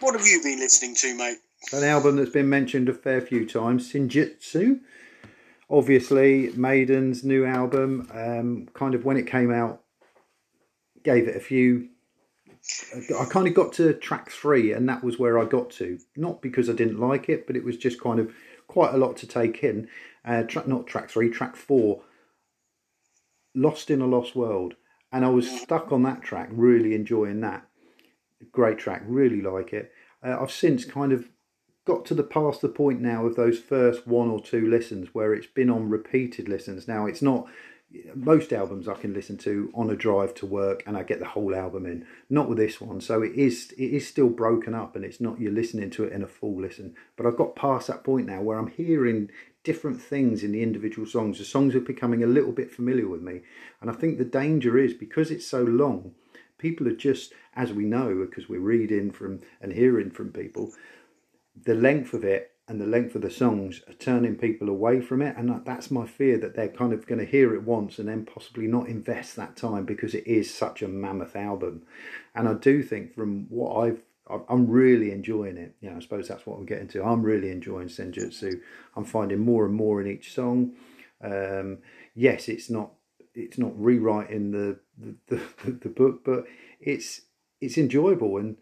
[0.00, 1.38] What have you been listening to, mate?
[1.72, 4.80] An album that's been mentioned a fair few times, Senjutsu.
[5.68, 9.82] Obviously, Maiden's new album, um, kind of when it came out,
[11.02, 11.88] gave it a few.
[13.18, 15.98] I kind of got to track three, and that was where I got to.
[16.16, 18.32] Not because I didn't like it, but it was just kind of
[18.68, 19.88] quite a lot to take in.
[20.24, 22.02] Uh, track, not track three, track four.
[23.56, 24.74] Lost in a Lost World,
[25.12, 27.66] and I was stuck on that track, really enjoying that.
[28.52, 29.90] Great track, really like it.
[30.24, 31.28] Uh, I've since kind of
[31.86, 35.32] got to the past the point now of those first one or two listens where
[35.32, 36.86] it's been on repeated listens.
[36.86, 37.46] Now it's not
[38.14, 41.26] most albums I can listen to on a drive to work and I get the
[41.26, 42.04] whole album in.
[42.28, 43.00] Not with this one.
[43.00, 46.12] So it is it is still broken up and it's not you're listening to it
[46.12, 46.94] in a full listen.
[47.16, 49.30] But I've got past that point now where I'm hearing
[49.62, 51.38] different things in the individual songs.
[51.38, 53.40] The songs are becoming a little bit familiar with me.
[53.80, 56.14] And I think the danger is because it's so long,
[56.58, 60.72] people are just, as we know, because we're reading from and hearing from people,
[61.64, 65.22] the length of it and the length of the songs are turning people away from
[65.22, 65.36] it.
[65.36, 68.24] And that's my fear that they're kind of going to hear it once and then
[68.24, 71.82] possibly not invest that time because it is such a mammoth album.
[72.34, 74.02] And I do think from what I've
[74.48, 75.76] I'm really enjoying it.
[75.80, 77.04] You know, I suppose that's what we're getting to.
[77.04, 78.60] I'm really enjoying Senjutsu.
[78.96, 80.72] I'm finding more and more in each song.
[81.22, 81.78] Um,
[82.14, 82.90] yes, it's not
[83.34, 86.44] it's not rewriting the the, the the book, but
[86.80, 87.22] it's
[87.60, 88.56] it's enjoyable and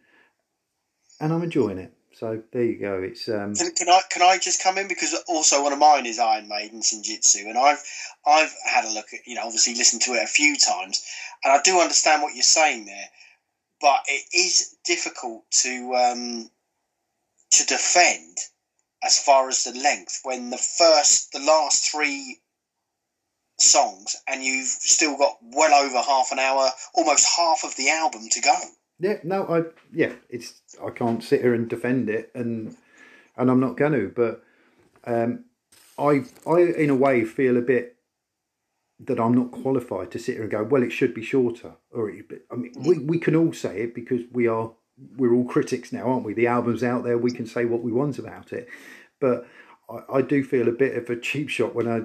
[1.21, 1.95] and I'm enjoying it.
[2.17, 3.03] So there you go.
[3.03, 6.07] It's um, can, can I can I just come in because also one of mine
[6.07, 7.83] is Iron Maiden Senjutsu, and I've
[8.27, 11.05] I've had a look at you know obviously listened to it a few times,
[11.43, 13.09] and I do understand what you're saying there
[13.85, 16.51] but it is difficult to um,
[17.51, 18.39] to defend
[19.03, 22.41] as far as the length when the first the last three
[23.61, 28.27] songs and you've still got well over half an hour almost half of the album
[28.31, 28.57] to go
[28.99, 29.63] yeah no i
[29.93, 32.77] yeah it's i can't sit here and defend it and
[33.37, 34.43] and i'm not going to but
[35.07, 35.45] um
[35.99, 37.95] i i in a way feel a bit
[39.01, 41.75] that I'm not qualified to sit here and go, well, it should be shorter.
[41.91, 44.73] Or I mean, we, we can all say it because we are
[45.17, 46.35] we're all critics now, aren't we?
[46.35, 48.69] The album's out there, we can say what we want about it.
[49.21, 49.47] But
[49.91, 52.03] I, I do feel a bit of a cheap shot when I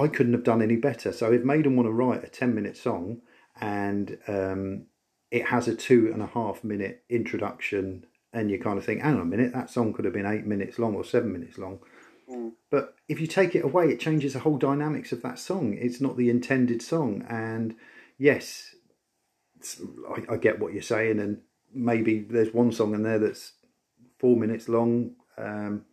[0.00, 1.12] I couldn't have done any better.
[1.12, 3.20] So if Maiden want to write a ten minute song
[3.60, 4.86] and um,
[5.32, 8.04] it has a two and a half minute introduction,
[8.34, 10.44] and you kind of think, hang on a minute, that song could have been eight
[10.44, 11.80] minutes long or seven minutes long.
[12.30, 12.52] Mm.
[12.70, 15.74] But if you take it away, it changes the whole dynamics of that song.
[15.80, 17.24] It's not the intended song.
[17.30, 17.74] And
[18.18, 18.74] yes,
[20.10, 21.18] I, I, get what you're saying.
[21.18, 21.40] And
[21.72, 23.52] maybe there's one song in there that's
[24.18, 25.12] four minutes long.
[25.38, 25.86] Um,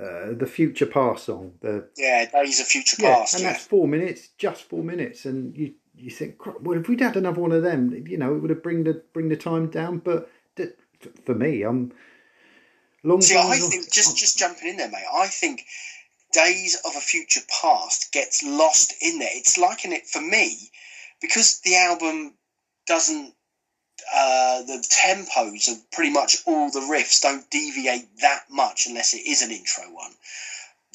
[0.00, 1.54] uh, the Future Past song.
[1.60, 3.52] The yeah, Days of Future yeah, And yeah.
[3.52, 5.24] that's four minutes, just four minutes.
[5.24, 8.38] And you you think, well, if we'd had another one of them, you know, it
[8.40, 9.98] would have bring the bring the time down.
[9.98, 10.30] But
[11.24, 11.92] for me, I'm
[13.02, 15.04] Long See, I think just just jumping in there, mate.
[15.14, 15.64] I think
[16.32, 19.30] Days of a Future Past gets lost in there.
[19.32, 20.70] It's like in it for me
[21.20, 22.34] because the album
[22.86, 23.32] doesn't.
[24.14, 29.26] Uh, the tempos of pretty much all the riffs don't deviate that much unless it
[29.26, 30.12] is an intro one.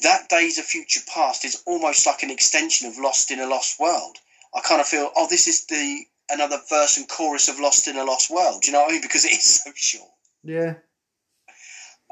[0.00, 3.80] That Days of Future Past is almost like an extension of Lost in a Lost
[3.80, 4.18] World.
[4.54, 7.96] I kind of feel, oh, this is the another verse and chorus of Lost in
[7.96, 8.62] a Lost World.
[8.62, 9.02] Do you know what I mean?
[9.02, 10.10] Because it is so short.
[10.44, 10.74] Yeah,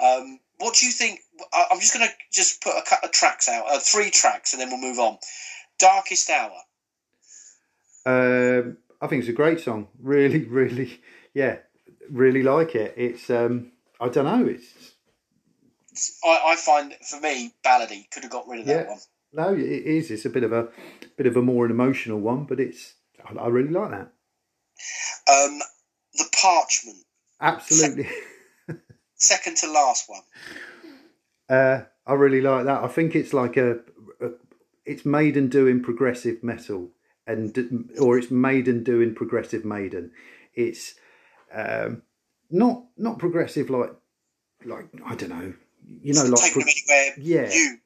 [0.01, 1.21] um, what do you think?
[1.53, 4.61] I'm just going to just put a couple of tracks out, uh, three tracks, and
[4.61, 5.19] then we'll move on.
[5.79, 6.53] Darkest Hour.
[8.07, 9.89] Um, I think it's a great song.
[10.01, 11.01] Really, really,
[11.35, 11.59] yeah,
[12.11, 12.95] really like it.
[12.97, 14.47] It's um, I don't know.
[14.47, 14.95] It's.
[16.25, 18.99] I, I find for me, ballady could have got rid of that one.
[19.33, 20.11] No, it is.
[20.11, 20.69] It's a bit of a
[21.17, 22.95] bit of a more an emotional one, but it's.
[23.25, 24.13] I, I really like that.
[25.31, 25.61] Um,
[26.15, 27.05] the Parchment.
[27.41, 28.09] Absolutely.
[29.15, 30.23] second to last one.
[31.49, 32.83] Uh, I really like that.
[32.83, 33.79] I think it's like a,
[34.21, 34.31] a,
[34.85, 36.91] it's Maiden doing progressive metal,
[37.27, 40.11] and or it's Maiden doing progressive Maiden.
[40.55, 40.95] It's
[41.55, 42.03] um,
[42.51, 43.91] not not progressive like
[44.65, 45.55] like I don't know,
[46.03, 46.63] you know, like pro-
[47.19, 47.51] yeah.
[47.53, 47.79] You,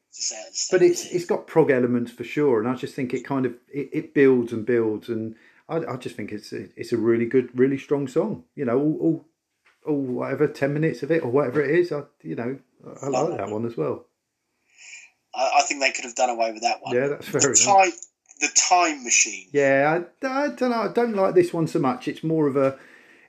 [0.70, 3.54] but it's it's got prog elements for sure, and I just think it kind of
[3.72, 5.34] it, it builds and builds, and
[5.68, 8.44] I, I just think it's a, it's a really good, really strong song.
[8.54, 9.24] You know, all, all
[9.84, 11.92] or whatever, 10 minutes of it or whatever it is.
[11.92, 12.58] I, you know,
[13.02, 14.06] I like that one as well.
[15.34, 16.94] I, I, think they could have done away with that one.
[16.94, 17.92] Yeah, that's fair the time,
[18.40, 19.48] the time machine.
[19.52, 20.82] Yeah, I, I, don't know.
[20.82, 22.08] I don't like this one so much.
[22.08, 22.78] It's more of a,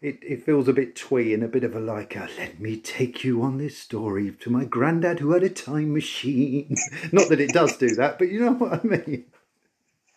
[0.02, 2.78] it, it feels a bit twee and a bit of a like, a, let me
[2.78, 6.76] take you on this story to my granddad who had a time machine.
[7.12, 9.26] Not that it does do that, but you know what I mean.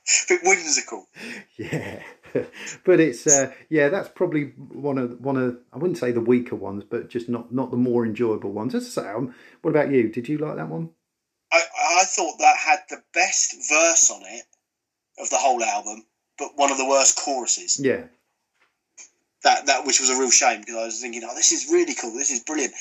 [0.09, 1.07] A bit whimsical.
[1.57, 2.03] Yeah.
[2.85, 6.57] but it's uh, yeah, that's probably one of one of I wouldn't say the weaker
[6.57, 8.75] ones, but just not not the more enjoyable ones.
[8.75, 10.09] As I say, um, what about you?
[10.09, 10.91] Did you like that one?
[11.53, 11.63] I,
[12.01, 14.45] I thought that had the best verse on it
[15.19, 16.05] of the whole album,
[16.39, 17.81] but one of the worst choruses.
[17.81, 18.05] Yeah,
[19.45, 21.95] That that which was a real shame because I was thinking, oh, this is really
[21.95, 22.75] cool, this is brilliant.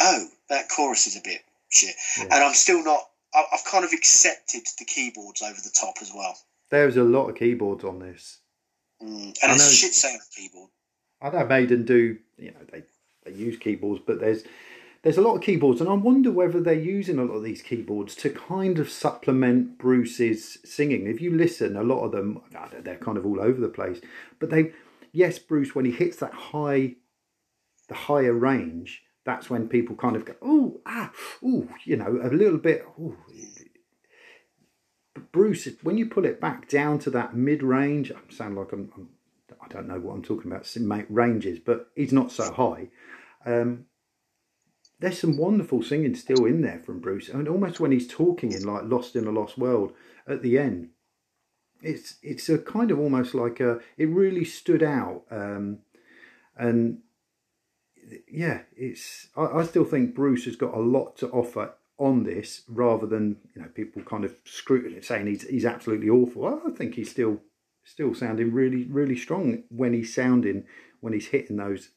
[0.00, 2.24] Oh, that chorus is a bit shit, Yeah.
[2.24, 3.08] and I'm still not.
[3.34, 6.36] I- I've kind of accepted the keyboards over the top as well,
[6.70, 8.38] there's a lot of keyboards on this.
[9.02, 9.34] mm.
[9.42, 10.70] And it's shit sound keyboard.
[11.20, 12.82] I know Maiden do, you know, they,
[13.24, 14.42] they use keyboards, but there's
[15.02, 17.60] there's a lot of keyboards, and I wonder whether they're using a lot of these
[17.62, 21.06] keyboards to kind of supplement Bruce's singing.
[21.06, 22.40] If you listen, a lot of them
[22.82, 24.00] they're kind of all over the place,
[24.38, 24.72] but they,
[25.12, 26.96] yes, Bruce, when he hits that high,
[27.88, 31.12] the higher range, that's when people kind of go, oh, ah,
[31.44, 33.16] oh, you know, a little bit, oh.
[35.14, 38.72] But Bruce, when you pull it back down to that mid range, I sound like
[38.72, 39.08] I'm, I'm
[39.62, 40.66] I don't know what I'm talking about
[41.08, 42.88] ranges, but he's not so high.
[43.44, 43.86] Um,
[44.98, 48.64] there's some wonderful singing still in there from Bruce, and almost when he's talking in
[48.64, 49.92] like "Lost in a Lost World"
[50.26, 50.90] at the end,
[51.82, 55.78] it's it's a kind of almost like a it really stood out, um,
[56.56, 56.98] and
[58.28, 62.62] yeah, it's I, I still think Bruce has got a lot to offer on this,
[62.68, 66.62] rather than you know people kind of scrutiny saying he's he's absolutely awful.
[66.66, 67.40] I think he's still
[67.84, 70.64] still sounding really really strong when he's sounding
[71.00, 71.90] when he's hitting those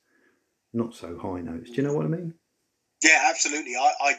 [0.73, 1.69] not so high notes.
[1.69, 2.33] Do you know what I mean?
[3.03, 3.75] Yeah, absolutely.
[3.75, 4.13] I, I,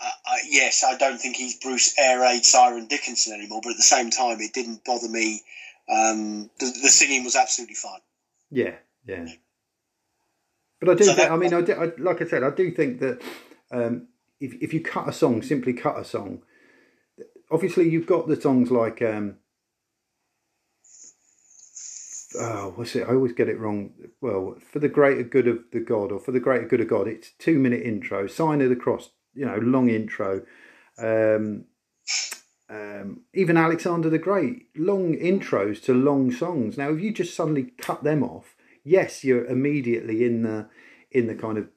[0.00, 3.76] I, I yes, I don't think he's Bruce Air Raid Siren Dickinson anymore, but at
[3.76, 5.42] the same time, it didn't bother me.
[5.90, 8.00] Um, the, the singing was absolutely fine.
[8.50, 8.74] Yeah,
[9.06, 9.26] yeah.
[10.80, 11.04] But I do.
[11.04, 13.20] So think, that- I mean, I, do, I like I said, I do think that
[13.72, 14.08] um,
[14.40, 16.42] if if you cut a song, simply cut a song.
[17.50, 19.36] Obviously, you've got the songs like um,
[22.38, 23.06] oh, what's it?
[23.08, 23.92] I always get it wrong.
[24.20, 27.08] Well, for the greater good of the God, or for the greater good of God,
[27.08, 30.42] it's two minute intro, sign of the cross, you know, long intro.
[30.98, 31.66] Um,
[32.68, 36.76] um, even Alexander the Great, long intros to long songs.
[36.76, 40.68] Now, if you just suddenly cut them off, yes, you're immediately in the
[41.10, 41.68] in the kind of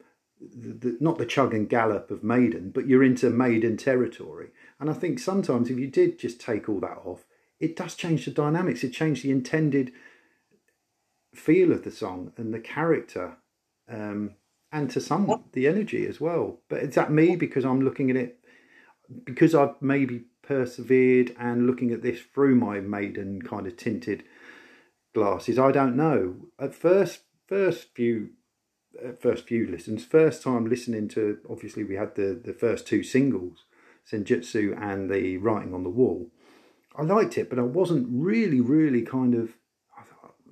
[0.42, 4.50] the, the, not the chug and gallop of Maiden, but you're into Maiden territory.
[4.80, 7.26] And I think sometimes if you did just take all that off,
[7.60, 8.84] it does change the dynamics.
[8.84, 9.92] It changed the intended
[11.34, 13.38] feel of the song and the character,
[13.88, 14.32] um,
[14.72, 16.60] and to some the energy as well.
[16.69, 18.39] But is that me because I'm looking at it
[19.26, 24.23] because I've maybe persevered and looking at this through my maiden kind of tinted
[25.14, 25.60] glasses?
[25.60, 26.48] I don't know.
[26.60, 28.30] At first, first few,
[29.19, 31.39] first few listens, first time listening to.
[31.49, 33.65] Obviously, we had the the first two singles,
[34.10, 36.31] Senjutsu and the Writing on the Wall.
[36.95, 39.53] I liked it, but I wasn't really, really kind of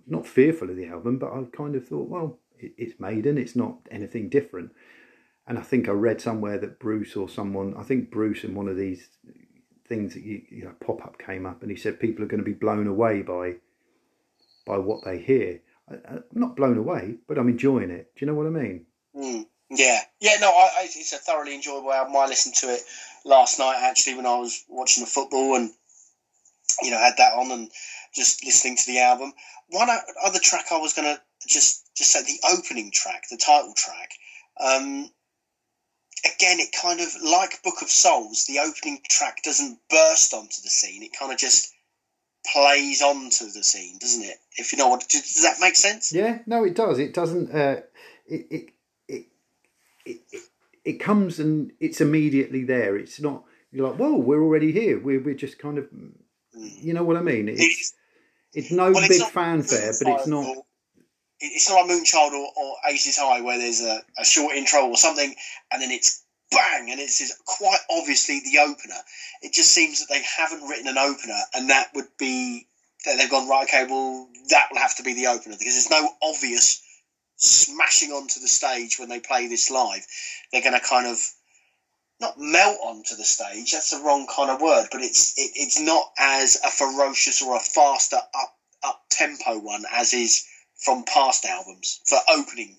[0.07, 3.77] not fearful of the album, but I kind of thought, well, it's Maiden, it's not
[3.91, 4.72] anything different.
[5.48, 8.68] And I think I read somewhere that Bruce or someone, I think Bruce in one
[8.68, 9.10] of these
[9.88, 12.44] things that you, you know, pop up came up, and he said people are going
[12.44, 13.56] to be blown away by
[14.65, 15.60] by what they hear.
[15.90, 18.11] I, I'm not blown away, but I'm enjoying it.
[18.15, 18.86] Do you know what I mean?
[19.15, 20.36] Mm, yeah, yeah.
[20.40, 22.15] No, I, I, it's a thoroughly enjoyable album.
[22.15, 22.81] I listened to it
[23.26, 25.72] last night actually when I was watching the football, and
[26.84, 27.72] you know had that on and
[28.14, 29.34] just listening to the album.
[29.69, 29.90] One
[30.23, 34.09] other track I was going to just just say the opening track, the title track.
[34.59, 35.09] Um,
[36.26, 38.45] again, it kind of like Book of Souls.
[38.45, 41.73] The opening track doesn't burst onto the scene; it kind of just
[42.53, 44.38] plays onto the scene, doesn't it?
[44.57, 46.13] If you know what, does that make sense?
[46.13, 46.99] Yeah, no, it does.
[46.99, 47.51] It doesn't.
[47.53, 47.81] Uh,
[48.27, 48.69] it, it
[49.07, 49.26] it
[50.05, 50.41] it it
[50.85, 52.95] it comes and it's immediately there.
[52.95, 53.43] It's not.
[53.71, 54.99] You're like, whoa, we're already here.
[54.99, 55.88] We're we're just kind of,
[56.53, 57.49] you know what I mean?
[57.49, 57.93] It's It's-
[58.51, 60.43] it's no Well, it's big fanfare, but it's not.
[61.41, 64.98] It's not like Moonchild or, or Aces High where there's a, a short intro or
[64.98, 65.34] something,
[65.72, 68.99] and then it's bang, and it's quite obviously the opener.
[69.41, 72.68] It just seems that they haven't written an opener, and that would be
[73.06, 73.64] that they've gone right.
[73.64, 76.82] Okay, well that will have to be the opener because there's no obvious
[77.38, 80.06] smashing onto the stage when they play this live.
[80.52, 81.18] They're going to kind of
[82.20, 83.72] not melt onto the stage.
[83.72, 87.56] That's the wrong kind of word, but it's it, it's not as a ferocious or
[87.56, 90.45] a faster up up tempo one as is
[90.80, 92.77] from past albums for opening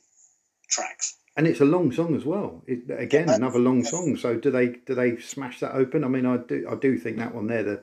[0.69, 1.17] tracks.
[1.37, 2.63] And it's a long song as well.
[2.67, 4.17] It, again, another long song.
[4.17, 6.05] So do they do they smash that open?
[6.05, 7.63] I mean, I do I do think that one there.
[7.63, 7.83] The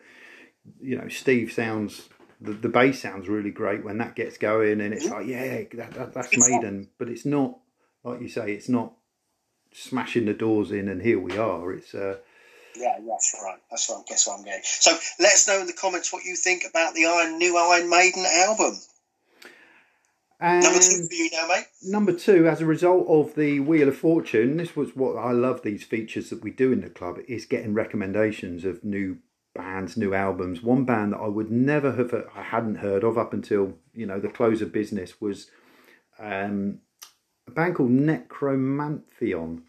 [0.81, 2.09] you know Steve sounds
[2.41, 5.93] the, the bass sounds really great when that gets going, and it's like yeah, that,
[5.93, 6.89] that, that's It's not- Maiden.
[6.99, 7.57] But it's not
[8.03, 8.51] like you say.
[8.51, 8.93] It's not
[9.73, 11.71] smashing the doors in and here we are.
[11.73, 12.17] It's uh,
[12.75, 13.59] Yeah, that's right.
[13.71, 14.05] That's what.
[14.07, 14.61] Guess what I'm getting.
[14.63, 17.89] So let us know in the comments what you think about the Iron New Iron
[17.89, 18.77] Maiden album.
[20.39, 21.65] And Number two for you now, mate.
[21.83, 25.63] Number two, as a result of the Wheel of Fortune, this was what I love
[25.63, 29.17] these features that we do in the club is getting recommendations of new
[29.55, 30.61] bands, new albums.
[30.61, 34.19] One band that I would never have, I hadn't heard of up until you know
[34.19, 35.49] the close of business was
[36.19, 36.79] um,
[37.47, 39.63] a band called Necromantheon.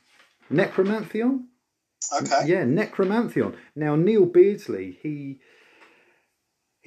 [0.53, 1.45] Necromantheon.
[2.15, 2.43] Okay.
[2.47, 3.57] Yeah, Necromantheon.
[3.75, 5.41] Now Neil Beardsley, he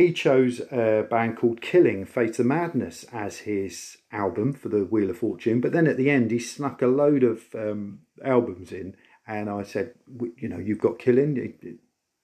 [0.01, 5.09] he chose a band called Killing Fates of Madness as his album for the Wheel
[5.09, 8.95] of Fortune, but then at the end he snuck a load of um, albums in,
[9.27, 9.93] and I said,
[10.37, 11.77] you know, you've got Killing.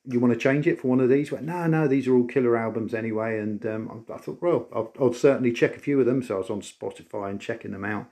[0.09, 1.29] You want to change it for one of these?
[1.29, 3.39] He went, no, no, these are all killer albums anyway.
[3.39, 6.23] And um, I, thought, well, I'll, I'll certainly check a few of them.
[6.23, 8.05] So I was on Spotify and checking them out.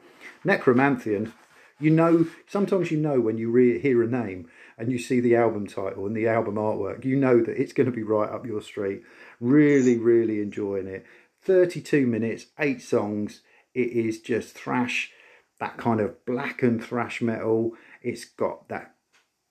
[0.44, 1.32] Necromantheon,
[1.80, 5.36] you know, sometimes you know when you re- hear a name and you see the
[5.36, 8.46] album title and the album artwork, you know that it's going to be right up
[8.46, 9.04] your street.
[9.40, 11.06] Really, really enjoying it.
[11.44, 13.42] 32 minutes, eight songs.
[13.74, 15.12] It is just thrash,
[15.60, 17.74] that kind of black and thrash metal.
[18.02, 18.96] It's got that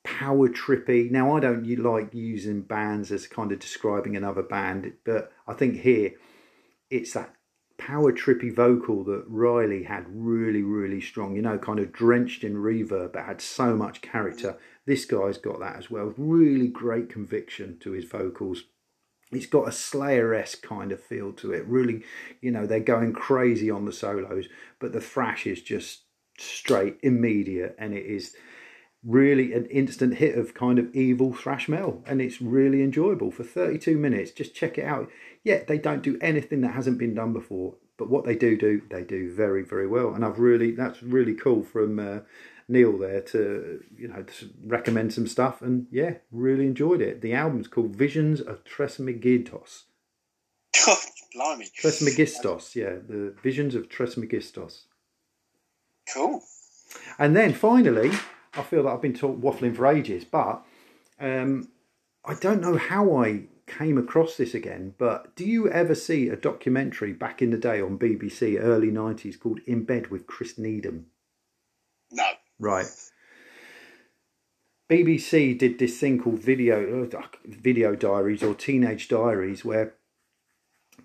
[0.02, 1.10] power trippy.
[1.10, 5.80] Now, I don't like using bands as kind of describing another band, but I think
[5.80, 6.12] here
[6.90, 7.34] it's that
[7.78, 12.54] power trippy vocal that Riley had really, really strong, you know, kind of drenched in
[12.54, 14.56] reverb, but had so much character.
[14.86, 16.14] This guy's got that as well.
[16.16, 18.64] Really great conviction to his vocals.
[19.36, 21.66] It's got a Slayer esque kind of feel to it.
[21.66, 22.02] Really,
[22.40, 24.46] you know, they're going crazy on the solos,
[24.78, 26.02] but the thrash is just
[26.38, 28.34] straight, immediate, and it is
[29.04, 33.44] really an instant hit of kind of evil thrash metal and it's really enjoyable for
[33.44, 35.10] 32 minutes just check it out
[35.42, 38.80] yeah they don't do anything that hasn't been done before but what they do do
[38.88, 42.20] they do very very well and i've really that's really cool from uh,
[42.68, 47.32] neil there to you know to recommend some stuff and yeah really enjoyed it the
[47.32, 49.84] album's called visions of trismegistos
[51.34, 54.84] blimey trismegistos yeah the visions of trismegistos
[56.12, 56.42] cool
[57.18, 58.10] and then finally
[58.56, 60.64] I feel that I've been talk, waffling for ages, but
[61.20, 61.68] um,
[62.24, 64.94] I don't know how I came across this again.
[64.98, 69.38] But do you ever see a documentary back in the day on BBC, early 90s,
[69.38, 71.06] called In Bed with Chris Needham?
[72.10, 72.24] No.
[72.58, 72.86] Right.
[74.90, 79.94] BBC did this thing called video uh, video diaries or teenage diaries where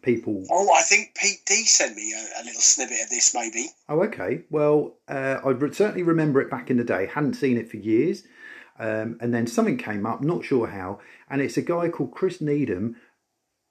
[0.01, 0.45] people.
[0.51, 3.67] Oh, I think Pete D sent me a, a little snippet of this, maybe.
[3.87, 4.41] Oh, okay.
[4.49, 7.07] Well, uh, I certainly remember it back in the day.
[7.07, 8.23] Hadn't seen it for years,
[8.77, 10.21] um, and then something came up.
[10.21, 10.99] Not sure how,
[11.29, 12.97] and it's a guy called Chris Needham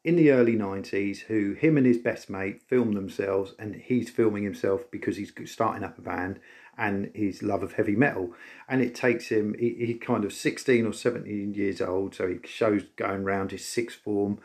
[0.04, 4.44] in the early 90s who him and his best mate filmed themselves and he's filming
[4.44, 6.38] himself because he's starting up a band
[6.78, 8.32] and his love of heavy metal
[8.68, 12.38] and it takes him he, he kind of 16 or 17 years old so he
[12.46, 14.38] shows going around his sixth form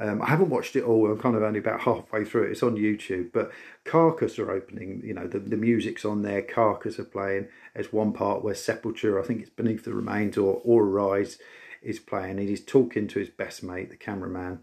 [0.00, 1.10] um, I haven't watched it all.
[1.10, 2.52] I'm kind of only about halfway through it.
[2.52, 3.50] It's on YouTube, but
[3.84, 5.02] Carcass are opening.
[5.04, 6.40] You know, the, the music's on there.
[6.40, 7.48] Carcass are playing.
[7.74, 11.38] There's one part where Sepultura, I think it's Beneath the Remains or Or Arise,
[11.82, 12.38] is playing.
[12.38, 14.60] And he's talking to his best mate, the cameraman.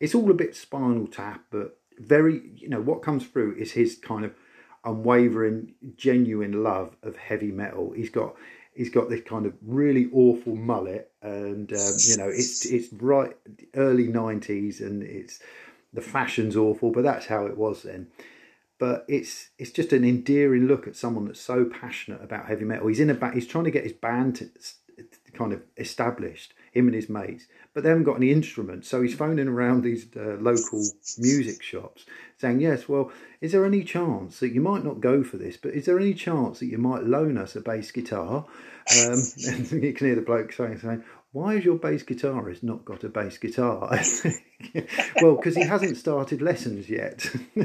[0.00, 2.52] It's all a bit Spinal Tap, but very.
[2.56, 4.32] You know, what comes through is his kind of
[4.88, 7.92] unwavering, genuine love of heavy metal.
[7.92, 8.34] He's got
[8.74, 13.36] he's got this kind of really awful mullet, and um, you know it's it's right
[13.74, 15.40] early nineties, and it's
[15.92, 18.08] the fashion's awful, but that's how it was then.
[18.78, 22.86] But it's it's just an endearing look at someone that's so passionate about heavy metal.
[22.86, 24.48] He's in a ba- he's trying to get his band to,
[25.34, 28.88] kind of established, him and his mates, but they haven't got any instruments.
[28.88, 30.84] So he's phoning around these uh, local
[31.18, 32.04] music shops
[32.36, 35.74] saying, Yes, well, is there any chance that you might not go for this, but
[35.74, 38.46] is there any chance that you might loan us a bass guitar?
[39.04, 42.84] Um, and you can hear the bloke saying, saying why has your bass guitarist not
[42.84, 43.90] got a bass guitar?
[45.22, 47.30] well, because he hasn't started lessons yet.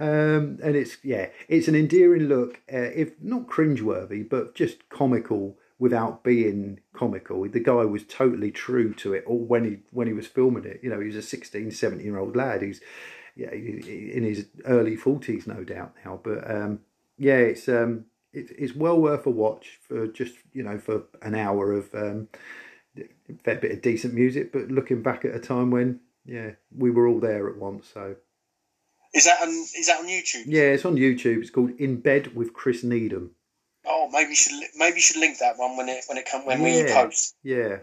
[0.00, 5.56] um, and it's, yeah, it's an endearing look, uh, if not cringeworthy, but just comical
[5.78, 7.48] without being comical.
[7.48, 10.80] The guy was totally true to it or when he when he was filming it.
[10.82, 12.80] You know, he was a 16, 17 year old lad who's
[13.36, 16.20] yeah, in his early 40s, no doubt now.
[16.22, 16.80] But um,
[17.18, 21.34] yeah, it's um, it, it's well worth a watch for just, you know, for an
[21.34, 22.28] hour of um,
[22.96, 23.02] a
[23.42, 24.52] fair bit of decent music.
[24.52, 27.90] But looking back at a time when, yeah, we were all there at once.
[27.92, 28.16] So.
[29.12, 29.48] Is that on?
[29.48, 30.44] Is that on YouTube?
[30.46, 31.40] Yeah, it's on YouTube.
[31.40, 33.30] It's called In Bed with Chris Needham.
[33.86, 36.46] Oh, maybe you should maybe you should link that one when it when it come
[36.46, 37.34] when yeah, we post.
[37.42, 37.78] Yeah,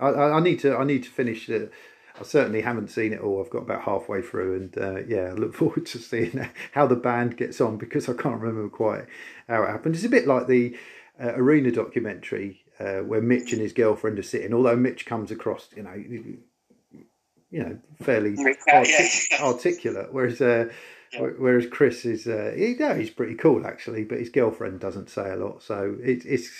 [0.00, 1.72] I, I, I need to I need to finish it.
[2.18, 3.42] I certainly haven't seen it all.
[3.42, 6.96] I've got about halfway through, and uh, yeah, I look forward to seeing how the
[6.96, 9.06] band gets on because I can't remember quite
[9.48, 9.94] how it happened.
[9.94, 10.76] It's a bit like the
[11.20, 14.52] uh, arena documentary uh, where Mitch and his girlfriend are sitting.
[14.52, 18.36] Although Mitch comes across, you know, you know, fairly
[18.72, 20.70] artic- articulate, whereas uh,
[21.14, 21.30] Yeah.
[21.38, 25.30] Whereas Chris is, uh, he, no, he's pretty cool actually, but his girlfriend doesn't say
[25.30, 26.50] a lot, so it, it's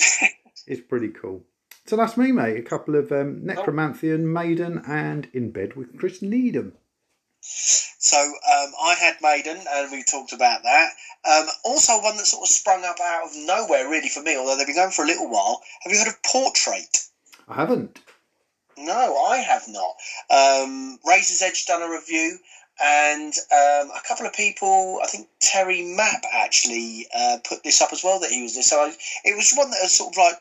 [0.66, 1.44] it's pretty cool.
[1.86, 2.56] So that's me, mate.
[2.56, 6.72] A couple of um, Necromantian, Maiden, and In Bed with Chris Needham.
[7.42, 10.90] So um, I had Maiden, and we talked about that.
[11.26, 14.56] Um, also, one that sort of sprung up out of nowhere, really, for me, although
[14.56, 15.62] they've been going for a little while.
[15.82, 16.96] Have you heard of Portrait?
[17.48, 18.00] I haven't.
[18.78, 19.94] No, I have not.
[20.30, 22.38] Um, Razor's Edge done a review,
[22.82, 27.92] and um, a couple of people, I think Terry Mapp actually uh, put this up
[27.92, 28.62] as well that he was there.
[28.62, 28.92] So I,
[29.24, 30.34] it was one that was sort of like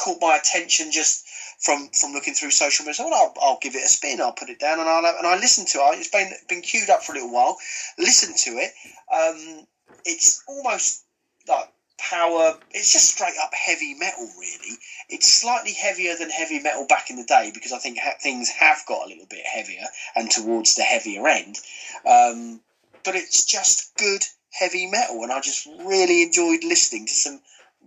[0.00, 1.26] caught my attention just
[1.60, 2.94] from from looking through social media.
[2.94, 4.20] So well, I'll, I'll give it a spin.
[4.20, 5.98] I'll put it down and I'll and I listened to it.
[5.98, 7.56] It's been been queued up for a little while.
[7.98, 8.70] Listen to it.
[9.12, 9.66] Um,
[10.04, 11.04] it's almost
[11.48, 11.68] like
[11.98, 12.58] power.
[12.70, 14.76] It's just straight up heavy metal, really.
[15.08, 18.48] It's slightly heavier than heavy metal back in the day because I think ha- things
[18.50, 19.84] have got a little bit heavier
[20.16, 21.58] and towards the heavier end.
[22.06, 22.60] Um,
[23.04, 27.40] but it's just good heavy metal, and I just really enjoyed listening to some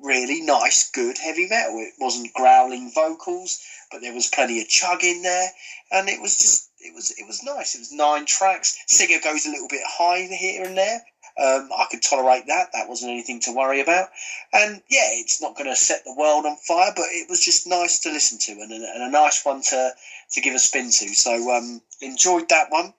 [0.03, 1.79] really nice, good heavy metal.
[1.79, 3.59] It wasn't growling vocals,
[3.91, 5.49] but there was plenty of chug in there,
[5.91, 7.75] and it was just it was it was nice.
[7.75, 8.77] It was nine tracks.
[8.87, 11.01] Singer goes a little bit high here and there.
[11.39, 12.69] Um, I could tolerate that.
[12.73, 14.09] That wasn't anything to worry about.
[14.53, 17.67] And yeah, it's not going to set the world on fire, but it was just
[17.67, 19.91] nice to listen to and, and a nice one to
[20.31, 21.09] to give a spin to.
[21.13, 22.93] So um, enjoyed that one.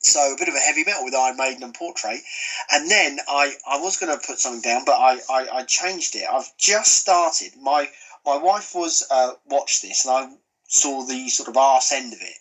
[0.00, 2.20] So a bit of a heavy metal with Iron Maiden and Portrait.
[2.72, 6.16] And then I, I was going to put something down, but I, I, I, changed
[6.16, 6.24] it.
[6.28, 7.52] I've just started.
[7.60, 7.88] My
[8.26, 10.34] my wife was uh, watched this, and I
[10.66, 12.34] saw the sort of arse end of it.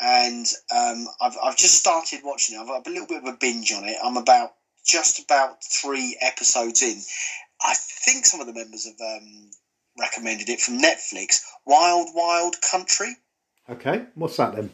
[0.00, 2.60] And um, I've, I've just started watching it.
[2.60, 3.96] I've got a little bit of a binge on it.
[4.02, 4.52] I'm about
[4.86, 7.00] just about three episodes in.
[7.62, 9.50] I think some of the members have um,
[9.98, 11.42] recommended it from Netflix.
[11.66, 13.16] Wild Wild Country.
[13.68, 14.70] Okay, what's that then?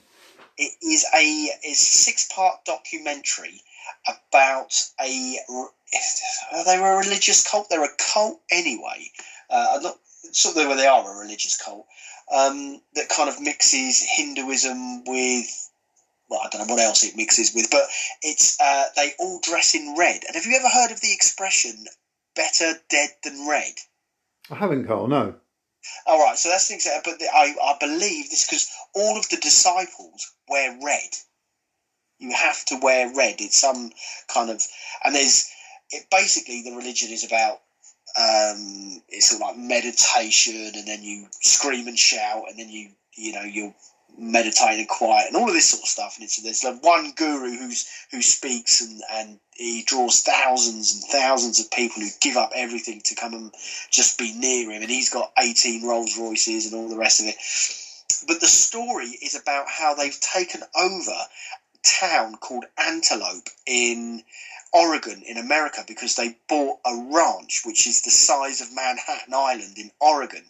[0.57, 1.23] It is a
[1.67, 3.61] is six part documentary
[4.07, 5.39] about a.
[6.67, 7.69] They were a religious cult.
[7.71, 9.11] They're a cult anyway.
[9.51, 9.99] Uh, I'm not
[10.33, 11.87] sort of where they are a religious cult
[12.33, 15.71] um, that kind of mixes Hinduism with.
[16.29, 17.85] Well, I don't know what else it mixes with, but
[18.23, 20.23] it's uh, they all dress in red.
[20.27, 21.85] And have you ever heard of the expression
[22.35, 23.75] "better dead than red"?
[24.51, 25.09] I haven't, Carl.
[25.09, 25.35] No.
[26.07, 27.15] All right, so that's the example.
[27.19, 31.11] But I, I believe this because all of the disciples wear red.
[32.19, 33.41] You have to wear red.
[33.41, 33.91] It's some
[34.33, 34.63] kind of,
[35.05, 35.51] and there's
[35.91, 37.61] it basically the religion is about
[38.16, 42.91] um, it's sort of like meditation, and then you scream and shout, and then you
[43.15, 43.74] you know you're
[44.16, 46.16] meditating quiet, and all of this sort of stuff.
[46.16, 51.61] And it's there's one guru who's who speaks, and and he draws thousands and thousands
[51.61, 53.53] of people who give up everything to come and
[53.91, 57.27] just be near him, and he's got eighteen Rolls Royces and all the rest of
[57.27, 57.36] it.
[58.28, 64.23] But the story is about how they've taken over a town called Antelope in
[64.75, 69.79] Oregon in America because they bought a ranch which is the size of Manhattan Island
[69.79, 70.45] in Oregon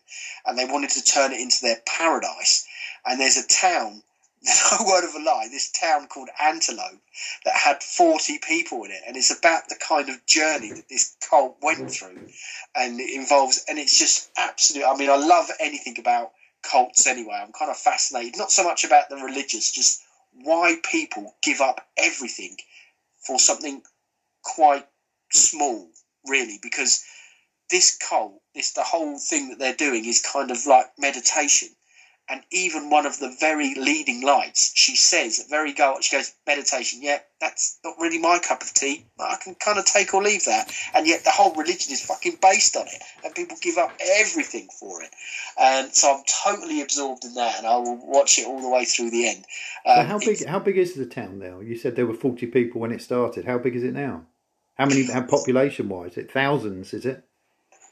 [0.47, 2.67] and they wanted to turn it into their paradise.
[3.05, 4.03] And there's a town,
[4.43, 7.03] no word of a lie, this town called Antelope
[7.45, 9.03] that had 40 people in it.
[9.07, 12.29] And it's about the kind of journey that this cult went through.
[12.75, 14.87] And it involves, and it's just absolute.
[14.87, 16.33] I mean, I love anything about
[16.63, 17.35] cults anyway.
[17.43, 20.03] I'm kind of fascinated, not so much about the religious, just
[20.33, 22.57] why people give up everything
[23.27, 23.83] for something
[24.45, 24.87] quite
[25.33, 25.91] small,
[26.27, 27.05] really, because
[27.71, 31.69] this cult, this the whole thing that they're doing is kind of like meditation.
[32.27, 37.01] And even one of the very leading lights, she says, very go, she goes, meditation,
[37.03, 39.05] yeah, that's not really my cup of tea.
[39.21, 40.73] I can kind of take or leave that.
[40.95, 43.03] And yet the whole religion is fucking based on it.
[43.23, 45.11] And people give up everything for it.
[45.61, 48.87] And so I'm totally absorbed in that and I will watch it all the way
[48.87, 49.45] through the end.
[49.85, 51.61] Um, so how big, how big is the town now?
[51.61, 53.45] You said there were 40 people when it started.
[53.45, 54.25] How big is it now?
[54.77, 56.17] How many, how population wise?
[56.17, 57.25] It thousands, is it?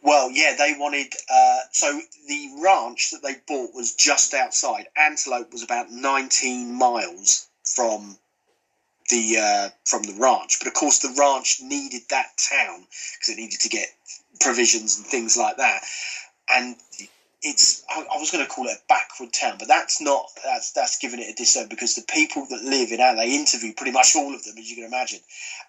[0.02, 1.12] Well, yeah, they wanted.
[1.32, 4.88] Uh, so the ranch that they bought was just outside.
[4.96, 8.18] Antelope was about 19 miles from
[9.10, 13.36] the uh, from the ranch, but of course the ranch needed that town because it
[13.36, 13.88] needed to get
[14.40, 15.82] provisions and things like that.
[16.50, 16.76] And
[17.42, 20.72] it's I, I was going to call it a backward town, but that's not that's
[20.72, 24.16] that's giving it a disservice because the people that live in they interview pretty much
[24.16, 25.20] all of them, as you can imagine,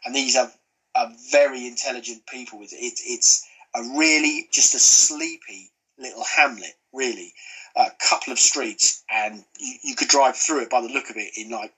[0.06, 0.52] and these are,
[0.96, 2.60] are very intelligent people.
[2.60, 7.34] With it, it's a really just a sleepy little hamlet, really.
[7.76, 11.18] A couple of streets, and you, you could drive through it by the look of
[11.18, 11.74] it in like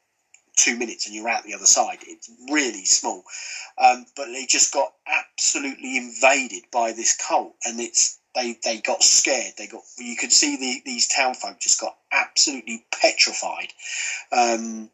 [0.58, 2.00] two minutes, and you're out the other side.
[2.06, 3.24] It's really small,
[3.78, 9.04] um, but they just got absolutely invaded by this cult, and it's they they got
[9.04, 9.54] scared.
[9.58, 13.72] They got you could see the, these town folk just got absolutely petrified.
[14.32, 14.90] Um,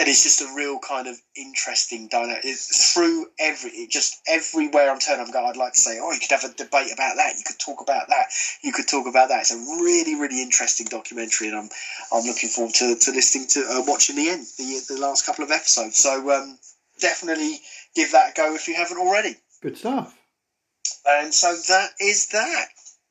[0.00, 2.40] and it's just a real kind of interesting dynamic.
[2.42, 5.44] It's through every, just everywhere I'm turning, I'm going.
[5.44, 7.34] I'd like to say, oh, you could have a debate about that.
[7.36, 8.28] You could talk about that.
[8.64, 9.40] You could talk about that.
[9.42, 11.68] It's a really, really interesting documentary, and I'm,
[12.14, 15.44] I'm looking forward to, to listening to uh, watching the end, the the last couple
[15.44, 15.98] of episodes.
[15.98, 16.58] So um,
[16.98, 17.60] definitely
[17.94, 19.36] give that a go if you haven't already.
[19.60, 20.16] Good stuff.
[21.06, 22.68] And so that is that.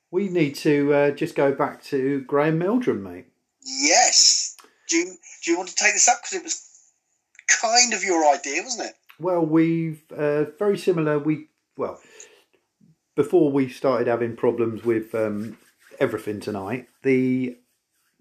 [0.09, 3.27] We need to uh, just go back to Graham Meldrum, mate.
[3.61, 4.55] Yes.
[4.89, 6.17] Do you, do you want to take this up?
[6.23, 6.68] Because it was
[7.61, 8.95] kind of your idea, wasn't it?
[9.19, 11.19] Well, we've uh, very similar.
[11.19, 11.47] We
[11.77, 11.99] well
[13.15, 15.57] before we started having problems with um,
[15.99, 16.87] everything tonight.
[17.03, 17.57] The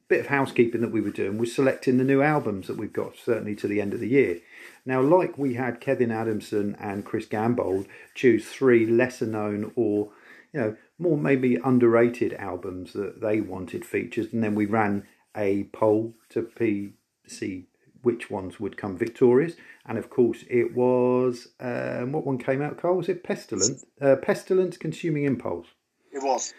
[0.09, 3.15] bit of housekeeping that we were doing was selecting the new albums that we've got
[3.17, 4.41] certainly to the end of the year.
[4.85, 10.11] Now, like we had Kevin Adamson and Chris Gambold choose three lesser known or
[10.53, 15.07] you know more maybe underrated albums that they wanted features, and then we ran
[15.37, 16.95] a poll to p-
[17.27, 17.67] see
[18.09, 19.55] which ones would come victorious.
[19.85, 22.97] And of course, it was um, what one came out, Carl?
[22.97, 23.85] Was it Pestilent?
[24.01, 25.67] Uh, Pestilence Consuming Impulse.
[26.11, 26.55] It was.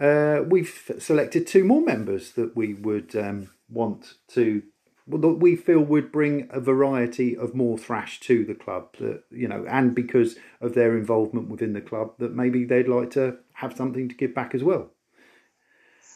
[0.00, 4.62] Uh, we've selected two more members that we would um, want to,
[5.06, 8.96] well, that we feel would bring a variety of more thrash to the club.
[8.98, 10.30] That you know, and because
[10.60, 14.34] of their involvement within the club, that maybe they'd like to have something to give
[14.34, 14.90] back as well.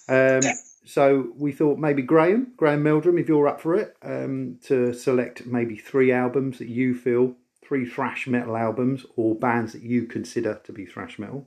[0.08, 0.54] Um, Yeah.
[0.84, 5.46] So we thought maybe Graham, Graham Meldrum, if you're up for it, um, to select
[5.46, 7.34] maybe three albums that you feel,
[7.66, 11.46] three thrash metal albums or bands that you consider to be thrash metal,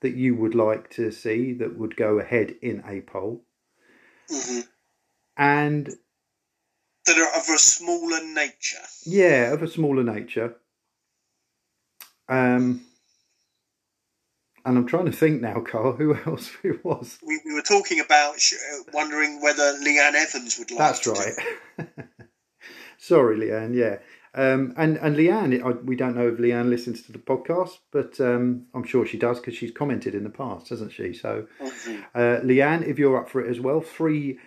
[0.00, 3.42] that you would like to see that would go ahead in a poll.
[4.30, 4.60] hmm
[5.36, 5.88] And
[7.06, 8.86] That are of a smaller nature.
[9.06, 10.54] yeah, of a smaller nature.
[12.28, 12.82] Um,
[14.64, 17.18] and I'm trying to think now, Carl, who else it was.
[17.26, 21.88] We, we were talking about sh- uh, wondering whether Leanne Evans would like That's right.
[22.98, 23.74] Sorry, Leanne.
[23.74, 23.98] Yeah,
[24.34, 28.20] um, and and Leanne, I, we don't know if Leanne listens to the podcast, but
[28.20, 31.12] um, I'm sure she does because she's commented in the past, hasn't she?
[31.12, 32.04] So, Mhm.
[32.14, 34.38] uh, Leanne, if you're up for it as well, three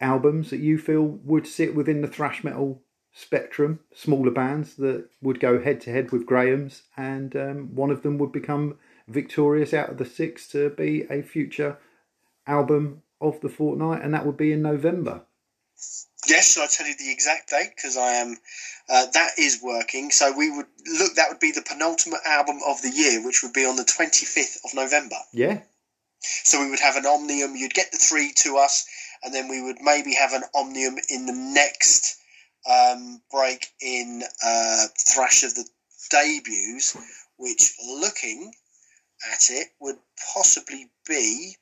[0.00, 2.82] albums that you feel would sit within the thrash metal
[3.12, 8.02] spectrum, smaller bands that would go head to head with Graham's, and um, one of
[8.02, 8.78] them would become
[9.08, 11.78] victorious out of the six to be a future
[12.46, 15.22] album of the fortnight, and that would be in November.
[16.28, 18.36] Yes, I'll tell you the exact date because I am.
[18.88, 20.10] Uh, that is working.
[20.10, 21.14] So we would look.
[21.14, 24.26] That would be the penultimate album of the year, which would be on the twenty
[24.26, 25.16] fifth of November.
[25.32, 25.60] Yeah,
[26.20, 27.56] So we would have an omnium.
[27.56, 28.86] You'd get the three to us,
[29.22, 32.19] and then we would maybe have an omnium in the next
[32.68, 35.68] um, break in uh, Thrash of the
[36.10, 36.96] debuts,
[37.36, 38.52] which looking
[39.32, 39.96] at it would
[40.34, 41.56] possibly be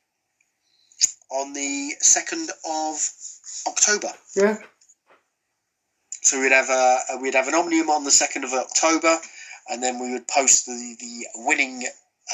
[1.31, 3.09] on the second of
[3.67, 4.11] October.
[4.35, 4.57] yeah,
[6.21, 9.17] So we'd have a we'd have an omnium on the second of October,
[9.69, 11.83] and then we would post the the winning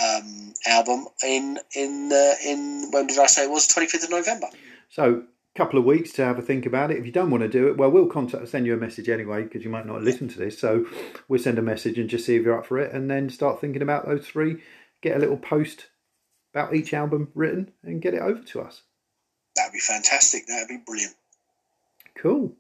[0.01, 4.09] um, album in in uh, in when did I say it was twenty fifth of
[4.11, 4.47] November.
[4.89, 5.23] So,
[5.55, 6.97] couple of weeks to have a think about it.
[6.97, 9.43] If you don't want to do it, well, we'll contact, send you a message anyway
[9.43, 10.59] because you might not listen to this.
[10.59, 10.85] So,
[11.27, 13.61] we'll send a message and just see if you're up for it, and then start
[13.61, 14.61] thinking about those three.
[15.01, 15.87] Get a little post
[16.53, 18.83] about each album written and get it over to us.
[19.55, 20.47] That'd be fantastic.
[20.47, 21.15] That'd be brilliant.
[22.17, 22.53] Cool.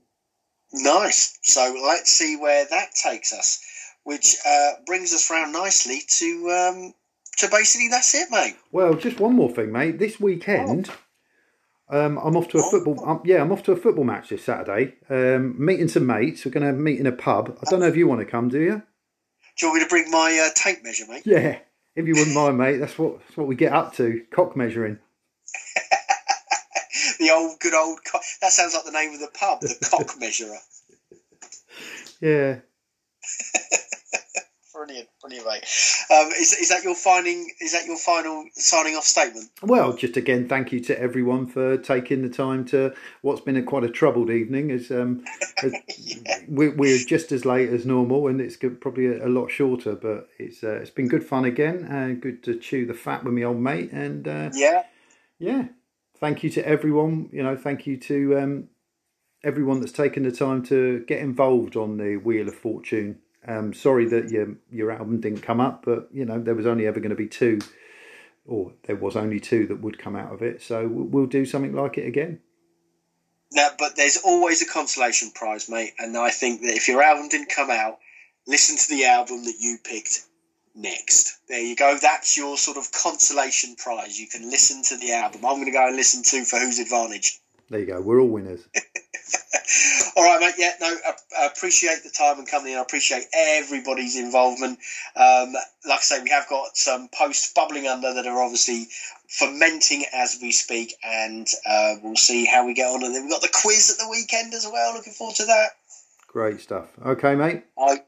[0.73, 1.37] Nice.
[1.43, 3.63] So let's see where that takes us,
[4.03, 6.93] which uh, brings us round nicely to um,
[7.37, 8.55] to basically that's it, mate.
[8.71, 9.99] Well, just one more thing, mate.
[9.99, 10.89] This weekend,
[11.89, 12.69] um, I'm off to a Oh.
[12.71, 13.03] football.
[13.09, 14.95] Um, yeah, I'm off to a football match this Saturday.
[15.09, 16.45] Um, meeting some mates.
[16.45, 17.57] We're going to meet in a pub.
[17.65, 18.81] I don't know if you want to come, do you?
[19.57, 21.23] Do you want me to bring my uh, tape measure, mate?
[21.25, 21.59] Yeah,
[21.95, 22.77] if you wouldn't mind, mate.
[22.77, 24.21] That's what that's what we get up to.
[24.31, 24.99] Cock measuring.
[27.19, 27.99] the old, good old.
[28.03, 30.57] Co- that sounds like the name of the pub, the Cock Measurer.
[32.21, 32.59] Yeah.
[34.85, 35.63] Brilliant, brilliant, mate.
[36.11, 37.49] Um, is, is that your finding?
[37.59, 39.49] Is that your final signing off statement?
[39.63, 43.63] Well, just again, thank you to everyone for taking the time to what's been a
[43.63, 44.69] quite a troubled evening.
[44.75, 45.23] As um,
[45.63, 45.73] as
[46.47, 50.27] we're, we're just as late as normal, and it's probably a, a lot shorter, but
[50.37, 53.43] it's uh, it's been good fun again, and good to chew the fat with my
[53.43, 54.83] old mate, and uh, Yeah,
[55.39, 55.69] yeah,
[56.19, 57.29] thank you to everyone.
[57.31, 58.69] You know, thank you to um,
[59.43, 63.21] everyone that's taken the time to get involved on the Wheel of Fortune.
[63.47, 66.87] Um, sorry that your your album didn't come up, but you know there was only
[66.87, 67.59] ever going to be two,
[68.45, 70.61] or there was only two that would come out of it.
[70.61, 72.39] So we'll, we'll do something like it again.
[73.53, 75.93] no, but there's always a consolation prize, mate.
[75.99, 77.99] And I think that if your album didn't come out,
[78.47, 80.25] listen to the album that you picked
[80.75, 81.37] next.
[81.47, 81.97] There you go.
[82.01, 84.19] That's your sort of consolation prize.
[84.19, 85.45] You can listen to the album.
[85.45, 87.39] I'm going to go and listen to For Whose Advantage.
[87.69, 88.01] There you go.
[88.01, 88.67] We're all winners.
[90.15, 90.55] All right, mate.
[90.57, 90.95] Yeah, no,
[91.39, 92.79] I, appreciate the time and coming in.
[92.79, 94.79] I appreciate everybody's involvement.
[95.15, 95.53] Um,
[95.85, 98.87] like I say, we have got some posts bubbling under that are obviously
[99.27, 103.03] fermenting as we speak, and uh, we'll see how we get on.
[103.03, 104.93] And then we've got the quiz at the weekend as well.
[104.93, 105.69] Looking forward to that.
[106.27, 106.87] Great stuff.
[107.03, 107.63] Okay, mate.
[107.77, 108.03] I,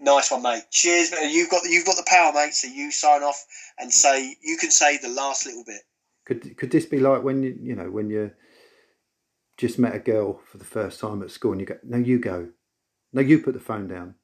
[0.00, 0.64] nice one, mate.
[0.70, 1.12] Cheers.
[1.12, 1.30] man.
[1.30, 2.54] You've got the, you've got the power, mate.
[2.54, 3.44] So you sign off
[3.78, 5.82] and say you can say the last little bit.
[6.24, 8.30] Could could this be like when you you know when you
[9.62, 12.18] just met a girl for the first time at school and you go, no, you
[12.18, 12.48] go,
[13.12, 14.16] no, you put the phone down,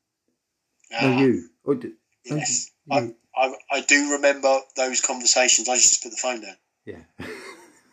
[0.91, 1.49] no, Ah, you.
[1.63, 1.91] Or no,
[2.25, 3.15] Yes, you.
[3.37, 5.69] I, I, I do remember those conversations.
[5.69, 6.57] I just put the phone down.
[6.85, 7.03] Yeah.